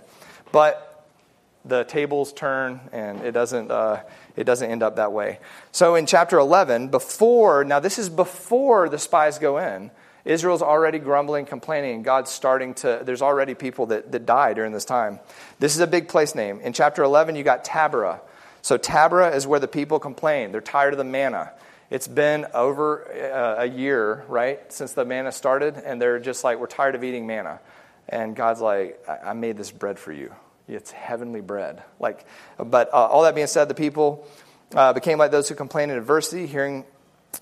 But 0.51 0.90
the 1.65 1.83
tables 1.83 2.33
turn 2.33 2.79
and 2.91 3.21
it 3.21 3.31
doesn't, 3.31 3.69
uh, 3.69 4.01
it 4.35 4.45
doesn't 4.45 4.69
end 4.69 4.83
up 4.83 4.95
that 4.95 5.11
way. 5.11 5.39
So 5.71 5.95
in 5.95 6.05
chapter 6.05 6.37
11, 6.39 6.89
before, 6.89 7.63
now 7.63 7.79
this 7.79 7.99
is 7.99 8.09
before 8.09 8.89
the 8.89 8.97
spies 8.97 9.37
go 9.37 9.57
in, 9.57 9.91
Israel's 10.23 10.61
already 10.61 10.99
grumbling, 10.99 11.45
complaining, 11.45 11.95
and 11.95 12.05
God's 12.05 12.29
starting 12.29 12.75
to, 12.75 13.01
there's 13.03 13.21
already 13.21 13.55
people 13.55 13.87
that, 13.87 14.11
that 14.11 14.25
die 14.25 14.53
during 14.53 14.71
this 14.71 14.85
time. 14.85 15.19
This 15.59 15.73
is 15.73 15.81
a 15.81 15.87
big 15.87 16.07
place 16.07 16.35
name. 16.35 16.59
In 16.61 16.73
chapter 16.73 17.03
11, 17.03 17.35
you 17.35 17.43
got 17.43 17.65
Taberah. 17.65 18.19
So 18.61 18.77
Taberah 18.77 19.33
is 19.35 19.47
where 19.47 19.59
the 19.59 19.67
people 19.67 19.99
complain. 19.99 20.51
They're 20.51 20.61
tired 20.61 20.93
of 20.93 20.99
the 20.99 21.03
manna. 21.03 21.51
It's 21.89 22.07
been 22.07 22.45
over 22.53 23.11
uh, 23.11 23.63
a 23.63 23.65
year, 23.65 24.23
right, 24.27 24.71
since 24.71 24.93
the 24.93 25.05
manna 25.05 25.31
started, 25.31 25.75
and 25.75 25.99
they're 25.99 26.19
just 26.19 26.43
like, 26.43 26.59
we're 26.59 26.67
tired 26.67 26.95
of 26.95 27.03
eating 27.03 27.25
manna. 27.25 27.59
And 28.07 28.35
God's 28.35 28.61
like, 28.61 29.03
I, 29.09 29.29
I 29.29 29.33
made 29.33 29.57
this 29.57 29.71
bread 29.71 29.97
for 29.97 30.11
you 30.11 30.33
It's 30.75 30.91
heavenly 30.91 31.41
bread. 31.41 31.83
Like, 31.99 32.25
but 32.57 32.89
uh, 32.93 32.97
all 32.97 33.23
that 33.23 33.35
being 33.35 33.47
said, 33.47 33.67
the 33.67 33.73
people 33.73 34.27
uh, 34.75 34.93
became 34.93 35.17
like 35.17 35.31
those 35.31 35.49
who 35.49 35.55
complain 35.55 35.89
in 35.89 35.97
adversity, 35.97 36.47
hearing 36.47 36.85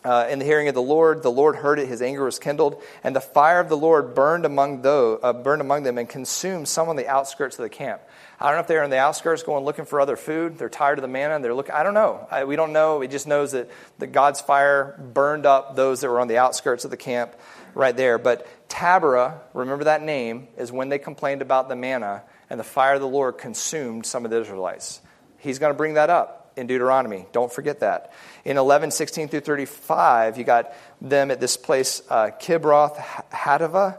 uh, 0.04 0.28
in 0.30 0.40
the 0.40 0.46
hearing 0.46 0.68
of 0.68 0.76
the 0.76 0.82
Lord, 0.82 1.24
the 1.24 1.32
Lord 1.32 1.56
heard 1.56 1.80
it; 1.80 1.88
his 1.88 2.02
anger 2.02 2.24
was 2.24 2.40
kindled, 2.40 2.82
and 3.04 3.16
the 3.16 3.22
fire 3.22 3.60
of 3.60 3.70
the 3.70 3.78
Lord 3.78 4.14
burned 4.14 4.46
among 4.46 4.82
those, 4.82 5.20
uh, 5.24 5.34
burned 5.34 5.62
among 5.62 5.84
them, 5.84 5.98
and 5.98 6.08
consumed 6.08 6.68
some 6.68 6.90
on 6.90 6.96
the 6.96 7.08
outskirts 7.08 7.58
of 7.58 7.64
the 7.64 7.70
camp. 7.70 8.02
I 8.40 8.46
don't 8.46 8.56
know 8.56 8.62
if 8.62 8.68
they're 8.68 8.84
in 8.84 8.92
the 8.92 9.00
outskirts 9.00 9.44
going 9.44 9.66
looking 9.66 9.86
for 9.86 10.00
other 10.00 10.16
food. 10.16 10.58
They're 10.58 10.70
tired 10.70 11.00
of 11.00 11.02
the 11.02 11.10
manna. 11.10 11.40
They're 11.40 11.54
looking. 11.54 11.74
I 11.74 11.84
don't 11.84 11.94
know. 11.94 12.28
I, 12.32 12.46
we 12.46 12.56
don't 12.56 12.72
know. 12.72 13.02
It 13.02 13.12
just 13.12 13.28
knows 13.28 13.52
that 13.52 13.70
the 13.98 14.08
God's 14.08 14.40
fire 14.40 14.98
burned 15.14 15.46
up 15.46 15.76
those 15.76 16.02
that 16.02 16.10
were 16.10 16.20
on 16.20 16.28
the 16.28 16.38
outskirts 16.38 16.86
of 16.86 16.92
the 16.92 16.98
camp, 16.98 17.36
right 17.74 17.96
there. 17.96 18.18
But 18.18 18.48
Taberah, 18.70 19.40
remember 19.54 19.86
that 19.86 20.02
name, 20.02 20.48
is 20.58 20.72
when 20.72 20.90
they 20.90 21.00
complained 21.00 21.42
about 21.42 21.68
the 21.68 21.76
manna, 21.76 22.24
and 22.50 22.60
the 22.60 22.64
fire 22.64 22.96
of 22.96 23.02
the 23.02 23.08
Lord 23.08 23.38
consumed 23.38 24.06
some 24.06 24.26
of 24.26 24.32
the 24.32 24.42
Israelites. 24.42 25.02
He's 25.38 25.60
going 25.60 25.72
to 25.72 25.78
bring 25.78 25.94
that 25.94 26.10
up 26.10 26.52
in 26.56 26.68
Deuteronomy. 26.68 27.26
Don't 27.32 27.52
forget 27.52 27.80
that. 27.80 28.12
In 28.44 28.58
11, 28.58 28.92
16 28.92 29.30
through 29.30 29.40
35, 29.42 30.38
you 30.38 30.44
got 30.44 30.74
them 31.02 31.32
at 31.32 31.40
this 31.40 31.58
place, 31.58 32.02
uh, 32.10 32.32
Kibroth 32.42 32.98
Hattaavah. 33.32 33.98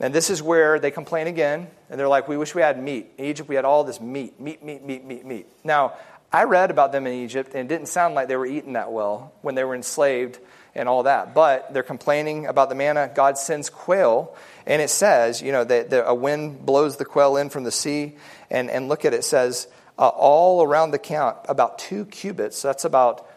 And 0.00 0.12
this 0.12 0.30
is 0.30 0.42
where 0.42 0.80
they 0.80 0.90
complain 0.90 1.28
again, 1.28 1.68
and 1.88 1.98
they're 1.98 2.08
like, 2.08 2.26
We 2.26 2.36
wish 2.36 2.56
we 2.56 2.62
had 2.62 2.82
meat. 2.82 3.12
In 3.18 3.26
Egypt, 3.26 3.48
we 3.48 3.54
had 3.54 3.64
all 3.64 3.84
this 3.84 4.00
meat, 4.00 4.40
meat, 4.40 4.62
meat, 4.62 4.82
meat, 4.82 5.04
meat, 5.04 5.24
meat. 5.24 5.46
Now, 5.62 5.92
I 6.32 6.44
read 6.44 6.70
about 6.70 6.90
them 6.92 7.06
in 7.06 7.12
Egypt, 7.12 7.52
and 7.54 7.70
it 7.70 7.74
didn't 7.74 7.88
sound 7.88 8.14
like 8.14 8.26
they 8.26 8.36
were 8.36 8.46
eating 8.46 8.72
that 8.72 8.90
well 8.90 9.32
when 9.42 9.54
they 9.54 9.62
were 9.62 9.76
enslaved 9.76 10.40
and 10.74 10.88
all 10.88 11.04
that. 11.04 11.34
But 11.34 11.72
they're 11.72 11.82
complaining 11.82 12.46
about 12.46 12.68
the 12.68 12.74
manna. 12.74 13.10
God 13.14 13.38
sends 13.38 13.70
quail, 13.70 14.34
and 14.66 14.80
it 14.80 14.90
says, 14.90 15.42
you 15.42 15.52
know, 15.52 15.64
that, 15.64 15.92
a 16.06 16.14
wind 16.14 16.64
blows 16.64 16.96
the 16.96 17.04
quail 17.04 17.36
in 17.36 17.50
from 17.50 17.64
the 17.64 17.72
sea. 17.72 18.16
And, 18.50 18.70
and 18.70 18.88
look 18.88 19.04
at 19.04 19.14
it, 19.14 19.18
it 19.18 19.24
says, 19.24 19.66
uh, 19.98 20.08
all 20.08 20.62
around 20.62 20.90
the 20.90 20.98
camp, 20.98 21.38
about 21.48 21.78
two 21.78 22.04
cubits. 22.06 22.62
That's 22.62 22.84
about, 22.84 23.28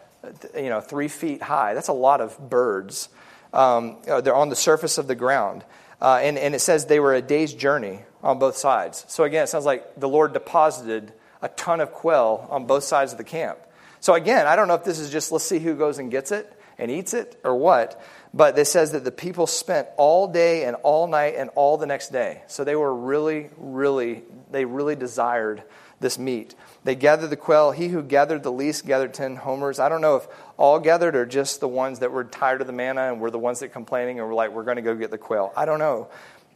you 0.54 0.68
know, 0.68 0.80
three 0.80 1.08
feet 1.08 1.42
high. 1.42 1.74
That's 1.74 1.88
a 1.88 1.92
lot 1.92 2.20
of 2.20 2.38
birds. 2.50 3.08
Um, 3.52 3.98
uh, 4.08 4.20
they're 4.20 4.34
on 4.34 4.48
the 4.48 4.56
surface 4.56 4.98
of 4.98 5.06
the 5.06 5.14
ground. 5.14 5.64
Uh, 6.00 6.20
and, 6.22 6.38
and 6.38 6.54
it 6.54 6.60
says 6.60 6.86
they 6.86 7.00
were 7.00 7.14
a 7.14 7.22
day's 7.22 7.54
journey 7.54 8.00
on 8.22 8.38
both 8.38 8.56
sides. 8.56 9.04
So 9.08 9.24
again, 9.24 9.44
it 9.44 9.46
sounds 9.46 9.64
like 9.64 9.98
the 9.98 10.08
Lord 10.08 10.32
deposited 10.32 11.12
a 11.42 11.48
ton 11.48 11.80
of 11.80 11.92
quail 11.92 12.46
on 12.50 12.66
both 12.66 12.84
sides 12.84 13.12
of 13.12 13.18
the 13.18 13.24
camp. 13.24 13.58
So 14.00 14.14
again, 14.14 14.46
I 14.46 14.56
don't 14.56 14.68
know 14.68 14.74
if 14.74 14.84
this 14.84 14.98
is 14.98 15.10
just 15.10 15.32
let's 15.32 15.44
see 15.44 15.58
who 15.58 15.74
goes 15.74 15.98
and 15.98 16.10
gets 16.10 16.32
it 16.32 16.52
and 16.78 16.90
eats 16.90 17.14
it 17.14 17.40
or 17.44 17.56
what, 17.56 18.00
but 18.36 18.58
it 18.58 18.66
says 18.66 18.92
that 18.92 19.02
the 19.02 19.10
people 19.10 19.46
spent 19.46 19.88
all 19.96 20.28
day 20.28 20.64
and 20.64 20.76
all 20.82 21.06
night 21.06 21.36
and 21.38 21.48
all 21.54 21.78
the 21.78 21.86
next 21.86 22.12
day. 22.12 22.42
So 22.48 22.64
they 22.64 22.76
were 22.76 22.94
really, 22.94 23.48
really, 23.56 24.24
they 24.50 24.66
really 24.66 24.94
desired 24.94 25.62
this 26.00 26.18
meat. 26.18 26.54
They 26.84 26.94
gathered 26.94 27.30
the 27.30 27.36
quail. 27.36 27.70
He 27.70 27.88
who 27.88 28.02
gathered 28.02 28.42
the 28.42 28.52
least 28.52 28.84
gathered 28.84 29.14
10 29.14 29.36
homers. 29.36 29.78
I 29.78 29.88
don't 29.88 30.02
know 30.02 30.16
if 30.16 30.28
all 30.58 30.78
gathered 30.78 31.16
or 31.16 31.24
just 31.24 31.60
the 31.60 31.68
ones 31.68 32.00
that 32.00 32.12
were 32.12 32.24
tired 32.24 32.60
of 32.60 32.66
the 32.66 32.74
manna 32.74 33.10
and 33.10 33.22
were 33.22 33.30
the 33.30 33.38
ones 33.38 33.60
that 33.60 33.72
complaining 33.72 34.20
and 34.20 34.28
were 34.28 34.34
like, 34.34 34.50
we're 34.50 34.64
going 34.64 34.76
to 34.76 34.82
go 34.82 34.94
get 34.94 35.10
the 35.10 35.16
quail. 35.16 35.50
I 35.56 35.64
don't 35.64 35.78
know. 35.78 36.08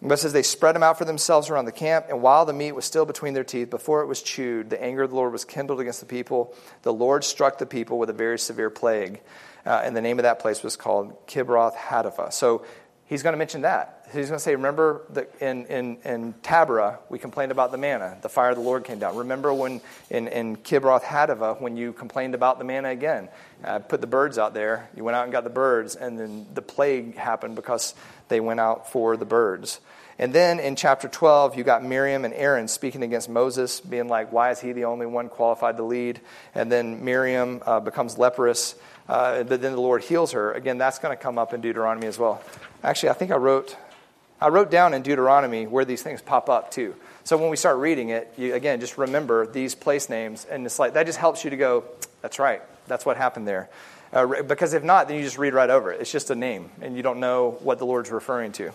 But 0.03 0.19
says 0.19 0.33
they 0.33 0.43
spread 0.43 0.75
them 0.75 0.83
out 0.83 0.97
for 0.97 1.05
themselves 1.05 1.51
around 1.51 1.67
the 1.67 1.73
camp, 1.73 2.07
and 2.09 2.23
while 2.23 2.47
the 2.47 2.55
meat 2.55 2.73
was 2.73 2.87
still 2.87 3.05
between 3.05 3.35
their 3.35 3.45
teeth, 3.45 3.69
before 3.69 4.01
it 4.01 4.07
was 4.07 4.23
chewed, 4.23 4.71
the 4.71 4.83
anger 4.83 5.03
of 5.03 5.11
the 5.11 5.17
Lord 5.17 5.33
was 5.33 5.45
kindled 5.45 5.79
against 5.79 6.01
the 6.01 6.07
people. 6.07 6.55
The 6.83 6.93
Lord 6.93 7.23
struck 7.23 7.59
the 7.59 7.67
people 7.67 7.99
with 7.99 8.09
a 8.09 8.15
very 8.15 8.39
severe 8.39 8.71
plague. 8.71 9.21
Uh, 9.67 9.83
and 9.85 9.95
the 9.95 10.01
name 10.01 10.19
of 10.19 10.23
that 10.23 10.39
place 10.39 10.63
was 10.63 10.75
called 10.75 11.27
Kibroth 11.27 11.75
Hattaavah. 11.75 12.33
So 12.33 12.65
he's 13.11 13.25
going 13.25 13.35
to 13.35 13.39
mention 13.39 13.63
that. 13.63 14.07
He's 14.07 14.29
going 14.29 14.39
to 14.39 14.43
say, 14.43 14.55
Remember 14.55 15.03
that 15.11 15.35
in, 15.41 15.67
in, 15.67 15.99
in 16.05 16.33
Taberah, 16.43 16.99
we 17.11 17.19
complained 17.19 17.53
about 17.53 17.73
the 17.73 17.79
manna. 17.79 18.17
The 18.23 18.31
fire 18.31 18.51
of 18.51 18.57
the 18.57 18.63
Lord 18.63 18.85
came 18.85 19.01
down. 19.01 19.17
Remember 19.17 19.53
when 19.53 19.83
in, 20.09 20.29
in 20.29 20.57
Kibroth 20.57 21.03
Hattaavah, 21.03 21.61
when 21.61 21.77
you 21.77 21.93
complained 21.93 22.35
about 22.35 22.59
the 22.59 22.65
manna 22.65 22.89
again? 22.89 23.29
I 23.63 23.79
put 23.79 24.01
the 24.01 24.07
birds 24.07 24.39
out 24.39 24.55
there. 24.55 24.89
You 24.97 25.05
went 25.05 25.17
out 25.17 25.25
and 25.25 25.33
got 25.33 25.45
the 25.45 25.51
birds, 25.51 25.97
and 25.97 26.19
then 26.19 26.47
the 26.55 26.63
plague 26.63 27.17
happened 27.17 27.57
because 27.57 27.95
they 28.29 28.41
went 28.41 28.61
out 28.61 28.91
for 28.91 29.19
the 29.19 29.27
birds. 29.27 29.81
And 30.19 30.35
then 30.35 30.61
in 30.61 30.77
chapter 30.77 31.09
12, 31.09 31.57
you 31.57 31.65
got 31.65 31.83
Miriam 31.83 32.27
and 32.27 32.35
Aaron 32.35 32.69
speaking 32.69 33.03
against 33.03 33.29
Moses, 33.29 33.81
being 33.81 34.07
like, 34.07 34.33
Why 34.33 34.51
is 34.51 34.61
he 34.61 34.73
the 34.73 34.85
only 34.85 35.07
one 35.07 35.29
qualified 35.29 35.79
to 35.79 35.83
lead? 35.83 36.21
And 36.55 36.71
then 36.71 37.05
Miriam 37.05 37.63
uh, 37.67 37.81
becomes 37.81 38.19
leprous, 38.19 38.75
uh, 39.09 39.43
but 39.43 39.61
then 39.61 39.73
the 39.73 39.81
Lord 39.81 40.03
heals 40.03 40.33
her. 40.33 40.53
Again, 40.53 40.79
that's 40.79 40.99
going 40.99 41.17
to 41.17 41.23
come 41.23 41.39
up 41.39 41.53
in 41.53 41.61
Deuteronomy 41.61 42.07
as 42.07 42.19
well. 42.19 42.43
Actually, 42.83 43.11
I 43.11 43.13
think 43.15 43.31
I 43.31 43.37
wrote, 43.37 43.77
I 44.41 44.49
wrote 44.49 44.71
down 44.71 44.95
in 44.95 45.03
Deuteronomy 45.03 45.67
where 45.67 45.85
these 45.85 46.03
things 46.03 46.23
pop 46.23 46.49
up 46.49 46.71
too. 46.71 46.95
So 47.25 47.37
when 47.37 47.51
we 47.51 47.57
start 47.57 47.79
reading 47.79 48.09
it, 48.09 48.33
you, 48.37 48.55
again, 48.55 48.81
just 48.81 48.99
remember 48.99 49.47
these 49.47 49.75
place 49.75 50.09
names, 50.09 50.47
and 50.51 50.65
it's 50.65 50.79
like 50.79 50.95
that 50.95 51.07
just 51.07 51.19
helps 51.19 51.45
you 51.45 51.51
to 51.51 51.57
go, 51.57 51.85
that's 52.23 52.39
right, 52.39 52.63
that's 52.87 53.05
what 53.05 53.17
happened 53.17 53.47
there. 53.47 53.69
Uh, 54.13 54.43
because 54.43 54.73
if 54.73 54.83
not, 54.83 55.07
then 55.07 55.17
you 55.17 55.23
just 55.23 55.39
read 55.39 55.55
right 55.55 55.71
over 55.71 55.93
it. 55.93 56.01
It's 56.01 56.11
just 56.11 56.31
a 56.31 56.35
name, 56.35 56.71
and 56.81 56.97
you 56.97 57.03
don't 57.03 57.21
know 57.21 57.59
what 57.63 57.79
the 57.79 57.87
Lord's 57.87 58.11
referring 58.11 58.53
to. 58.53 58.73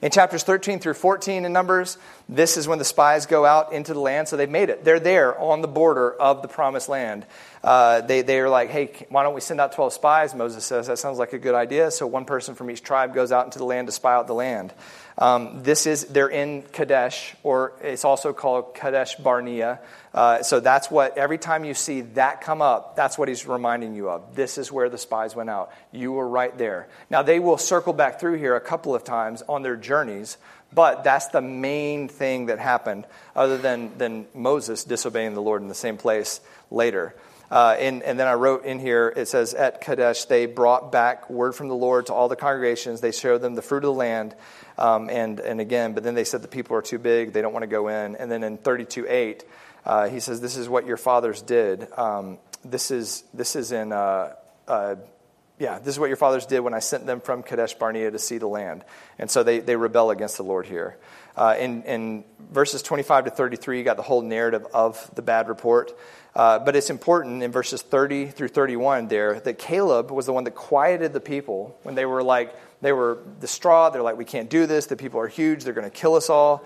In 0.00 0.12
chapters 0.12 0.44
13 0.44 0.78
through 0.78 0.94
14 0.94 1.44
in 1.44 1.52
Numbers, 1.52 1.98
this 2.28 2.56
is 2.56 2.68
when 2.68 2.78
the 2.78 2.84
spies 2.84 3.26
go 3.26 3.44
out 3.44 3.72
into 3.72 3.94
the 3.94 4.00
land. 4.00 4.28
So 4.28 4.36
they've 4.36 4.48
made 4.48 4.70
it. 4.70 4.84
They're 4.84 5.00
there 5.00 5.36
on 5.36 5.60
the 5.60 5.68
border 5.68 6.12
of 6.12 6.40
the 6.40 6.46
promised 6.46 6.88
land. 6.88 7.26
Uh, 7.62 8.00
they, 8.02 8.22
they 8.22 8.38
are 8.38 8.48
like, 8.48 8.70
hey, 8.70 8.92
why 9.08 9.22
don't 9.22 9.34
we 9.34 9.40
send 9.40 9.60
out 9.60 9.72
12 9.72 9.92
spies? 9.92 10.34
Moses 10.34 10.64
says, 10.64 10.86
that 10.86 10.98
sounds 10.98 11.18
like 11.18 11.32
a 11.32 11.38
good 11.38 11.54
idea. 11.54 11.90
So 11.90 12.06
one 12.06 12.24
person 12.24 12.54
from 12.54 12.70
each 12.70 12.82
tribe 12.82 13.14
goes 13.14 13.32
out 13.32 13.44
into 13.44 13.58
the 13.58 13.64
land 13.64 13.88
to 13.88 13.92
spy 13.92 14.14
out 14.14 14.26
the 14.26 14.34
land. 14.34 14.72
Um, 15.18 15.64
this 15.64 15.86
is, 15.86 16.04
they're 16.04 16.28
in 16.28 16.62
Kadesh, 16.62 17.34
or 17.42 17.72
it's 17.82 18.04
also 18.04 18.32
called 18.32 18.74
Kadesh 18.76 19.16
Barnea. 19.16 19.80
Uh, 20.14 20.44
so 20.44 20.60
that's 20.60 20.90
what, 20.90 21.18
every 21.18 21.38
time 21.38 21.64
you 21.64 21.74
see 21.74 22.02
that 22.02 22.40
come 22.40 22.62
up, 22.62 22.94
that's 22.94 23.18
what 23.18 23.28
he's 23.28 23.44
reminding 23.44 23.94
you 23.94 24.08
of. 24.08 24.36
This 24.36 24.58
is 24.58 24.70
where 24.70 24.88
the 24.88 24.98
spies 24.98 25.34
went 25.34 25.50
out. 25.50 25.72
You 25.90 26.12
were 26.12 26.28
right 26.28 26.56
there. 26.56 26.86
Now, 27.10 27.22
they 27.22 27.40
will 27.40 27.58
circle 27.58 27.92
back 27.92 28.20
through 28.20 28.38
here 28.38 28.54
a 28.54 28.60
couple 28.60 28.94
of 28.94 29.02
times 29.02 29.42
on 29.48 29.62
their 29.62 29.76
journeys, 29.76 30.38
but 30.72 31.02
that's 31.02 31.28
the 31.28 31.42
main 31.42 32.08
thing 32.08 32.46
that 32.46 32.60
happened, 32.60 33.04
other 33.34 33.58
than, 33.58 33.98
than 33.98 34.26
Moses 34.34 34.84
disobeying 34.84 35.34
the 35.34 35.42
Lord 35.42 35.62
in 35.62 35.68
the 35.68 35.74
same 35.74 35.96
place 35.96 36.40
later. 36.70 37.14
Uh, 37.50 37.76
and, 37.78 38.02
and, 38.02 38.20
then 38.20 38.26
I 38.26 38.34
wrote 38.34 38.66
in 38.66 38.78
here, 38.78 39.12
it 39.16 39.26
says, 39.26 39.54
At 39.54 39.80
Kadesh, 39.80 40.26
they 40.26 40.44
brought 40.44 40.92
back 40.92 41.30
word 41.30 41.54
from 41.54 41.68
the 41.68 41.74
Lord 41.74 42.06
to 42.06 42.14
all 42.14 42.28
the 42.28 42.36
congregations. 42.36 43.00
They 43.00 43.12
showed 43.12 43.40
them 43.40 43.54
the 43.54 43.62
fruit 43.62 43.84
of 43.84 43.88
the 43.88 43.92
land. 43.94 44.34
Um, 44.76 45.08
and, 45.08 45.40
and 45.40 45.60
again, 45.60 45.94
but 45.94 46.02
then 46.02 46.14
they 46.14 46.24
said 46.24 46.42
the 46.42 46.48
people 46.48 46.76
are 46.76 46.82
too 46.82 46.98
big, 46.98 47.32
they 47.32 47.40
don't 47.40 47.54
want 47.54 47.62
to 47.62 47.68
go 47.68 47.88
in. 47.88 48.16
And 48.16 48.30
then 48.30 48.44
in 48.44 48.58
32 48.58 49.06
8, 49.08 49.44
uh, 49.86 50.08
he 50.08 50.20
says, 50.20 50.40
This 50.40 50.56
is 50.56 50.68
what 50.68 50.86
your 50.86 50.98
fathers 50.98 51.40
did. 51.40 51.88
Um, 51.98 52.38
this, 52.64 52.90
is, 52.90 53.24
this 53.32 53.56
is 53.56 53.72
in, 53.72 53.92
uh, 53.92 54.34
uh, 54.66 54.96
yeah, 55.58 55.78
this 55.78 55.94
is 55.94 55.98
what 55.98 56.08
your 56.08 56.16
fathers 56.16 56.46
did 56.46 56.60
when 56.60 56.74
I 56.74 56.78
sent 56.78 57.06
them 57.06 57.20
from 57.20 57.42
Kadesh 57.42 57.74
Barnea 57.74 58.10
to 58.10 58.18
see 58.18 58.38
the 58.38 58.46
land. 58.46 58.84
And 59.18 59.30
so 59.30 59.42
they, 59.42 59.60
they 59.60 59.74
rebel 59.74 60.10
against 60.10 60.36
the 60.36 60.44
Lord 60.44 60.66
here. 60.66 60.98
Uh, 61.36 61.54
in, 61.58 61.82
in 61.84 62.24
verses 62.50 62.82
25 62.82 63.26
to 63.26 63.30
33, 63.30 63.78
you 63.78 63.84
got 63.84 63.96
the 63.96 64.02
whole 64.02 64.22
narrative 64.22 64.66
of 64.74 65.10
the 65.14 65.22
bad 65.22 65.48
report. 65.48 65.96
Uh, 66.38 66.60
but 66.60 66.76
it's 66.76 66.88
important 66.88 67.42
in 67.42 67.50
verses 67.50 67.82
30 67.82 68.26
through 68.26 68.46
31 68.46 69.08
there 69.08 69.40
that 69.40 69.58
Caleb 69.58 70.12
was 70.12 70.24
the 70.24 70.32
one 70.32 70.44
that 70.44 70.54
quieted 70.54 71.12
the 71.12 71.18
people 71.18 71.76
when 71.82 71.96
they 71.96 72.06
were 72.06 72.22
like, 72.22 72.54
they 72.80 72.92
were 72.92 73.18
distraught. 73.40 73.92
They're 73.92 74.02
like, 74.02 74.16
we 74.16 74.24
can't 74.24 74.48
do 74.48 74.64
this. 74.66 74.86
The 74.86 74.94
people 74.94 75.18
are 75.18 75.26
huge. 75.26 75.64
They're 75.64 75.72
going 75.72 75.90
to 75.90 75.96
kill 75.96 76.14
us 76.14 76.30
all. 76.30 76.64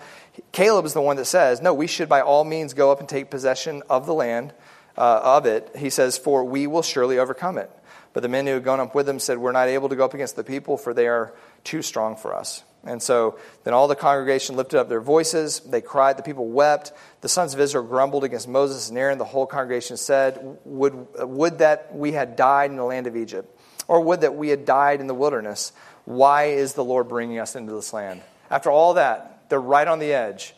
Caleb 0.53 0.85
is 0.85 0.93
the 0.93 1.01
one 1.01 1.17
that 1.17 1.25
says, 1.25 1.63
no, 1.63 1.73
we 1.73 1.87
should 1.87 2.11
by 2.11 2.21
all 2.21 2.45
means 2.45 2.75
go 2.75 2.93
up 2.93 3.01
and 3.01 3.09
take 3.09 3.31
possession 3.31 3.83
of 3.89 4.05
the 4.05 4.13
land, 4.13 4.53
uh, 4.99 5.21
of 5.23 5.47
it. 5.47 5.75
He 5.75 5.89
says, 5.89 6.19
for 6.19 6.45
we 6.45 6.67
will 6.67 6.83
surely 6.83 7.19
overcome 7.19 7.57
it. 7.57 7.71
But 8.13 8.23
the 8.23 8.29
men 8.29 8.47
who 8.47 8.53
had 8.53 8.65
gone 8.65 8.79
up 8.79 8.95
with 8.95 9.09
him 9.09 9.19
said, 9.19 9.39
We're 9.39 9.53
not 9.53 9.69
able 9.69 9.89
to 9.89 9.97
go 9.97 10.05
up 10.05 10.13
against 10.13 10.37
the 10.37 10.45
people, 10.45 10.77
for 10.77 10.93
they 10.93 11.09
are 11.09 11.33
too 11.65 11.81
strong 11.81 12.17
for 12.17 12.35
us. 12.35 12.63
And 12.85 13.01
so 13.03 13.39
then 13.63 13.75
all 13.75 13.87
the 13.87 13.95
congregation 13.95 14.57
lifted 14.57 14.79
up 14.79 14.89
their 14.89 15.01
voices. 15.01 15.61
They 15.61 15.81
cried. 15.81 16.17
The 16.17 16.23
people 16.23 16.49
wept. 16.49 16.93
The 17.21 17.29
sons 17.29 17.55
of 17.55 17.61
Israel 17.61 17.85
grumbled 17.85 18.25
against 18.25 18.49
Moses 18.49 18.89
and 18.89 18.99
Aaron. 18.99 19.19
The 19.19 19.25
whole 19.25 19.47
congregation 19.47 19.97
said, 19.97 20.59
Would, 20.65 21.07
would 21.21 21.59
that 21.59 21.95
we 21.95 22.13
had 22.13 22.35
died 22.35 22.71
in 22.71 22.77
the 22.77 22.85
land 22.85 23.07
of 23.07 23.17
Egypt, 23.17 23.57
or 23.87 24.01
would 24.01 24.23
that 24.23 24.35
we 24.35 24.49
had 24.49 24.65
died 24.65 25.01
in 25.01 25.07
the 25.07 25.15
wilderness. 25.15 25.73
Why 26.05 26.45
is 26.45 26.73
the 26.73 26.85
Lord 26.85 27.09
bringing 27.09 27.39
us 27.39 27.55
into 27.55 27.73
this 27.73 27.93
land? 27.93 28.23
After 28.51 28.71
all 28.71 28.95
that, 28.95 29.49
they're 29.49 29.61
right 29.61 29.87
on 29.87 30.01
the 30.01 30.13
edge. 30.13 30.55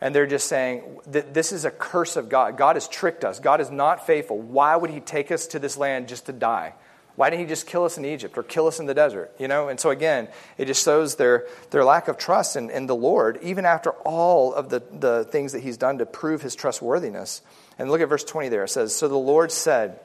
And 0.00 0.14
they're 0.14 0.26
just 0.26 0.48
saying, 0.48 1.00
This 1.06 1.52
is 1.52 1.64
a 1.64 1.70
curse 1.70 2.16
of 2.16 2.28
God. 2.28 2.56
God 2.56 2.76
has 2.76 2.86
tricked 2.86 3.24
us. 3.24 3.40
God 3.40 3.60
is 3.60 3.70
not 3.70 4.06
faithful. 4.06 4.38
Why 4.38 4.76
would 4.76 4.90
He 4.90 5.00
take 5.00 5.30
us 5.30 5.46
to 5.48 5.58
this 5.58 5.76
land 5.76 6.08
just 6.08 6.26
to 6.26 6.32
die? 6.32 6.74
Why 7.16 7.30
didn't 7.30 7.40
he 7.40 7.48
just 7.48 7.66
kill 7.66 7.84
us 7.84 7.96
in 7.96 8.04
Egypt 8.04 8.36
or 8.36 8.42
kill 8.42 8.66
us 8.66 8.78
in 8.78 8.86
the 8.86 8.94
desert? 8.94 9.34
You 9.38 9.48
know, 9.48 9.68
and 9.68 9.80
so 9.80 9.90
again, 9.90 10.28
it 10.58 10.66
just 10.66 10.84
shows 10.84 11.16
their, 11.16 11.46
their 11.70 11.82
lack 11.82 12.08
of 12.08 12.18
trust 12.18 12.56
in, 12.56 12.70
in 12.70 12.86
the 12.86 12.94
Lord, 12.94 13.38
even 13.42 13.64
after 13.64 13.90
all 13.90 14.52
of 14.52 14.68
the, 14.68 14.82
the 14.92 15.24
things 15.24 15.52
that 15.52 15.62
he's 15.62 15.78
done 15.78 15.98
to 15.98 16.06
prove 16.06 16.42
his 16.42 16.54
trustworthiness. 16.54 17.40
And 17.78 17.90
look 17.90 18.02
at 18.02 18.08
verse 18.08 18.24
20 18.24 18.50
there. 18.50 18.64
It 18.64 18.68
says, 18.68 18.94
So 18.94 19.08
the 19.08 19.16
Lord 19.16 19.50
said, 19.50 19.98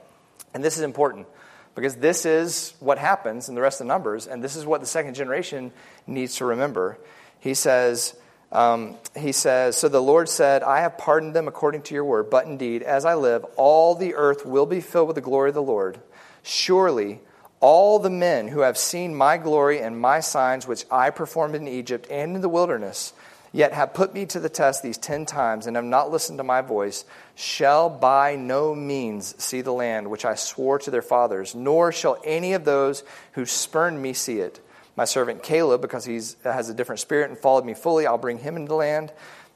and 0.54 0.64
this 0.64 0.78
is 0.78 0.84
important 0.84 1.28
because 1.76 1.96
this 1.96 2.26
is 2.26 2.74
what 2.80 2.98
happens 2.98 3.50
in 3.50 3.56
the 3.56 3.62
rest 3.62 3.82
of 3.82 3.88
the 3.88 3.94
Numbers, 3.94 4.28
and 4.28 4.44
this 4.44 4.56
is 4.56 4.66
what 4.66 4.82
the 4.82 4.88
second 4.88 5.14
generation 5.14 5.72
needs 6.08 6.38
to 6.38 6.46
remember. 6.46 6.98
He 7.40 7.54
says, 7.54 8.16
Um, 8.52 8.98
he 9.18 9.32
says, 9.32 9.78
So 9.78 9.88
the 9.88 10.02
Lord 10.02 10.28
said, 10.28 10.64
I 10.64 10.82
have 10.82 10.98
pardoned 10.98 11.34
them 11.34 11.48
according 11.48 11.84
to 11.84 11.94
your 11.94 12.04
word, 12.04 12.30
but 12.30 12.46
indeed, 12.46 12.84
as 12.84 13.06
I 13.06 13.16
live, 13.16 13.46
all 13.56 13.96
the 13.96 14.16
earth 14.16 14.46
will 14.46 14.66
be 14.66 14.82
filled 14.82 15.08
with 15.08 15.16
the 15.16 15.22
glory 15.22 15.50
of 15.50 15.56
the 15.56 15.62
Lord. 15.62 16.00
Surely, 16.44 17.22
all 17.60 18.00
the 18.00 18.10
men 18.10 18.48
who 18.48 18.62
have 18.62 18.78
seen 18.78 19.16
my 19.16 19.38
glory 19.38 19.80
and 19.80 20.00
my 20.00 20.20
signs, 20.20 20.68
which 20.68 20.86
I 20.92 21.12
performed 21.12 21.56
in 21.56 21.68
Egypt 21.68 22.08
and 22.10 22.36
in 22.36 22.42
the 22.42 22.50
wilderness, 22.50 23.14
yet 23.54 23.74
have 23.74 23.94
put 23.94 24.14
me 24.14 24.26
to 24.26 24.40
the 24.40 24.50
test 24.50 24.82
these 24.82 24.98
ten 24.98 25.26
times 25.26 25.68
and 25.68 25.76
have 25.76 25.86
not 25.86 26.12
listened 26.12 26.40
to 26.40 26.44
my 26.44 26.62
voice, 26.62 27.06
shall 27.36 27.90
by 27.90 28.36
no 28.36 28.74
means 28.74 29.42
see 29.42 29.62
the 29.62 29.74
land 29.74 30.10
which 30.10 30.26
I 30.26 30.36
swore 30.36 30.80
to 30.80 30.92
their 30.92 31.02
fathers, 31.02 31.54
nor 31.54 31.92
shall 31.92 32.18
any 32.26 32.54
of 32.54 32.66
those 32.66 33.04
who 33.34 33.46
spurned 33.46 34.02
me 34.02 34.14
see 34.14 34.40
it. 34.40 34.60
My 34.96 35.06
servant 35.06 35.44
Caleb, 35.44 35.82
because 35.82 36.06
he 36.06 36.20
has 36.44 36.70
a 36.70 36.74
different 36.74 37.00
spirit 37.00 37.30
and 37.30 37.40
followed 37.40 37.66
me 37.66 37.74
fully, 37.74 38.06
I'll 38.06 38.18
bring 38.18 38.40
him 38.40 38.56
into 38.56 38.70
the 38.70 38.76
land. 38.76 39.14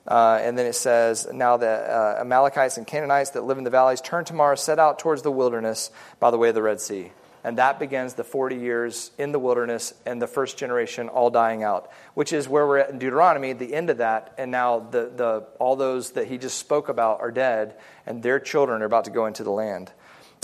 Uh, 0.08 0.40
and 0.42 0.58
then 0.58 0.66
it 0.66 0.76
says, 0.76 1.28
Now 1.32 1.58
the 1.58 1.68
uh, 1.68 2.22
Amalekites 2.22 2.78
and 2.78 2.86
Canaanites 2.86 3.32
that 3.32 3.44
live 3.44 3.58
in 3.58 3.64
the 3.64 3.70
valleys 3.70 4.02
turn 4.02 4.24
tomorrow, 4.24 4.56
set 4.56 4.80
out 4.80 5.00
towards 5.00 5.24
the 5.24 5.32
wilderness 5.32 5.92
by 6.20 6.32
the 6.32 6.38
way 6.38 6.50
of 6.50 6.56
the 6.56 6.62
Red 6.62 6.80
Sea. 6.80 7.12
And 7.44 7.60
that 7.60 7.78
begins 7.78 8.16
the 8.16 8.24
40 8.24 8.56
years 8.56 9.12
in 9.20 9.32
the 9.32 9.38
wilderness 9.38 9.94
and 10.04 10.20
the 10.20 10.26
first 10.26 10.58
generation 10.58 11.10
all 11.10 11.30
dying 11.30 11.62
out, 11.62 11.92
which 12.16 12.34
is 12.34 12.50
where 12.50 12.66
we're 12.66 12.80
at 12.80 12.90
in 12.90 12.98
Deuteronomy, 12.98 13.54
the 13.54 13.76
end 13.76 13.92
of 13.92 13.98
that. 13.98 14.34
And 14.40 14.50
now 14.50 14.80
the, 14.80 15.12
the, 15.16 15.48
all 15.60 15.76
those 15.76 16.12
that 16.14 16.28
he 16.28 16.40
just 16.40 16.58
spoke 16.58 16.90
about 16.90 17.22
are 17.22 17.30
dead, 17.30 17.76
and 18.08 18.24
their 18.24 18.40
children 18.40 18.82
are 18.82 18.86
about 18.86 19.06
to 19.06 19.12
go 19.12 19.28
into 19.28 19.44
the 19.44 19.52
land. 19.52 19.92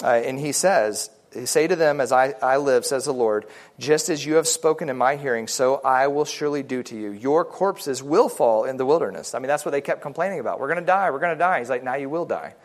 Uh, 0.03 0.09
and 0.09 0.39
he 0.39 0.51
says, 0.51 1.09
Say 1.45 1.67
to 1.67 1.75
them, 1.77 2.01
As 2.01 2.11
I, 2.11 2.34
I 2.41 2.57
live, 2.57 2.86
says 2.86 3.05
the 3.05 3.13
Lord, 3.13 3.45
just 3.79 4.09
as 4.09 4.25
you 4.25 4.36
have 4.36 4.47
spoken 4.47 4.89
in 4.89 4.97
my 4.97 5.15
hearing, 5.15 5.47
so 5.47 5.75
I 5.77 6.07
will 6.07 6.25
surely 6.25 6.61
do 6.61 6.84
to 6.84 6.95
you. 6.95 7.11
Your 7.11 7.45
corpses 7.45 8.03
will 8.03 8.27
fall 8.27 8.65
in 8.65 8.75
the 8.75 8.86
wilderness. 8.86 9.34
I 9.34 9.39
mean, 9.39 9.47
that's 9.47 9.63
what 9.63 9.71
they 9.71 9.82
kept 9.82 10.01
complaining 10.01 10.39
about. 10.39 10.59
We're 10.59 10.67
going 10.67 10.82
to 10.82 10.86
die. 10.86 11.09
We're 11.09 11.19
going 11.19 11.34
to 11.34 11.39
die. 11.39 11.59
He's 11.59 11.69
like, 11.69 11.84
Now 11.84 11.95
you 11.95 12.09
will 12.09 12.25
die. 12.25 12.55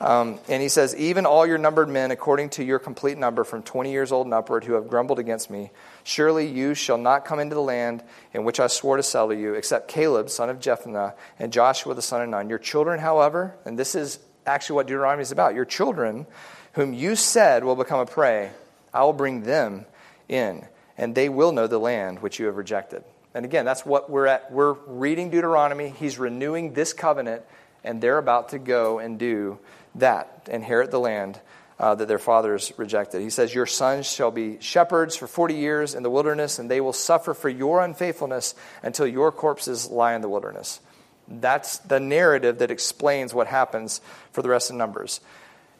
Um, 0.00 0.38
and 0.48 0.62
he 0.62 0.68
says, 0.68 0.94
Even 0.94 1.26
all 1.26 1.44
your 1.44 1.58
numbered 1.58 1.88
men, 1.88 2.12
according 2.12 2.50
to 2.50 2.64
your 2.64 2.78
complete 2.78 3.18
number, 3.18 3.42
from 3.42 3.62
20 3.62 3.90
years 3.90 4.12
old 4.12 4.26
and 4.26 4.34
upward, 4.34 4.64
who 4.64 4.74
have 4.74 4.88
grumbled 4.88 5.18
against 5.18 5.50
me, 5.50 5.72
surely 6.04 6.46
you 6.46 6.74
shall 6.74 6.98
not 6.98 7.24
come 7.24 7.40
into 7.40 7.54
the 7.54 7.62
land 7.62 8.04
in 8.32 8.44
which 8.44 8.60
I 8.60 8.68
swore 8.68 8.96
to 8.96 9.02
settle 9.02 9.34
you, 9.34 9.54
except 9.54 9.88
Caleb, 9.88 10.30
son 10.30 10.50
of 10.50 10.60
Jephunneh, 10.60 11.14
and 11.38 11.52
Joshua, 11.52 11.94
the 11.94 12.02
son 12.02 12.22
of 12.22 12.28
Nun. 12.28 12.48
Your 12.48 12.58
children, 12.58 13.00
however, 13.00 13.56
and 13.64 13.78
this 13.78 13.96
is 13.96 14.20
actually 14.46 14.76
what 14.76 14.86
Deuteronomy 14.86 15.22
is 15.22 15.32
about, 15.32 15.54
your 15.54 15.64
children 15.64 16.26
whom 16.74 16.92
you 16.92 17.16
said 17.16 17.64
will 17.64 17.76
become 17.76 18.00
a 18.00 18.06
prey, 18.06 18.50
I 18.92 19.02
will 19.04 19.12
bring 19.12 19.42
them 19.42 19.86
in, 20.28 20.66
and 20.96 21.14
they 21.14 21.28
will 21.28 21.52
know 21.52 21.66
the 21.66 21.78
land 21.78 22.20
which 22.20 22.38
you 22.38 22.46
have 22.46 22.56
rejected. 22.56 23.04
And 23.34 23.44
again, 23.44 23.64
that's 23.64 23.84
what 23.84 24.08
we're 24.08 24.26
at. 24.26 24.52
We're 24.52 24.74
reading 24.86 25.30
Deuteronomy. 25.30 25.90
He's 25.90 26.18
renewing 26.18 26.72
this 26.72 26.92
covenant, 26.92 27.42
and 27.82 28.00
they're 28.00 28.18
about 28.18 28.50
to 28.50 28.58
go 28.58 29.00
and 29.00 29.18
do 29.18 29.58
that, 29.96 30.48
inherit 30.50 30.90
the 30.90 31.00
land 31.00 31.40
uh, 31.78 31.94
that 31.96 32.06
their 32.06 32.18
fathers 32.18 32.72
rejected. 32.76 33.22
He 33.22 33.30
says, 33.30 33.54
Your 33.54 33.66
sons 33.66 34.10
shall 34.10 34.30
be 34.30 34.60
shepherds 34.60 35.16
for 35.16 35.26
40 35.26 35.54
years 35.54 35.94
in 35.94 36.02
the 36.02 36.10
wilderness, 36.10 36.58
and 36.58 36.70
they 36.70 36.80
will 36.80 36.92
suffer 36.92 37.34
for 37.34 37.48
your 37.48 37.82
unfaithfulness 37.82 38.54
until 38.82 39.06
your 39.06 39.32
corpses 39.32 39.90
lie 39.90 40.14
in 40.14 40.20
the 40.20 40.28
wilderness. 40.28 40.80
That's 41.26 41.78
the 41.78 42.00
narrative 42.00 42.58
that 42.58 42.70
explains 42.70 43.34
what 43.34 43.46
happens 43.46 44.00
for 44.32 44.42
the 44.42 44.48
rest 44.48 44.70
of 44.70 44.76
Numbers. 44.76 45.20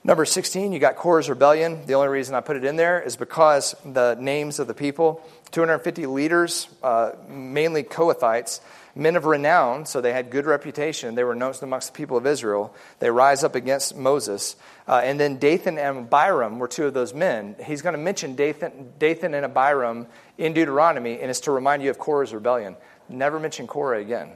Number 0.07 0.27
16, 0.27 0.75
you 0.75 0.79
got 0.79 0.97
Korah's 0.97 1.31
rebellion. 1.31 1.87
The 1.87 1.95
only 1.95 2.09
reason 2.09 2.35
I 2.35 2.43
put 2.43 2.57
it 2.57 2.65
in 2.65 2.77
there 2.77 3.01
is 3.01 3.17
because 3.17 3.75
the 3.87 4.17
names 4.21 4.59
of 4.59 4.67
the 4.67 4.75
people 4.75 5.27
250 5.51 6.05
leaders, 6.07 6.69
uh, 6.83 7.13
mainly 7.27 7.83
Kohathites, 7.85 8.61
men 8.95 9.17
of 9.17 9.25
renown, 9.25 9.87
so 9.87 10.03
they 10.03 10.13
had 10.13 10.29
good 10.29 10.45
reputation. 10.45 11.15
They 11.15 11.25
were 11.25 11.35
known 11.35 11.55
amongst 11.63 11.95
the 11.95 11.97
people 11.97 12.19
of 12.19 12.27
Israel. 12.27 12.75
They 12.99 13.09
rise 13.09 13.45
up 13.45 13.55
against 13.55 13.97
Moses. 13.97 14.57
Uh, 14.87 15.01
and 15.03 15.19
then 15.19 15.39
Dathan 15.39 15.79
and 15.79 15.99
Abiram 16.01 16.59
were 16.59 16.69
two 16.69 16.85
of 16.85 16.93
those 16.93 17.15
men. 17.15 17.57
He's 17.65 17.81
going 17.81 17.95
to 17.95 17.99
mention 17.99 18.35
Dathan, 18.35 18.93
Dathan 18.99 19.33
and 19.33 19.47
Abiram 19.47 20.07
in 20.37 20.53
Deuteronomy, 20.53 21.19
and 21.21 21.31
it's 21.31 21.41
to 21.41 21.51
remind 21.51 21.83
you 21.83 21.89
of 21.89 21.99
Korah's 21.99 22.35
rebellion. 22.35 22.77
Never 23.09 23.41
mention 23.41 23.67
Korah 23.67 24.01
again. 24.01 24.33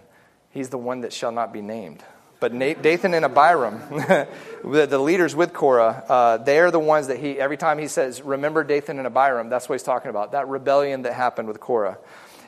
He's 0.51 0.71
the 0.71 0.79
one 0.79 1.03
that 1.03 1.13
shall 1.13 1.33
not 1.33 1.53
be 1.53 1.61
named. 1.61 2.03
But 2.41 2.57
Dathan 2.57 3.15
and 3.15 3.25
Abiram, 3.25 3.81
the, 4.65 4.99
leaders 4.99 5.35
with 5.35 5.53
Korah, 5.53 6.05
uh, 6.09 6.37
they 6.37 6.61
are 6.61 6.71
the 6.71 6.79
ones 6.79 7.09
that 7.09 7.19
he, 7.19 7.39
every 7.39 7.57
time 7.57 7.79
he 7.79 7.89
says, 7.89 8.23
remember 8.23 8.63
Dathan 8.63 8.99
and 8.99 9.07
Abiram, 9.07 9.49
that's 9.49 9.69
what 9.69 9.75
he's 9.75 9.83
talking 9.83 10.11
about, 10.11 10.33
that 10.33 10.47
rebellion 10.47 11.03
that 11.03 11.15
happened 11.15 11.49
with 11.49 11.59
Korah. 11.59 11.99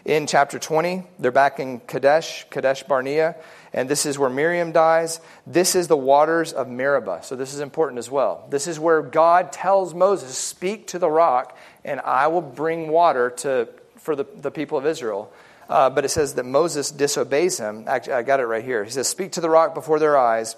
In 0.04 0.26
chapter 0.26 0.58
20, 0.58 1.02
they're 1.18 1.32
back 1.32 1.60
in 1.60 1.80
Kadesh, 1.80 2.46
Kadesh 2.50 2.84
Barnea, 2.84 3.36
and 3.72 3.88
this 3.88 4.06
is 4.06 4.18
where 4.18 4.30
Miriam 4.30 4.72
dies. 4.72 5.20
This 5.46 5.74
is 5.74 5.88
the 5.88 5.96
waters 5.96 6.52
of 6.52 6.68
Meribah. 6.68 7.22
So 7.22 7.36
this 7.36 7.52
is 7.52 7.60
important 7.60 7.98
as 7.98 8.10
well. 8.10 8.46
This 8.48 8.66
is 8.66 8.78
where 8.78 9.02
God 9.02 9.52
tells 9.52 9.92
Moses, 9.92 10.36
Speak 10.36 10.86
to 10.88 10.98
the 10.98 11.10
rock, 11.10 11.56
and 11.84 12.00
I 12.00 12.28
will 12.28 12.40
bring 12.40 12.88
water 12.88 13.30
to, 13.38 13.68
for 13.98 14.16
the, 14.16 14.24
the 14.36 14.50
people 14.50 14.78
of 14.78 14.86
Israel. 14.86 15.32
Uh, 15.70 15.88
but 15.88 16.04
it 16.04 16.08
says 16.08 16.34
that 16.34 16.44
Moses 16.44 16.90
disobeys 16.90 17.58
him. 17.58 17.84
Actually, 17.86 18.14
I 18.14 18.22
got 18.22 18.40
it 18.40 18.46
right 18.46 18.64
here. 18.64 18.82
He 18.82 18.90
says, 18.90 19.06
Speak 19.06 19.32
to 19.32 19.40
the 19.40 19.48
rock 19.48 19.72
before 19.72 20.00
their 20.00 20.18
eyes, 20.18 20.56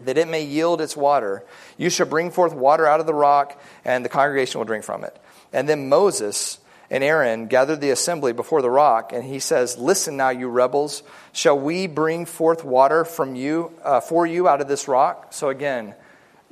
that 0.00 0.18
it 0.18 0.28
may 0.28 0.44
yield 0.44 0.82
its 0.82 0.94
water. 0.94 1.42
You 1.78 1.88
shall 1.88 2.06
bring 2.06 2.30
forth 2.30 2.52
water 2.52 2.86
out 2.86 3.00
of 3.00 3.06
the 3.06 3.14
rock, 3.14 3.58
and 3.82 4.04
the 4.04 4.10
congregation 4.10 4.58
will 4.58 4.66
drink 4.66 4.84
from 4.84 5.04
it. 5.04 5.18
And 5.54 5.66
then 5.66 5.88
Moses 5.88 6.58
and 6.90 7.02
Aaron 7.02 7.46
gathered 7.46 7.80
the 7.80 7.88
assembly 7.88 8.34
before 8.34 8.60
the 8.60 8.68
rock, 8.68 9.14
and 9.14 9.24
he 9.24 9.38
says, 9.38 9.78
Listen 9.78 10.18
now, 10.18 10.28
you 10.28 10.48
rebels, 10.48 11.02
shall 11.32 11.58
we 11.58 11.86
bring 11.86 12.26
forth 12.26 12.62
water 12.62 13.06
from 13.06 13.34
you, 13.34 13.72
uh, 13.82 14.00
for 14.00 14.26
you 14.26 14.48
out 14.48 14.60
of 14.60 14.68
this 14.68 14.86
rock? 14.86 15.32
So 15.32 15.48
again, 15.48 15.94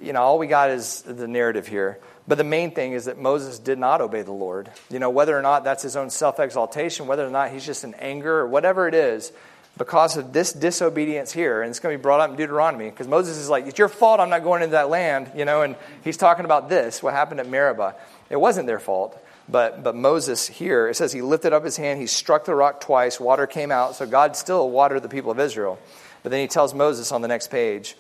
you 0.01 0.15
know, 0.15 0.23
all 0.23 0.39
we 0.39 0.47
got 0.47 0.71
is 0.71 1.03
the 1.03 1.29
narrative 1.29 1.67
here. 1.67 2.01
But 2.31 2.39
the 2.39 2.45
main 2.45 2.71
thing 2.71 2.93
is 2.93 3.07
that 3.07 3.19
Moses 3.19 3.59
did 3.59 3.77
not 3.77 4.01
obey 4.01 4.23
the 4.23 4.31
Lord. 4.31 4.71
You 4.89 5.01
know, 5.01 5.11
whether 5.11 5.37
or 5.37 5.43
not 5.43 5.65
that's 5.65 5.83
his 5.83 5.97
own 5.97 6.11
self 6.11 6.39
exaltation, 6.39 7.09
whether 7.09 7.27
or 7.27 7.31
not 7.31 7.51
he's 7.51 7.67
just 7.67 7.83
in 7.83 7.93
anger, 7.95 8.39
or 8.39 8.47
whatever 8.47 8.87
it 8.87 8.95
is, 8.95 9.33
because 9.77 10.17
of 10.17 10.33
this 10.33 10.53
disobedience 10.53 11.33
here, 11.33 11.61
and 11.61 11.71
it's 11.71 11.81
going 11.81 11.93
to 11.93 11.99
be 11.99 12.03
brought 12.03 12.21
up 12.21 12.31
in 12.31 12.37
Deuteronomy, 12.37 12.89
because 12.89 13.09
Moses 13.09 13.37
is 13.37 13.49
like, 13.49 13.67
It's 13.67 13.81
your 13.81 13.89
fault 13.89 14.21
I'm 14.21 14.31
not 14.31 14.45
going 14.45 14.63
into 14.63 14.75
that 14.75 14.89
land, 14.89 15.33
you 15.35 15.45
know, 15.45 15.63
and 15.63 15.75
he's 16.05 16.17
talking 16.17 16.45
about 16.45 16.69
this, 16.69 17.03
what 17.03 17.15
happened 17.15 17.41
at 17.41 17.49
Meribah. 17.49 17.97
It 18.31 18.37
wasn't 18.37 18.69
their 18.69 18.79
fault. 18.79 19.21
But, 19.49 19.83
but 19.83 19.97
Moses 19.97 20.47
here, 20.47 20.87
it 20.87 20.95
says 20.95 21.13
he 21.13 21.23
lifted 21.23 21.53
up 21.53 21.65
his 21.65 21.77
hand, 21.77 22.01
he 22.01 22.07
struck 22.07 22.45
the 22.45 22.55
rock 22.55 22.81
twice, 22.81 23.19
water 23.19 23.49
came 23.49 23.73
out, 23.73 23.97
so 23.97 24.07
God 24.07 24.37
still 24.37 24.71
watered 24.71 25.03
the 25.03 25.09
people 25.09 25.33
of 25.33 25.41
Israel. 25.41 25.81
But 26.23 26.31
then 26.31 26.41
he 26.41 26.47
tells 26.47 26.75
Moses 26.75 27.11
on 27.11 27.23
the 27.23 27.29
next 27.29 27.51
page, 27.51 27.97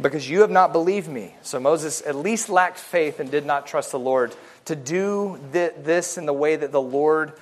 because 0.00 0.28
you 0.28 0.40
have 0.40 0.50
not 0.50 0.72
believed 0.72 1.08
me. 1.08 1.34
So 1.42 1.60
Moses 1.60 2.02
at 2.06 2.16
least 2.16 2.48
lacked 2.48 2.78
faith 2.78 3.20
and 3.20 3.30
did 3.30 3.44
not 3.44 3.66
trust 3.66 3.92
the 3.92 3.98
Lord 3.98 4.34
to 4.66 4.76
do 4.76 5.38
this 5.52 6.18
in 6.18 6.26
the 6.26 6.32
way 6.32 6.56
that 6.56 6.72
the 6.72 6.80
Lord 6.80 7.32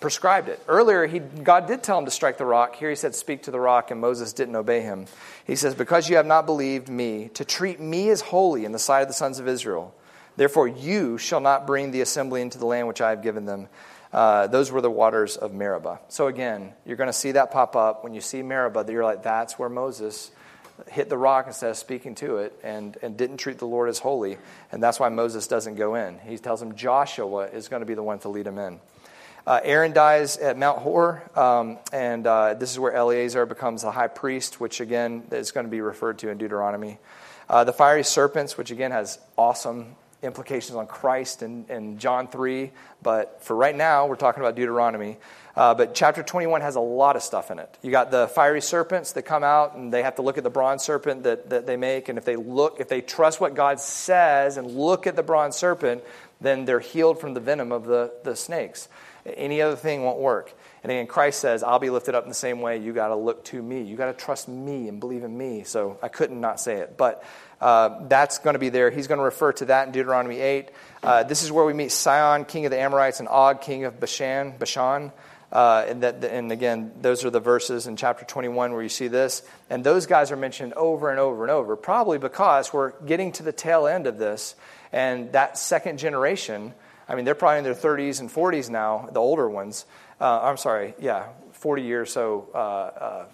prescribed 0.00 0.48
it. 0.48 0.62
Earlier, 0.68 1.06
he, 1.06 1.18
God 1.18 1.66
did 1.66 1.82
tell 1.82 1.98
him 1.98 2.04
to 2.04 2.10
strike 2.10 2.38
the 2.38 2.44
rock. 2.44 2.76
Here 2.76 2.90
he 2.90 2.96
said, 2.96 3.14
Speak 3.14 3.44
to 3.44 3.50
the 3.50 3.60
rock, 3.60 3.90
and 3.90 4.00
Moses 4.00 4.32
didn't 4.32 4.56
obey 4.56 4.82
him. 4.82 5.06
He 5.46 5.56
says, 5.56 5.74
Because 5.74 6.08
you 6.08 6.16
have 6.16 6.26
not 6.26 6.46
believed 6.46 6.88
me, 6.88 7.30
to 7.34 7.44
treat 7.44 7.80
me 7.80 8.10
as 8.10 8.20
holy 8.20 8.64
in 8.64 8.72
the 8.72 8.78
sight 8.78 9.02
of 9.02 9.08
the 9.08 9.14
sons 9.14 9.38
of 9.38 9.48
Israel, 9.48 9.94
therefore 10.36 10.68
you 10.68 11.18
shall 11.18 11.40
not 11.40 11.66
bring 11.66 11.90
the 11.90 12.02
assembly 12.02 12.42
into 12.42 12.58
the 12.58 12.66
land 12.66 12.88
which 12.88 13.00
I 13.00 13.10
have 13.10 13.22
given 13.22 13.46
them. 13.46 13.68
Uh, 14.12 14.46
those 14.46 14.70
were 14.70 14.80
the 14.80 14.90
waters 14.90 15.36
of 15.36 15.52
Meribah. 15.52 16.00
So 16.08 16.28
again, 16.28 16.72
you're 16.84 16.96
going 16.96 17.08
to 17.08 17.12
see 17.12 17.32
that 17.32 17.50
pop 17.50 17.74
up. 17.74 18.04
When 18.04 18.14
you 18.14 18.20
see 18.20 18.42
Meribah, 18.42 18.84
That 18.84 18.92
you're 18.92 19.04
like, 19.04 19.22
That's 19.22 19.58
where 19.58 19.68
Moses 19.68 20.30
hit 20.88 21.08
the 21.08 21.18
rock 21.18 21.46
instead 21.46 21.70
of 21.70 21.76
speaking 21.76 22.14
to 22.16 22.38
it 22.38 22.58
and, 22.62 22.96
and 23.02 23.16
didn't 23.16 23.38
treat 23.38 23.58
the 23.58 23.66
Lord 23.66 23.88
as 23.88 23.98
holy. 23.98 24.38
And 24.72 24.82
that's 24.82 25.00
why 25.00 25.08
Moses 25.08 25.46
doesn't 25.46 25.76
go 25.76 25.94
in. 25.94 26.18
He 26.20 26.38
tells 26.38 26.60
him 26.62 26.74
Joshua 26.74 27.46
is 27.46 27.68
going 27.68 27.80
to 27.80 27.86
be 27.86 27.94
the 27.94 28.02
one 28.02 28.18
to 28.20 28.28
lead 28.28 28.46
him 28.46 28.58
in. 28.58 28.80
Uh, 29.46 29.60
Aaron 29.62 29.92
dies 29.92 30.38
at 30.38 30.58
Mount 30.58 30.78
Hor, 30.78 31.22
um, 31.36 31.78
and 31.92 32.26
uh, 32.26 32.54
this 32.54 32.72
is 32.72 32.80
where 32.80 32.92
Eleazar 32.92 33.46
becomes 33.46 33.82
the 33.82 33.92
high 33.92 34.08
priest, 34.08 34.60
which 34.60 34.80
again 34.80 35.22
is 35.30 35.52
going 35.52 35.64
to 35.66 35.70
be 35.70 35.80
referred 35.80 36.18
to 36.18 36.30
in 36.30 36.38
Deuteronomy. 36.38 36.98
Uh, 37.48 37.62
the 37.62 37.72
fiery 37.72 38.02
serpents, 38.02 38.58
which 38.58 38.72
again 38.72 38.90
has 38.90 39.20
awesome 39.38 39.94
implications 40.22 40.76
on 40.76 40.86
Christ 40.86 41.42
and, 41.42 41.68
in 41.70 41.98
John 41.98 42.28
3, 42.28 42.70
but 43.02 43.42
for 43.42 43.54
right 43.54 43.76
now, 43.76 44.06
we're 44.06 44.16
talking 44.16 44.42
about 44.42 44.56
Deuteronomy. 44.56 45.18
Uh, 45.54 45.74
but 45.74 45.94
chapter 45.94 46.22
21 46.22 46.60
has 46.60 46.76
a 46.76 46.80
lot 46.80 47.16
of 47.16 47.22
stuff 47.22 47.50
in 47.50 47.58
it. 47.58 47.78
You 47.80 47.90
got 47.90 48.10
the 48.10 48.28
fiery 48.28 48.60
serpents 48.60 49.12
that 49.12 49.22
come 49.22 49.42
out, 49.42 49.74
and 49.74 49.92
they 49.92 50.02
have 50.02 50.16
to 50.16 50.22
look 50.22 50.36
at 50.36 50.44
the 50.44 50.50
bronze 50.50 50.82
serpent 50.82 51.22
that, 51.22 51.48
that 51.48 51.66
they 51.66 51.76
make. 51.76 52.10
And 52.10 52.18
if 52.18 52.26
they 52.26 52.36
look, 52.36 52.78
if 52.78 52.88
they 52.88 53.00
trust 53.00 53.40
what 53.40 53.54
God 53.54 53.80
says 53.80 54.58
and 54.58 54.70
look 54.70 55.06
at 55.06 55.16
the 55.16 55.22
bronze 55.22 55.56
serpent, 55.56 56.04
then 56.42 56.66
they're 56.66 56.80
healed 56.80 57.18
from 57.20 57.32
the 57.32 57.40
venom 57.40 57.72
of 57.72 57.86
the, 57.86 58.12
the 58.22 58.36
snakes. 58.36 58.88
Any 59.24 59.62
other 59.62 59.76
thing 59.76 60.02
won't 60.02 60.18
work. 60.18 60.54
And 60.82 60.92
again, 60.92 61.06
Christ 61.06 61.40
says, 61.40 61.62
I'll 61.62 61.78
be 61.78 61.90
lifted 61.90 62.14
up 62.14 62.24
in 62.24 62.28
the 62.28 62.34
same 62.34 62.60
way. 62.60 62.76
You 62.76 62.92
got 62.92 63.08
to 63.08 63.16
look 63.16 63.44
to 63.46 63.60
me. 63.60 63.82
You 63.82 63.96
got 63.96 64.06
to 64.06 64.24
trust 64.24 64.48
me 64.48 64.88
and 64.88 65.00
believe 65.00 65.24
in 65.24 65.36
me. 65.36 65.64
So 65.64 65.98
I 66.02 66.08
couldn't 66.08 66.40
not 66.40 66.60
say 66.60 66.76
it. 66.76 66.96
But 66.96 67.24
uh, 67.60 68.06
that's 68.08 68.38
going 68.38 68.54
to 68.54 68.60
be 68.60 68.68
there. 68.68 68.90
He's 68.90 69.06
going 69.06 69.18
to 69.18 69.24
refer 69.24 69.52
to 69.54 69.66
that 69.66 69.86
in 69.86 69.92
Deuteronomy 69.92 70.40
8. 70.40 70.70
Uh, 71.02 71.22
this 71.22 71.42
is 71.42 71.50
where 71.50 71.64
we 71.64 71.72
meet 71.72 71.92
Sihon, 71.92 72.44
king 72.44 72.66
of 72.66 72.70
the 72.70 72.78
Amorites, 72.78 73.20
and 73.20 73.28
Og, 73.28 73.60
king 73.60 73.84
of 73.84 73.98
Bashan. 73.98 74.54
Bashan. 74.58 75.12
Uh, 75.52 75.86
and, 75.88 76.02
that, 76.02 76.24
and 76.24 76.50
again, 76.50 76.92
those 77.00 77.24
are 77.24 77.30
the 77.30 77.40
verses 77.40 77.86
in 77.86 77.96
chapter 77.96 78.24
21 78.24 78.72
where 78.72 78.82
you 78.82 78.88
see 78.88 79.08
this. 79.08 79.42
And 79.70 79.84
those 79.84 80.06
guys 80.06 80.32
are 80.32 80.36
mentioned 80.36 80.74
over 80.74 81.10
and 81.10 81.20
over 81.20 81.44
and 81.44 81.50
over, 81.50 81.76
probably 81.76 82.18
because 82.18 82.72
we're 82.72 82.92
getting 83.02 83.32
to 83.32 83.42
the 83.42 83.52
tail 83.52 83.86
end 83.86 84.06
of 84.06 84.18
this. 84.18 84.54
And 84.92 85.32
that 85.32 85.56
second 85.56 85.98
generation, 85.98 86.74
I 87.08 87.14
mean, 87.14 87.24
they're 87.24 87.34
probably 87.34 87.58
in 87.58 87.64
their 87.64 87.74
30s 87.74 88.20
and 88.20 88.30
40s 88.30 88.68
now, 88.68 89.08
the 89.12 89.20
older 89.20 89.48
ones. 89.48 89.86
Uh, 90.20 90.40
I'm 90.42 90.56
sorry, 90.56 90.94
yeah, 90.98 91.28
40 91.52 91.82
years, 91.82 92.12
so 92.12 92.48
uh, 92.54 92.58
uh 92.58 93.26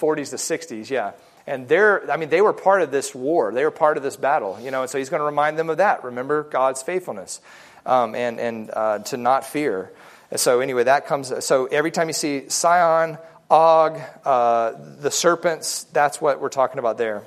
40s 0.00 0.30
to 0.30 0.36
60s, 0.36 0.90
yeah. 0.90 1.12
And 1.46 1.68
they're, 1.68 2.10
I 2.10 2.16
mean, 2.16 2.28
they 2.28 2.40
were 2.40 2.52
part 2.52 2.82
of 2.82 2.90
this 2.90 3.14
war. 3.14 3.52
They 3.52 3.64
were 3.64 3.70
part 3.70 3.96
of 3.96 4.02
this 4.02 4.16
battle, 4.16 4.58
you 4.60 4.70
know, 4.70 4.82
and 4.82 4.90
so 4.90 4.98
he's 4.98 5.08
going 5.08 5.20
to 5.20 5.26
remind 5.26 5.58
them 5.58 5.70
of 5.70 5.78
that. 5.78 6.04
Remember 6.04 6.44
God's 6.44 6.82
faithfulness 6.82 7.40
um, 7.84 8.14
and, 8.14 8.38
and 8.38 8.70
uh, 8.72 8.98
to 9.00 9.16
not 9.16 9.44
fear. 9.44 9.92
and 10.30 10.38
So, 10.38 10.60
anyway, 10.60 10.84
that 10.84 11.06
comes, 11.06 11.44
so 11.44 11.66
every 11.66 11.90
time 11.90 12.08
you 12.08 12.12
see 12.14 12.48
Sihon, 12.48 13.18
Og, 13.50 14.00
uh, 14.24 14.72
the 15.00 15.10
serpents, 15.10 15.84
that's 15.84 16.20
what 16.20 16.40
we're 16.40 16.48
talking 16.48 16.78
about 16.78 16.96
there. 16.96 17.22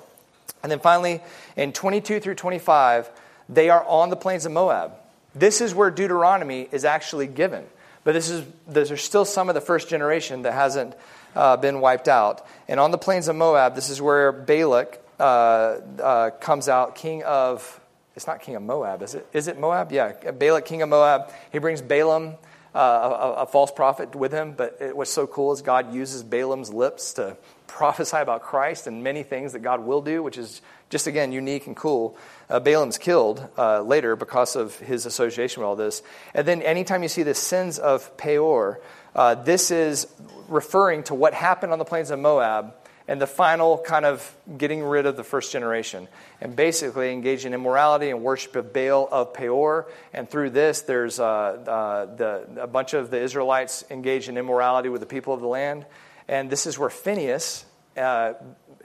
And 0.63 0.72
then 0.72 0.80
finally, 0.80 1.22
in 1.55 1.72
22 1.72 2.20
through 2.20 2.36
25, 2.36 3.09
they 3.49 3.70
are 3.70 3.86
on 3.86 4.09
the 4.09 4.16
plains 4.16 4.45
of 4.45 4.51
Moab. 4.51 4.93
This 5.36 5.61
is 5.61 5.76
where 5.76 5.91
Deuteronomy 5.91 6.68
is 6.72 6.86
actually 6.86 7.28
given. 7.28 7.66
But 8.03 8.13
this 8.13 8.30
is, 8.30 8.45
there's 8.68 9.03
still 9.03 9.26
some 9.26 9.49
of 9.49 9.55
the 9.55 9.61
first 9.61 9.89
generation 9.89 10.43
that 10.43 10.53
hasn't 10.53 10.95
uh, 11.36 11.58
been 11.58 11.82
wiped 11.82 12.08
out. 12.08 12.46
And 12.68 12.80
on 12.80 12.92
the 12.92 12.98
plains 12.98 13.28
of 13.28 13.36
Moab, 13.36 13.76
this 13.76 13.90
is 13.90 14.02
where 14.02 14.32
Balak 14.32 15.02
uh, 15.20 15.24
uh, 15.24 16.30
comes 16.40 16.70
out, 16.70 16.96
king 16.96 17.24
of, 17.24 17.80
it's 18.16 18.28
not 18.28 18.42
king 18.42 18.56
of 18.56 18.64
Moab, 18.64 19.02
is 19.02 19.16
it? 19.16 19.28
Is 19.34 19.48
it 19.48 19.60
Moab? 19.60 19.92
Yeah, 19.92 20.32
Balak, 20.32 20.66
king 20.66 20.82
of 20.82 20.90
Moab. 20.90 21.32
He 21.52 21.60
brings 21.60 21.82
Balaam, 21.82 22.36
uh, 22.74 22.80
a, 22.80 23.34
a, 23.44 23.46
false 23.46 23.72
prophet, 23.72 24.16
with 24.16 24.32
him. 24.32 24.54
But 24.54 24.78
it, 24.82 24.98
what's 24.98 25.12
so 25.12 25.28
cool 25.28 25.54
is 25.54 25.62
God 25.62 25.94
uses 25.94 26.24
Balaam's 26.24 26.74
lips 26.74 27.14
to 27.14 27.38
prophesy 27.68 28.18
about 28.18 28.42
Christ 28.42 28.88
and 28.88 29.04
many 29.04 29.24
things 29.24 29.54
that 29.54 29.60
God 29.60 29.82
will 29.82 30.02
do, 30.02 30.24
which 30.24 30.38
is 30.38 30.62
just 30.90 31.08
again 31.08 31.32
unique 31.32 31.68
and 31.68 31.76
cool. 31.76 32.18
Uh, 32.50 32.60
Balaam's 32.60 32.98
killed 32.98 33.48
uh, 33.58 33.82
later 33.82 34.16
because 34.16 34.56
of 34.56 34.78
his 34.80 35.06
association 35.06 35.62
with 35.62 35.68
all 35.68 35.76
this. 35.76 36.04
And 36.34 36.48
then 36.48 36.62
anytime 36.62 37.04
you 37.04 37.10
see 37.10 37.24
the 37.24 37.34
sins 37.34 37.80
of 37.80 38.16
Peor, 38.18 38.80
uh, 39.16 39.36
this 39.36 39.72
is 39.72 40.08
referring 40.48 41.04
to 41.04 41.16
what 41.16 41.34
happened 41.34 41.72
on 41.74 41.80
the 41.80 41.86
plains 41.86 42.12
of 42.12 42.20
Moab 42.20 42.74
and 43.08 43.22
the 43.22 43.28
final 43.28 43.78
kind 43.78 44.06
of 44.06 44.36
getting 44.58 44.84
rid 44.84 45.06
of 45.06 45.16
the 45.16 45.24
first 45.24 45.52
generation 45.52 46.08
and 46.41 46.56
basically 46.56 47.12
engaging 47.12 47.54
in 47.54 47.60
immorality 47.60 48.10
and 48.10 48.24
worship 48.24 48.56
of 48.56 48.74
Baal 48.74 49.08
of 49.12 49.34
Peor. 49.34 49.88
And 50.14 50.30
through 50.30 50.52
this, 50.52 50.82
there's 50.82 51.20
uh, 51.20 51.24
uh, 51.24 52.16
the, 52.16 52.48
a 52.62 52.68
bunch 52.68 52.93
of 52.93 53.12
the 53.12 53.22
Israelites 53.22 53.84
engage 53.91 54.28
in 54.28 54.38
immorality 54.38 54.89
with 54.89 55.02
the 55.02 55.08
people 55.08 55.34
of 55.34 55.41
the 55.41 55.48
land. 55.48 55.86
And 56.28 56.50
this 56.50 56.66
is 56.66 56.80
where 56.80 56.89
Phineas, 56.89 57.66
uh, 57.96 58.34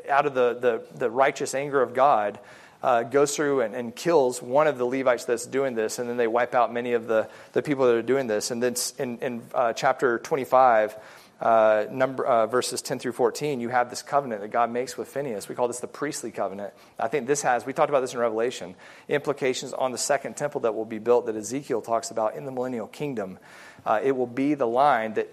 out 0.08 0.26
of 0.26 0.34
the, 0.34 0.54
the, 0.54 0.98
the, 0.98 1.10
righteous 1.10 1.54
anger 1.54 1.80
of 1.80 1.94
God, 1.94 2.38
uh, 2.82 3.02
goes 3.02 3.36
through 3.36 3.60
and, 3.60 3.74
and, 3.74 3.94
kills 3.94 4.40
one 4.40 4.66
of 4.66 4.78
the 4.78 4.86
Levites 4.86 5.24
that's 5.24 5.46
doing 5.46 5.74
this, 5.74 5.98
and 5.98 6.08
then 6.08 6.16
they 6.16 6.26
wipe 6.26 6.54
out 6.54 6.72
many 6.72 6.94
of 6.94 7.06
the, 7.06 7.28
the 7.52 7.62
people 7.62 7.86
that 7.86 7.94
are 7.94 8.02
doing 8.02 8.26
this. 8.26 8.50
And 8.50 8.62
then 8.62 8.74
in, 8.98 9.18
in 9.18 9.42
uh, 9.54 9.72
chapter 9.74 10.18
25, 10.18 10.96
uh, 11.40 11.86
number, 11.90 12.24
uh, 12.26 12.46
verses 12.46 12.82
10 12.82 12.98
through 12.98 13.12
14, 13.12 13.60
you 13.60 13.70
have 13.70 13.88
this 13.88 14.02
covenant 14.02 14.42
that 14.42 14.48
God 14.48 14.70
makes 14.70 14.96
with 14.96 15.08
Phineas. 15.08 15.48
We 15.48 15.54
call 15.54 15.68
this 15.68 15.80
the 15.80 15.86
priestly 15.86 16.30
covenant. 16.30 16.74
I 16.98 17.08
think 17.08 17.26
this 17.26 17.42
has, 17.42 17.64
we 17.64 17.72
talked 17.72 17.88
about 17.88 18.00
this 18.00 18.12
in 18.12 18.20
Revelation, 18.20 18.74
implications 19.08 19.72
on 19.72 19.92
the 19.92 19.98
second 19.98 20.36
temple 20.36 20.62
that 20.62 20.74
will 20.74 20.84
be 20.84 20.98
built 20.98 21.26
that 21.26 21.36
Ezekiel 21.36 21.80
talks 21.80 22.10
about 22.10 22.34
in 22.34 22.44
the 22.44 22.52
millennial 22.52 22.86
kingdom. 22.86 23.38
Uh, 23.86 24.00
it 24.02 24.12
will 24.12 24.26
be 24.26 24.54
the 24.54 24.66
line 24.66 25.14
that 25.14 25.28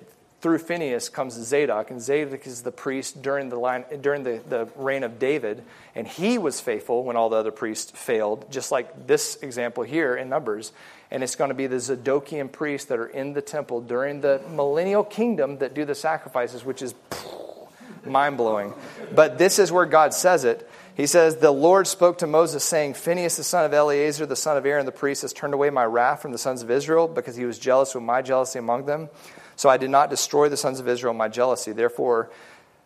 through 0.48 0.60
Phineas 0.60 1.10
comes 1.10 1.34
Zadok, 1.34 1.92
and 1.92 2.02
Zadok 2.02 2.48
is 2.48 2.62
the 2.62 2.72
priest 2.72 3.22
during 3.22 3.50
the 3.50 3.58
line 3.58 3.84
during 4.00 4.24
the, 4.24 4.40
the 4.48 4.70
reign 4.78 5.04
of 5.04 5.20
David, 5.20 5.62
and 5.94 6.08
he 6.08 6.38
was 6.38 6.62
faithful 6.62 7.04
when 7.04 7.18
all 7.18 7.28
the 7.28 7.36
other 7.36 7.52
priests 7.52 7.92
failed, 7.92 8.50
just 8.50 8.72
like 8.72 9.08
this 9.08 9.36
example 9.44 9.84
here 9.84 10.16
in 10.16 10.30
Numbers. 10.30 10.72
And 11.12 11.22
it's 11.22 11.36
going 11.36 11.50
to 11.50 11.54
be 11.54 11.68
the 11.68 11.76
Zadokian 11.76 12.50
priests 12.50 12.88
that 12.88 12.98
are 12.98 13.08
in 13.08 13.34
the 13.34 13.42
temple 13.42 13.82
during 13.82 14.22
the 14.22 14.42
millennial 14.50 15.04
kingdom 15.04 15.58
that 15.58 15.74
do 15.74 15.84
the 15.84 15.96
sacrifices, 15.96 16.64
which 16.64 16.82
is 16.82 16.96
mind 18.06 18.38
blowing. 18.38 18.74
But 19.14 19.38
this 19.38 19.60
is 19.60 19.70
where 19.70 19.86
God 19.86 20.14
says 20.14 20.46
it. 20.46 20.66
He 20.96 21.08
says, 21.08 21.36
The 21.36 21.52
Lord 21.52 21.88
spoke 21.88 22.20
to 22.20 22.28
Moses, 22.28 22.64
saying, 22.64 22.94
Phineas, 22.94 23.36
the 23.36 23.44
son 23.44 23.66
of 23.66 23.74
Eleazar, 23.74 24.26
the 24.26 24.38
son 24.38 24.56
of 24.56 24.66
Aaron, 24.66 24.86
the 24.86 24.94
priest, 24.94 25.24
has 25.24 25.34
turned 25.34 25.54
away 25.54 25.72
my 25.72 25.84
wrath 25.84 26.22
from 26.22 26.32
the 26.32 26.38
sons 26.38 26.62
of 26.62 26.72
Israel 26.72 27.10
because 27.10 27.36
he 27.36 27.44
was 27.44 27.60
jealous 27.60 27.94
with 27.94 28.06
my 28.06 28.22
jealousy 28.22 28.60
among 28.60 28.86
them. 28.86 29.10
So 29.58 29.70
I 29.70 29.78
did 29.78 29.90
not 29.90 30.10
destroy 30.10 30.48
the 30.50 30.56
sons 30.56 30.80
of 30.80 30.88
Israel 30.88 31.12
in 31.12 31.18
my 31.18 31.28
jealousy. 31.28 31.74
Therefore, 31.74 32.32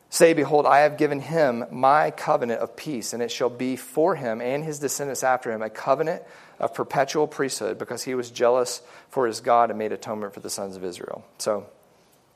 say, 0.10 0.34
Behold, 0.34 0.66
I 0.66 0.80
have 0.80 0.98
given 0.98 1.20
him 1.20 1.66
my 1.70 2.12
covenant 2.12 2.62
of 2.62 2.76
peace, 2.76 3.14
and 3.14 3.22
it 3.22 3.30
shall 3.30 3.50
be 3.50 3.76
for 3.76 4.16
him 4.16 4.42
and 4.42 4.64
his 4.64 4.80
descendants 4.80 5.24
after 5.24 5.52
him 5.52 5.62
a 5.62 5.70
covenant 5.70 6.24
of 6.60 6.74
perpetual 6.74 7.28
priesthood, 7.28 7.78
because 7.78 8.04
he 8.04 8.16
was 8.16 8.32
jealous 8.32 8.82
for 9.10 9.28
his 9.28 9.42
God 9.42 9.70
and 9.70 9.78
made 9.78 9.92
atonement 9.92 10.34
for 10.34 10.40
the 10.40 10.50
sons 10.50 10.76
of 10.76 10.84
Israel. 10.84 11.26
So 11.40 11.68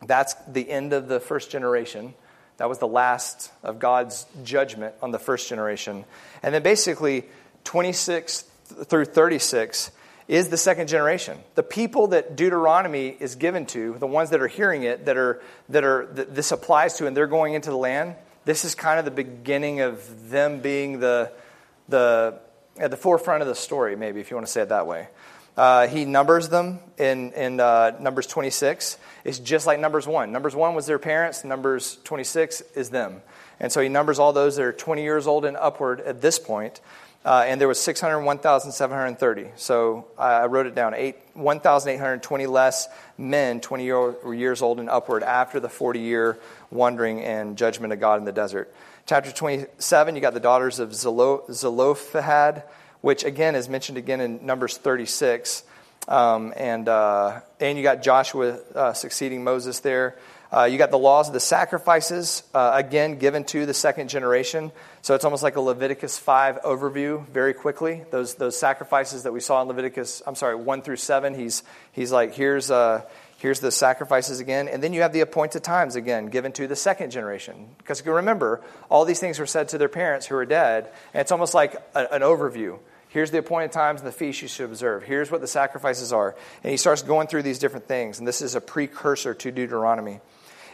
that's 0.05 0.36
the 0.47 0.69
end 0.69 0.93
of 0.93 1.07
the 1.07 1.19
first 1.19 1.49
generation. 1.49 2.13
That 2.57 2.69
was 2.69 2.79
the 2.79 2.88
last 2.88 3.51
of 3.63 3.79
God's 3.79 4.25
judgment 4.43 4.95
on 5.01 5.11
the 5.11 5.19
first 5.19 5.47
generation. 5.47 6.05
And 6.43 6.53
then 6.53 6.63
basically, 6.63 7.25
26 7.63 8.45
through 8.86 9.05
36 9.05 9.91
is 10.28 10.49
the 10.49 10.57
second 10.57 10.88
generation. 10.88 11.38
The 11.55 11.63
people 11.63 12.07
that 12.07 12.36
Deuteronomy 12.36 13.09
is 13.19 13.36
given 13.36 13.65
to, 13.67 13.95
the 13.99 14.07
ones 14.07 14.32
that 14.32 14.41
are 14.41 14.47
hearing 14.47 14.84
it, 14.84 15.05
that 15.05 15.17
are 15.17 15.41
that 15.69 15.84
are 15.84 16.07
that 16.13 16.34
this 16.34 16.51
applies 16.51 16.95
to, 16.95 17.07
and 17.07 17.15
they're 17.15 17.28
going 17.28 17.53
into 17.53 17.69
the 17.69 17.78
land. 17.78 18.15
This 18.43 18.65
is 18.65 18.76
kind 18.76 18.99
of 18.99 19.05
the 19.05 19.11
beginning 19.11 19.82
of 19.82 20.30
them 20.30 20.61
being 20.61 20.99
the 20.99 21.32
the 21.89 22.39
at 22.78 22.91
the 22.91 22.97
forefront 22.97 23.41
of 23.41 23.47
the 23.47 23.55
story, 23.55 23.95
maybe 23.95 24.19
if 24.19 24.32
you 24.32 24.38
want 24.38 24.47
to 24.47 24.51
say 24.51 24.61
it 24.61 24.69
that 24.69 24.88
way. 24.88 25.07
Uh, 25.55 25.88
he 25.88 26.03
numbers 26.03 26.49
them 26.49 26.80
in 26.97 27.32
in 27.34 27.59
uh, 27.59 27.95
Numbers 27.99 28.28
26. 28.28 28.97
It's 29.23 29.39
just 29.39 29.65
like 29.65 29.80
Numbers 29.80 30.07
one. 30.07 30.32
Numbers 30.32 30.55
one 30.55 30.76
was 30.76 30.86
their 30.86 30.99
parents. 30.99 31.45
Numbers 31.45 31.97
26 32.03 32.61
is 32.76 32.89
them, 32.89 33.21
and 33.59 33.71
so 33.71 33.80
he 33.80 33.89
numbers 33.89 34.17
all 34.19 34.34
those 34.34 34.55
that 34.55 34.63
are 34.63 34.73
20 34.73 35.03
years 35.03 35.28
old 35.28 35.45
and 35.45 35.55
upward 35.55 36.01
at 36.01 36.19
this 36.19 36.39
point. 36.39 36.82
Uh, 37.26 37.43
and 37.47 37.59
there 37.59 37.67
was 37.67 37.80
601,730. 37.80 39.49
So 39.55 40.05
I 40.15 40.45
wrote 40.45 40.67
it 40.67 40.76
down 40.76 40.93
1,820 41.34 42.45
less 42.45 42.88
men 43.17 43.61
20 43.61 43.84
year, 43.84 44.34
years 44.36 44.61
old 44.61 44.80
and 44.80 44.88
upward 44.88 45.23
after 45.23 45.59
the 45.59 45.67
40 45.67 46.01
year 46.01 46.38
wandering 46.69 47.21
and 47.21 47.57
judgment 47.57 47.93
of 47.93 47.99
God 47.99 48.19
in 48.19 48.26
the 48.26 48.32
desert. 48.32 48.71
Chapter 49.07 49.32
27, 49.32 50.15
you 50.15 50.21
got 50.21 50.36
the 50.36 50.39
daughters 50.39 50.78
of 50.78 50.93
Zelophehad, 50.93 52.63
which 53.01 53.23
again 53.23 53.55
is 53.55 53.67
mentioned 53.69 53.97
again 53.97 54.21
in 54.21 54.45
Numbers 54.45 54.78
36. 54.78 55.63
Um, 56.07 56.53
and, 56.55 56.88
uh, 56.88 57.41
and 57.59 57.76
you 57.76 57.84
got 57.84 58.03
Joshua 58.03 58.59
uh, 58.76 58.93
succeeding 58.93 59.43
Moses 59.43 59.80
there. 59.80 60.15
Uh, 60.56 60.64
you 60.64 60.78
got 60.78 60.89
the 60.89 60.97
laws 60.97 61.28
of 61.28 61.34
the 61.34 61.39
sacrifices, 61.41 62.41
uh, 62.53 62.72
again, 62.76 63.18
given 63.20 63.43
to 63.43 63.66
the 63.66 63.74
second 63.74 64.08
generation. 64.08 64.72
So 65.01 65.14
it's 65.14 65.26
almost 65.26 65.43
like 65.43 65.58
a 65.58 65.62
Leviticus 65.62 66.18
5 66.18 66.62
overview 66.62 67.28
very 67.28 67.53
quickly. 67.53 68.06
Those, 68.10 68.36
those 68.36 68.58
sacrifices 68.58 69.24
that 69.24 69.34
we 69.34 69.41
saw 69.41 69.62
in 69.62 69.68
Leviticus, 69.68 70.22
I'm 70.26 70.36
sorry, 70.36 70.56
1 70.56 70.82
through 70.82 70.95
7, 70.95 71.34
he's, 71.34 71.64
he's 71.91 72.14
like, 72.14 72.36
here's, 72.36 72.72
uh, 72.72 73.01
here's 73.38 73.60
the 73.60 73.70
sacrifices 73.70 74.39
again. 74.39 74.70
And 74.70 74.82
then 74.82 74.93
you 74.93 75.01
have 75.01 75.12
the 75.12 75.20
appointed 75.20 75.62
times 75.62 75.97
again, 75.97 76.28
given 76.28 76.53
to 76.53 76.68
the 76.68 76.76
second 76.78 77.10
generation. 77.10 77.68
Because 77.78 78.06
remember, 78.06 78.62
all 78.89 79.03
these 79.03 79.20
things 79.20 79.39
were 79.39 79.45
said 79.45 79.68
to 79.70 79.78
their 79.78 79.89
parents 79.89 80.26
who 80.26 80.38
are 80.38 80.45
dead, 80.45 80.89
and 81.14 81.20
it's 81.20 81.34
almost 81.34 81.53
like 81.53 81.74
a, 81.95 82.14
an 82.14 82.22
overview. 82.22 82.80
Here's 83.10 83.32
the 83.32 83.39
appointed 83.39 83.74
times 83.74 83.99
and 83.99 84.08
the 84.08 84.14
feasts 84.14 84.41
you 84.41 84.47
should 84.47 84.70
observe. 84.70 85.03
Here's 85.03 85.30
what 85.30 85.41
the 85.41 85.47
sacrifices 85.47 86.14
are. 86.14 86.34
And 86.64 86.72
he 86.72 86.78
starts 86.78 87.01
going 87.01 87.28
through 87.28 87.43
these 87.43 87.60
different 87.60 87.89
things. 87.89 88.20
And 88.20 88.28
this 88.28 88.41
is 88.41 88.56
a 88.56 88.62
precursor 88.62 89.34
to 89.34 89.51
Deuteronomy. 89.51 90.22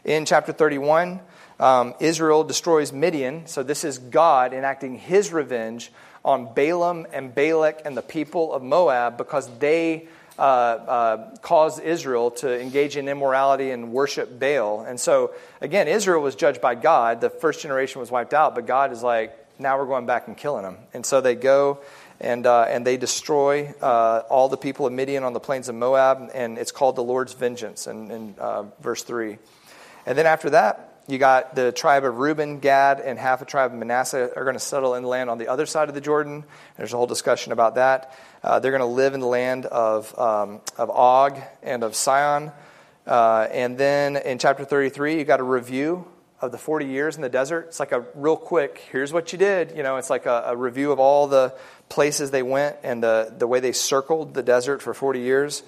In 0.03 0.25
chapter 0.25 0.51
31, 0.51 1.19
um, 1.59 1.93
Israel 1.99 2.43
destroys 2.43 2.91
Midian. 2.91 3.45
So 3.45 3.61
this 3.61 3.83
is 3.83 3.99
God 3.99 4.51
enacting 4.51 4.97
his 4.97 5.31
revenge 5.31 5.91
on 6.25 6.55
Balaam 6.55 7.05
and 7.13 7.35
Balak 7.35 7.83
and 7.85 7.95
the 7.95 8.01
people 8.01 8.51
of 8.51 8.63
Moab 8.63 9.15
because 9.17 9.47
they 9.59 10.07
uh, 10.39 10.41
uh, 10.41 11.35
caused 11.43 11.83
Israel 11.83 12.31
to 12.31 12.59
engage 12.59 12.97
in 12.97 13.07
immorality 13.07 13.69
and 13.69 13.93
worship 13.93 14.39
Baal. 14.39 14.81
And 14.81 14.99
so, 14.99 15.35
again, 15.61 15.87
Israel 15.87 16.23
was 16.23 16.33
judged 16.33 16.61
by 16.61 16.73
God. 16.73 17.21
The 17.21 17.29
first 17.29 17.61
generation 17.61 17.99
was 17.99 18.09
wiped 18.09 18.33
out, 18.33 18.55
but 18.55 18.65
God 18.65 18.91
is 18.91 19.03
like, 19.03 19.37
now 19.59 19.77
we're 19.77 19.85
going 19.85 20.07
back 20.07 20.27
and 20.27 20.35
killing 20.35 20.63
them. 20.63 20.77
And 20.95 21.05
so 21.05 21.21
they 21.21 21.35
go 21.35 21.81
and, 22.19 22.47
uh, 22.47 22.63
and 22.63 22.87
they 22.87 22.97
destroy 22.97 23.71
uh, 23.81 24.23
all 24.29 24.49
the 24.49 24.57
people 24.57 24.87
of 24.87 24.93
Midian 24.93 25.23
on 25.23 25.33
the 25.33 25.39
plains 25.39 25.69
of 25.69 25.75
Moab, 25.75 26.31
and 26.33 26.57
it's 26.57 26.71
called 26.71 26.95
the 26.95 27.03
Lord's 27.03 27.33
vengeance 27.33 27.85
in, 27.85 28.09
in 28.09 28.35
uh, 28.39 28.63
verse 28.81 29.03
3. 29.03 29.37
And 30.11 30.17
then 30.17 30.25
after 30.25 30.49
that, 30.49 31.03
you 31.07 31.17
got 31.17 31.55
the 31.55 31.71
tribe 31.71 32.03
of 32.03 32.17
Reuben, 32.17 32.59
Gad, 32.59 32.99
and 32.99 33.17
half 33.17 33.41
a 33.41 33.45
tribe 33.45 33.71
of 33.71 33.77
Manasseh 33.77 34.29
are 34.35 34.43
going 34.43 34.57
to 34.57 34.59
settle 34.59 34.95
in 34.95 35.03
the 35.03 35.07
land 35.07 35.29
on 35.29 35.37
the 35.37 35.47
other 35.47 35.65
side 35.65 35.87
of 35.87 35.95
the 35.95 36.01
Jordan. 36.01 36.43
There's 36.75 36.91
a 36.91 36.97
whole 36.97 37.07
discussion 37.07 37.53
about 37.53 37.75
that. 37.75 38.13
Uh, 38.43 38.59
they're 38.59 38.73
going 38.73 38.81
to 38.81 38.87
live 38.87 39.13
in 39.13 39.21
the 39.21 39.27
land 39.27 39.67
of, 39.67 40.19
um, 40.19 40.59
of 40.77 40.89
Og 40.89 41.39
and 41.63 41.85
of 41.85 41.95
Sihon. 41.95 42.51
Uh, 43.07 43.47
and 43.53 43.77
then 43.77 44.17
in 44.17 44.37
chapter 44.37 44.65
33, 44.65 45.17
you 45.17 45.23
got 45.23 45.39
a 45.39 45.43
review 45.43 46.05
of 46.41 46.51
the 46.51 46.57
40 46.57 46.87
years 46.87 47.15
in 47.15 47.21
the 47.21 47.29
desert. 47.29 47.67
It's 47.69 47.79
like 47.79 47.93
a 47.93 48.03
real 48.13 48.35
quick, 48.35 48.85
here's 48.91 49.13
what 49.13 49.31
you 49.31 49.39
did. 49.39 49.77
You 49.77 49.83
know, 49.83 49.95
it's 49.95 50.09
like 50.09 50.25
a, 50.25 50.43
a 50.47 50.57
review 50.57 50.91
of 50.91 50.99
all 50.99 51.27
the 51.27 51.55
places 51.87 52.31
they 52.31 52.43
went 52.43 52.75
and 52.83 53.01
the, 53.01 53.33
the 53.37 53.47
way 53.47 53.61
they 53.61 53.71
circled 53.71 54.33
the 54.33 54.43
desert 54.43 54.81
for 54.81 54.93
40 54.93 55.21
years. 55.21 55.63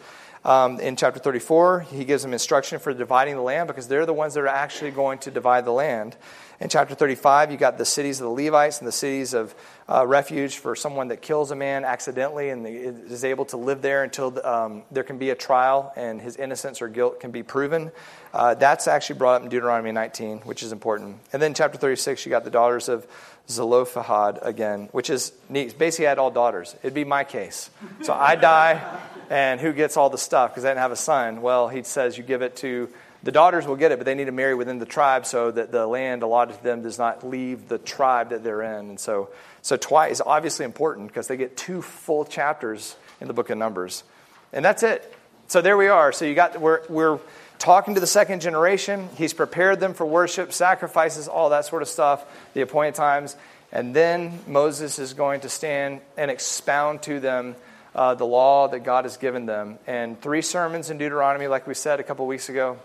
Um, 0.45 0.79
in 0.81 0.97
chapter 0.97 1.19
34, 1.21 1.81
he 1.91 2.03
gives 2.03 2.21
them 2.21 2.33
instruction 2.33 2.79
for 2.79 2.93
dividing 2.93 3.35
the 3.35 3.41
land 3.41 3.67
because 3.67 3.87
they're 3.87 4.05
the 4.05 4.13
ones 4.13 4.33
that 4.33 4.41
are 4.41 4.47
actually 4.47 4.91
going 4.91 5.19
to 5.19 5.31
divide 5.31 5.63
the 5.63 5.71
land. 5.71 6.17
In 6.59 6.67
chapter 6.69 6.95
35, 6.95 7.51
you 7.51 7.57
got 7.57 7.77
the 7.77 7.85
cities 7.85 8.19
of 8.19 8.25
the 8.25 8.43
Levites 8.43 8.79
and 8.79 8.87
the 8.87 8.91
cities 8.91 9.33
of 9.33 9.55
uh, 9.89 10.05
refuge 10.05 10.57
for 10.57 10.75
someone 10.75 11.09
that 11.09 11.21
kills 11.21 11.51
a 11.51 11.55
man 11.55 11.85
accidentally 11.85 12.49
and 12.49 12.67
is 12.67 13.23
able 13.23 13.45
to 13.45 13.57
live 13.57 13.81
there 13.81 14.03
until 14.03 14.45
um, 14.45 14.83
there 14.91 15.03
can 15.03 15.17
be 15.17 15.29
a 15.29 15.35
trial 15.35 15.91
and 15.95 16.21
his 16.21 16.35
innocence 16.35 16.81
or 16.81 16.89
guilt 16.89 17.19
can 17.19 17.31
be 17.31 17.43
proven. 17.43 17.91
Uh, 18.33 18.53
that's 18.53 18.87
actually 18.87 19.17
brought 19.17 19.35
up 19.35 19.43
in 19.43 19.49
Deuteronomy 19.49 19.91
19, 19.91 20.39
which 20.39 20.61
is 20.63 20.71
important. 20.71 21.19
And 21.31 21.41
then 21.41 21.53
chapter 21.53 21.77
36, 21.77 22.25
you 22.25 22.29
got 22.29 22.43
the 22.43 22.51
daughters 22.51 22.89
of 22.89 23.07
Zelophehad 23.49 24.39
again, 24.41 24.89
which 24.91 25.09
is 25.09 25.33
neat. 25.49 25.77
Basically, 25.77 26.07
I 26.07 26.09
had 26.09 26.19
all 26.19 26.31
daughters. 26.31 26.75
It'd 26.81 26.93
be 26.93 27.03
my 27.03 27.23
case. 27.23 27.69
So 28.01 28.13
I 28.13 28.35
die, 28.35 28.99
and 29.29 29.59
who 29.59 29.73
gets 29.73 29.97
all 29.97 30.09
the 30.09 30.17
stuff? 30.17 30.51
Because 30.51 30.65
I 30.65 30.69
didn't 30.69 30.79
have 30.79 30.91
a 30.91 30.97
son. 30.97 31.41
Well, 31.41 31.67
he 31.67 31.83
says 31.83 32.17
you 32.17 32.23
give 32.23 32.41
it 32.41 32.55
to 32.57 32.89
the 33.23 33.31
daughters 33.31 33.65
will 33.65 33.77
get 33.77 33.93
it, 33.93 33.99
but 33.99 34.05
they 34.05 34.15
need 34.15 34.25
to 34.25 34.33
marry 34.33 34.53
within 34.53 34.79
the 34.79 34.85
tribe 34.85 35.25
so 35.25 35.49
that 35.49 35.71
the 35.71 35.87
land 35.87 36.23
allotted 36.23 36.57
to 36.57 36.63
them 36.63 36.81
does 36.81 36.99
not 36.99 37.25
leave 37.25 37.69
the 37.69 37.77
tribe 37.77 38.29
that 38.31 38.43
they're 38.43 38.61
in. 38.61 38.89
And 38.89 38.99
so, 38.99 39.29
so 39.61 39.77
twice 39.77 40.11
is 40.11 40.21
obviously 40.21 40.65
important 40.65 41.07
because 41.07 41.27
they 41.27 41.37
get 41.37 41.55
two 41.55 41.81
full 41.81 42.25
chapters 42.25 42.97
in 43.21 43.29
the 43.29 43.33
book 43.33 43.49
of 43.49 43.57
Numbers. 43.57 44.03
And 44.51 44.63
that's 44.63 44.83
it. 44.83 45.15
So 45.47 45.61
there 45.61 45.77
we 45.77 45.87
are. 45.87 46.11
So 46.11 46.25
you 46.25 46.35
got 46.35 46.59
we're 46.59 46.81
we're 46.89 47.19
talking 47.63 47.93
to 47.93 48.01
the 48.01 48.07
second 48.07 48.41
generation. 48.41 49.07
He's 49.15 49.33
prepared 49.33 49.79
them 49.79 49.93
for 49.93 50.05
worship, 50.05 50.51
sacrifices, 50.51 51.29
all 51.29 51.51
that 51.51 51.63
sort 51.63 51.81
of 51.81 51.87
stuff, 51.87 52.25
the 52.53 52.59
appointed 52.59 52.95
times. 52.95 53.37
And 53.71 53.95
then 53.95 54.37
Moses 54.47 54.99
is 54.99 55.13
going 55.13 55.39
to 55.41 55.49
stand 55.49 56.01
and 56.17 56.29
expound 56.29 57.03
to 57.03 57.21
them 57.21 57.55
uh, 57.95 58.15
the 58.15 58.25
law 58.25 58.67
that 58.67 58.81
God 58.81 59.05
has 59.05 59.15
given 59.15 59.45
them. 59.45 59.79
And 59.87 60.21
three 60.21 60.41
sermons 60.41 60.89
in 60.89 60.97
Deuteronomy, 60.97 61.47
like 61.47 61.65
we 61.65 61.73
said 61.73 62.01
a 62.01 62.03
couple 62.03 62.27
weeks 62.27 62.49
ago. 62.49 62.79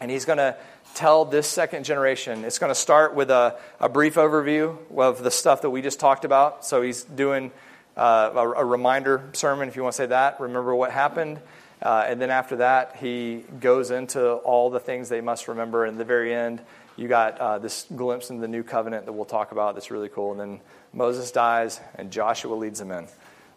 And 0.00 0.10
he's 0.10 0.24
going 0.24 0.38
to 0.38 0.56
tell 0.96 1.24
this 1.24 1.46
second 1.46 1.84
generation. 1.84 2.44
It's 2.44 2.58
going 2.58 2.70
to 2.70 2.74
start 2.74 3.14
with 3.14 3.30
a, 3.30 3.54
a 3.78 3.88
brief 3.88 4.16
overview 4.16 4.76
of 4.96 5.22
the 5.22 5.30
stuff 5.30 5.62
that 5.62 5.70
we 5.70 5.82
just 5.82 6.00
talked 6.00 6.24
about. 6.24 6.66
So 6.66 6.82
he's 6.82 7.04
doing 7.04 7.52
uh, 7.96 8.32
a, 8.34 8.40
a, 8.40 8.64
reminder 8.64 9.30
sermon, 9.34 9.68
if 9.68 9.76
you 9.76 9.84
want 9.84 9.92
to 9.92 9.98
say 9.98 10.06
that. 10.06 10.40
Remember 10.40 10.74
what 10.74 10.90
happened. 10.90 11.38
Uh, 11.82 12.04
and 12.06 12.20
then 12.20 12.30
after 12.30 12.56
that, 12.56 12.96
he 12.96 13.44
goes 13.60 13.90
into 13.90 14.32
all 14.32 14.70
the 14.70 14.80
things 14.80 15.08
they 15.08 15.20
must 15.20 15.48
remember. 15.48 15.84
And 15.84 15.98
the 15.98 16.04
very 16.04 16.34
end, 16.34 16.60
you 16.96 17.08
got 17.08 17.38
uh, 17.38 17.58
this 17.58 17.86
glimpse 17.94 18.30
into 18.30 18.40
the 18.40 18.48
new 18.48 18.62
covenant 18.62 19.06
that 19.06 19.12
we'll 19.12 19.26
talk 19.26 19.52
about 19.52 19.74
that's 19.74 19.90
really 19.90 20.08
cool. 20.08 20.32
And 20.32 20.40
then 20.40 20.60
Moses 20.92 21.30
dies, 21.30 21.80
and 21.96 22.10
Joshua 22.10 22.54
leads 22.54 22.78
them 22.78 22.90
in. 22.90 23.06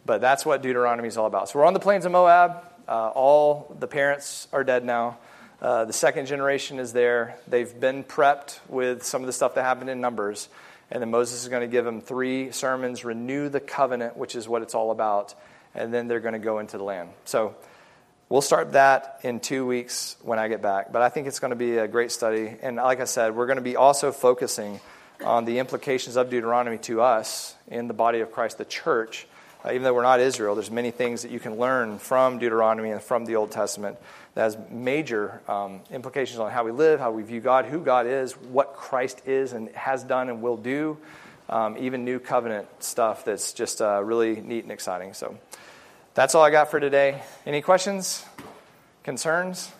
But 0.05 0.21
that's 0.21 0.45
what 0.45 0.61
Deuteronomy 0.61 1.07
is 1.07 1.17
all 1.17 1.27
about. 1.27 1.49
So 1.49 1.59
we're 1.59 1.65
on 1.65 1.73
the 1.73 1.79
plains 1.79 2.05
of 2.05 2.11
Moab. 2.11 2.63
Uh, 2.87 3.09
all 3.09 3.73
the 3.79 3.87
parents 3.87 4.47
are 4.51 4.63
dead 4.63 4.83
now. 4.83 5.17
Uh, 5.61 5.85
the 5.85 5.93
second 5.93 6.25
generation 6.25 6.79
is 6.79 6.93
there. 6.93 7.37
They've 7.47 7.79
been 7.79 8.03
prepped 8.03 8.59
with 8.67 9.03
some 9.03 9.21
of 9.21 9.27
the 9.27 9.33
stuff 9.33 9.55
that 9.55 9.63
happened 9.63 9.89
in 9.89 10.01
Numbers. 10.01 10.49
And 10.91 11.01
then 11.01 11.11
Moses 11.11 11.43
is 11.43 11.49
going 11.49 11.61
to 11.61 11.67
give 11.67 11.85
them 11.85 12.01
three 12.01 12.51
sermons, 12.51 13.05
renew 13.05 13.49
the 13.49 13.59
covenant, 13.59 14.17
which 14.17 14.35
is 14.35 14.47
what 14.47 14.61
it's 14.61 14.73
all 14.73 14.91
about. 14.91 15.35
And 15.75 15.93
then 15.93 16.07
they're 16.07 16.19
going 16.19 16.33
to 16.33 16.39
go 16.39 16.59
into 16.59 16.77
the 16.77 16.83
land. 16.83 17.09
So 17.25 17.55
we'll 18.29 18.41
start 18.41 18.73
that 18.73 19.19
in 19.23 19.39
two 19.39 19.65
weeks 19.65 20.15
when 20.21 20.39
I 20.39 20.47
get 20.47 20.61
back. 20.61 20.91
But 20.91 21.01
I 21.01 21.09
think 21.09 21.27
it's 21.27 21.39
going 21.39 21.49
to 21.49 21.57
be 21.57 21.77
a 21.77 21.87
great 21.87 22.11
study. 22.11 22.55
And 22.61 22.77
like 22.77 23.01
I 23.01 23.05
said, 23.05 23.35
we're 23.35 23.47
going 23.47 23.57
to 23.57 23.63
be 23.63 23.75
also 23.75 24.11
focusing 24.11 24.79
on 25.23 25.45
the 25.45 25.59
implications 25.59 26.15
of 26.15 26.29
Deuteronomy 26.29 26.77
to 26.77 27.01
us 27.01 27.55
in 27.67 27.87
the 27.87 27.93
body 27.93 28.21
of 28.21 28.31
Christ, 28.31 28.57
the 28.57 28.65
church. 28.65 29.27
Uh, 29.65 29.71
even 29.71 29.83
though 29.83 29.93
we're 29.93 30.03
not 30.03 30.21
Israel, 30.21 30.55
there's 30.55 30.71
many 30.71 30.91
things 30.91 31.23
that 31.23 31.31
you 31.31 31.39
can 31.39 31.57
learn 31.57 31.99
from 31.99 32.39
Deuteronomy 32.39 32.91
and 32.91 33.01
from 33.01 33.25
the 33.25 33.35
Old 33.35 33.51
Testament 33.51 33.97
that 34.35 34.43
has 34.43 34.57
major 34.69 35.41
um, 35.49 35.81
implications 35.91 36.39
on 36.39 36.49
how 36.49 36.63
we 36.63 36.71
live, 36.71 37.01
how 37.01 37.11
we 37.11 37.23
view 37.23 37.41
God, 37.41 37.65
who 37.65 37.81
God 37.81 38.07
is, 38.07 38.33
what 38.33 38.75
Christ 38.75 39.21
is 39.25 39.51
and 39.51 39.67
has 39.71 40.01
done 40.03 40.29
and 40.29 40.41
will 40.41 40.55
do, 40.55 40.97
um, 41.49 41.75
even 41.77 42.05
new 42.05 42.19
covenant 42.19 42.67
stuff 42.81 43.25
that's 43.25 43.51
just 43.51 43.81
uh, 43.81 44.01
really 44.01 44.39
neat 44.39 44.63
and 44.63 44.71
exciting. 44.71 45.13
So 45.13 45.37
that's 46.13 46.35
all 46.35 46.43
I 46.43 46.51
got 46.51 46.71
for 46.71 46.79
today. 46.79 47.21
Any 47.45 47.61
questions? 47.61 48.25
Concerns? 49.03 49.71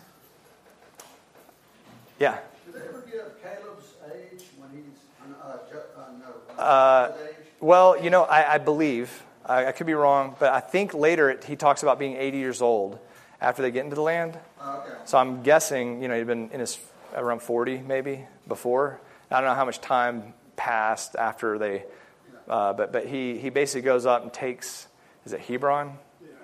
Yeah. 2.18 2.38
They 2.72 2.80
ever 2.80 3.02
give 3.10 3.42
Caleb's 3.42 3.94
age 4.14 4.44
when 4.58 4.70
he's 4.70 4.98
uh, 5.42 5.56
uh, 5.98 6.02
no, 6.18 6.62
uh, 6.62 7.12
well, 7.60 8.02
you 8.02 8.10
know, 8.10 8.24
I, 8.24 8.54
I 8.54 8.58
believe 8.58 9.22
I, 9.44 9.66
I, 9.66 9.72
could 9.72 9.86
be 9.86 9.94
wrong, 9.94 10.36
but 10.38 10.52
I 10.52 10.60
think 10.60 10.94
later 10.94 11.30
it, 11.30 11.44
he 11.44 11.56
talks 11.56 11.82
about 11.82 11.98
being 11.98 12.16
80 12.16 12.38
years 12.38 12.62
old 12.62 12.98
after 13.40 13.62
they 13.62 13.70
get 13.70 13.84
into 13.84 13.96
the 13.96 14.02
land. 14.02 14.38
Oh, 14.60 14.84
okay. 14.86 14.96
So 15.04 15.18
I'm 15.18 15.42
guessing, 15.42 16.02
you 16.02 16.08
know, 16.08 16.16
he'd 16.16 16.26
been 16.26 16.50
in 16.50 16.60
his 16.60 16.78
around 17.14 17.42
40 17.42 17.78
maybe 17.78 18.26
before. 18.46 19.00
I 19.30 19.40
don't 19.40 19.48
know 19.48 19.54
how 19.54 19.64
much 19.64 19.80
time 19.80 20.34
passed 20.56 21.16
after 21.16 21.58
they, 21.58 21.84
uh, 22.48 22.72
but 22.72 22.92
but 22.92 23.06
he 23.06 23.38
he 23.38 23.48
basically 23.48 23.82
goes 23.82 24.06
up 24.06 24.22
and 24.22 24.32
takes. 24.32 24.88
Is 25.24 25.32
it 25.32 25.40
Hebron? 25.40 25.96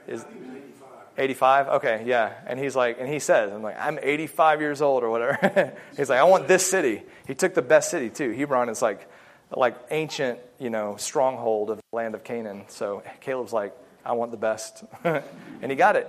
Is 0.09 0.24
85. 0.24 0.88
85? 1.18 1.68
Okay, 1.68 2.04
yeah. 2.07 2.32
And 2.46 2.59
he's 2.59 2.76
like, 2.76 2.98
and 3.00 3.09
he 3.09 3.18
says, 3.18 3.52
I'm 3.52 3.62
like, 3.62 3.76
I'm 3.78 3.98
85 4.00 4.61
years 4.61 4.82
old 4.82 5.02
or 5.02 5.11
whatever. 5.11 5.72
he's 5.96 6.09
like, 6.09 6.20
I 6.20 6.24
want 6.24 6.48
this 6.48 6.66
city. 6.66 7.02
He 7.26 7.34
took 7.34 7.54
the 7.54 7.62
best 7.62 7.90
city 7.90 8.11
too. 8.11 8.32
Hebron 8.32 8.68
is 8.68 8.82
like, 8.82 9.09
like 9.50 9.76
ancient, 9.90 10.38
you 10.59 10.70
know, 10.70 10.96
stronghold 10.96 11.70
of 11.70 11.78
the 11.78 11.96
land 11.96 12.14
of 12.14 12.24
Canaan. 12.24 12.64
So 12.68 13.02
Caleb's 13.20 13.52
like, 13.52 13.74
I 14.04 14.12
want 14.12 14.30
the 14.30 14.36
best, 14.36 14.84
and 15.04 15.24
he 15.68 15.74
got 15.74 15.96
it. 15.96 16.09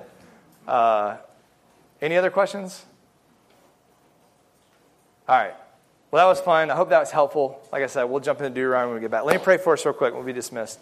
Uh, 0.68 1.18
any 2.00 2.16
other 2.16 2.30
questions? 2.30 2.86
All 5.28 5.36
right. 5.36 5.54
Well, 6.12 6.26
that 6.26 6.30
was 6.30 6.40
fun. 6.40 6.70
I 6.70 6.76
hope 6.76 6.90
that 6.90 7.00
was 7.00 7.12
helpful. 7.12 7.60
Like 7.72 7.84
I 7.84 7.88
said, 7.88 8.04
we'll 8.04 8.20
jump 8.20 8.40
into 8.40 8.52
Deuteronomy 8.52 8.94
when 8.94 9.02
we 9.02 9.02
get 9.02 9.12
back. 9.12 9.26
Let 9.26 9.36
me 9.36 9.44
pray 9.44 9.58
for 9.58 9.74
us 9.74 9.84
real 9.84 9.94
quick. 9.94 10.14
We'll 10.14 10.24
be 10.24 10.32
dismissed. 10.32 10.80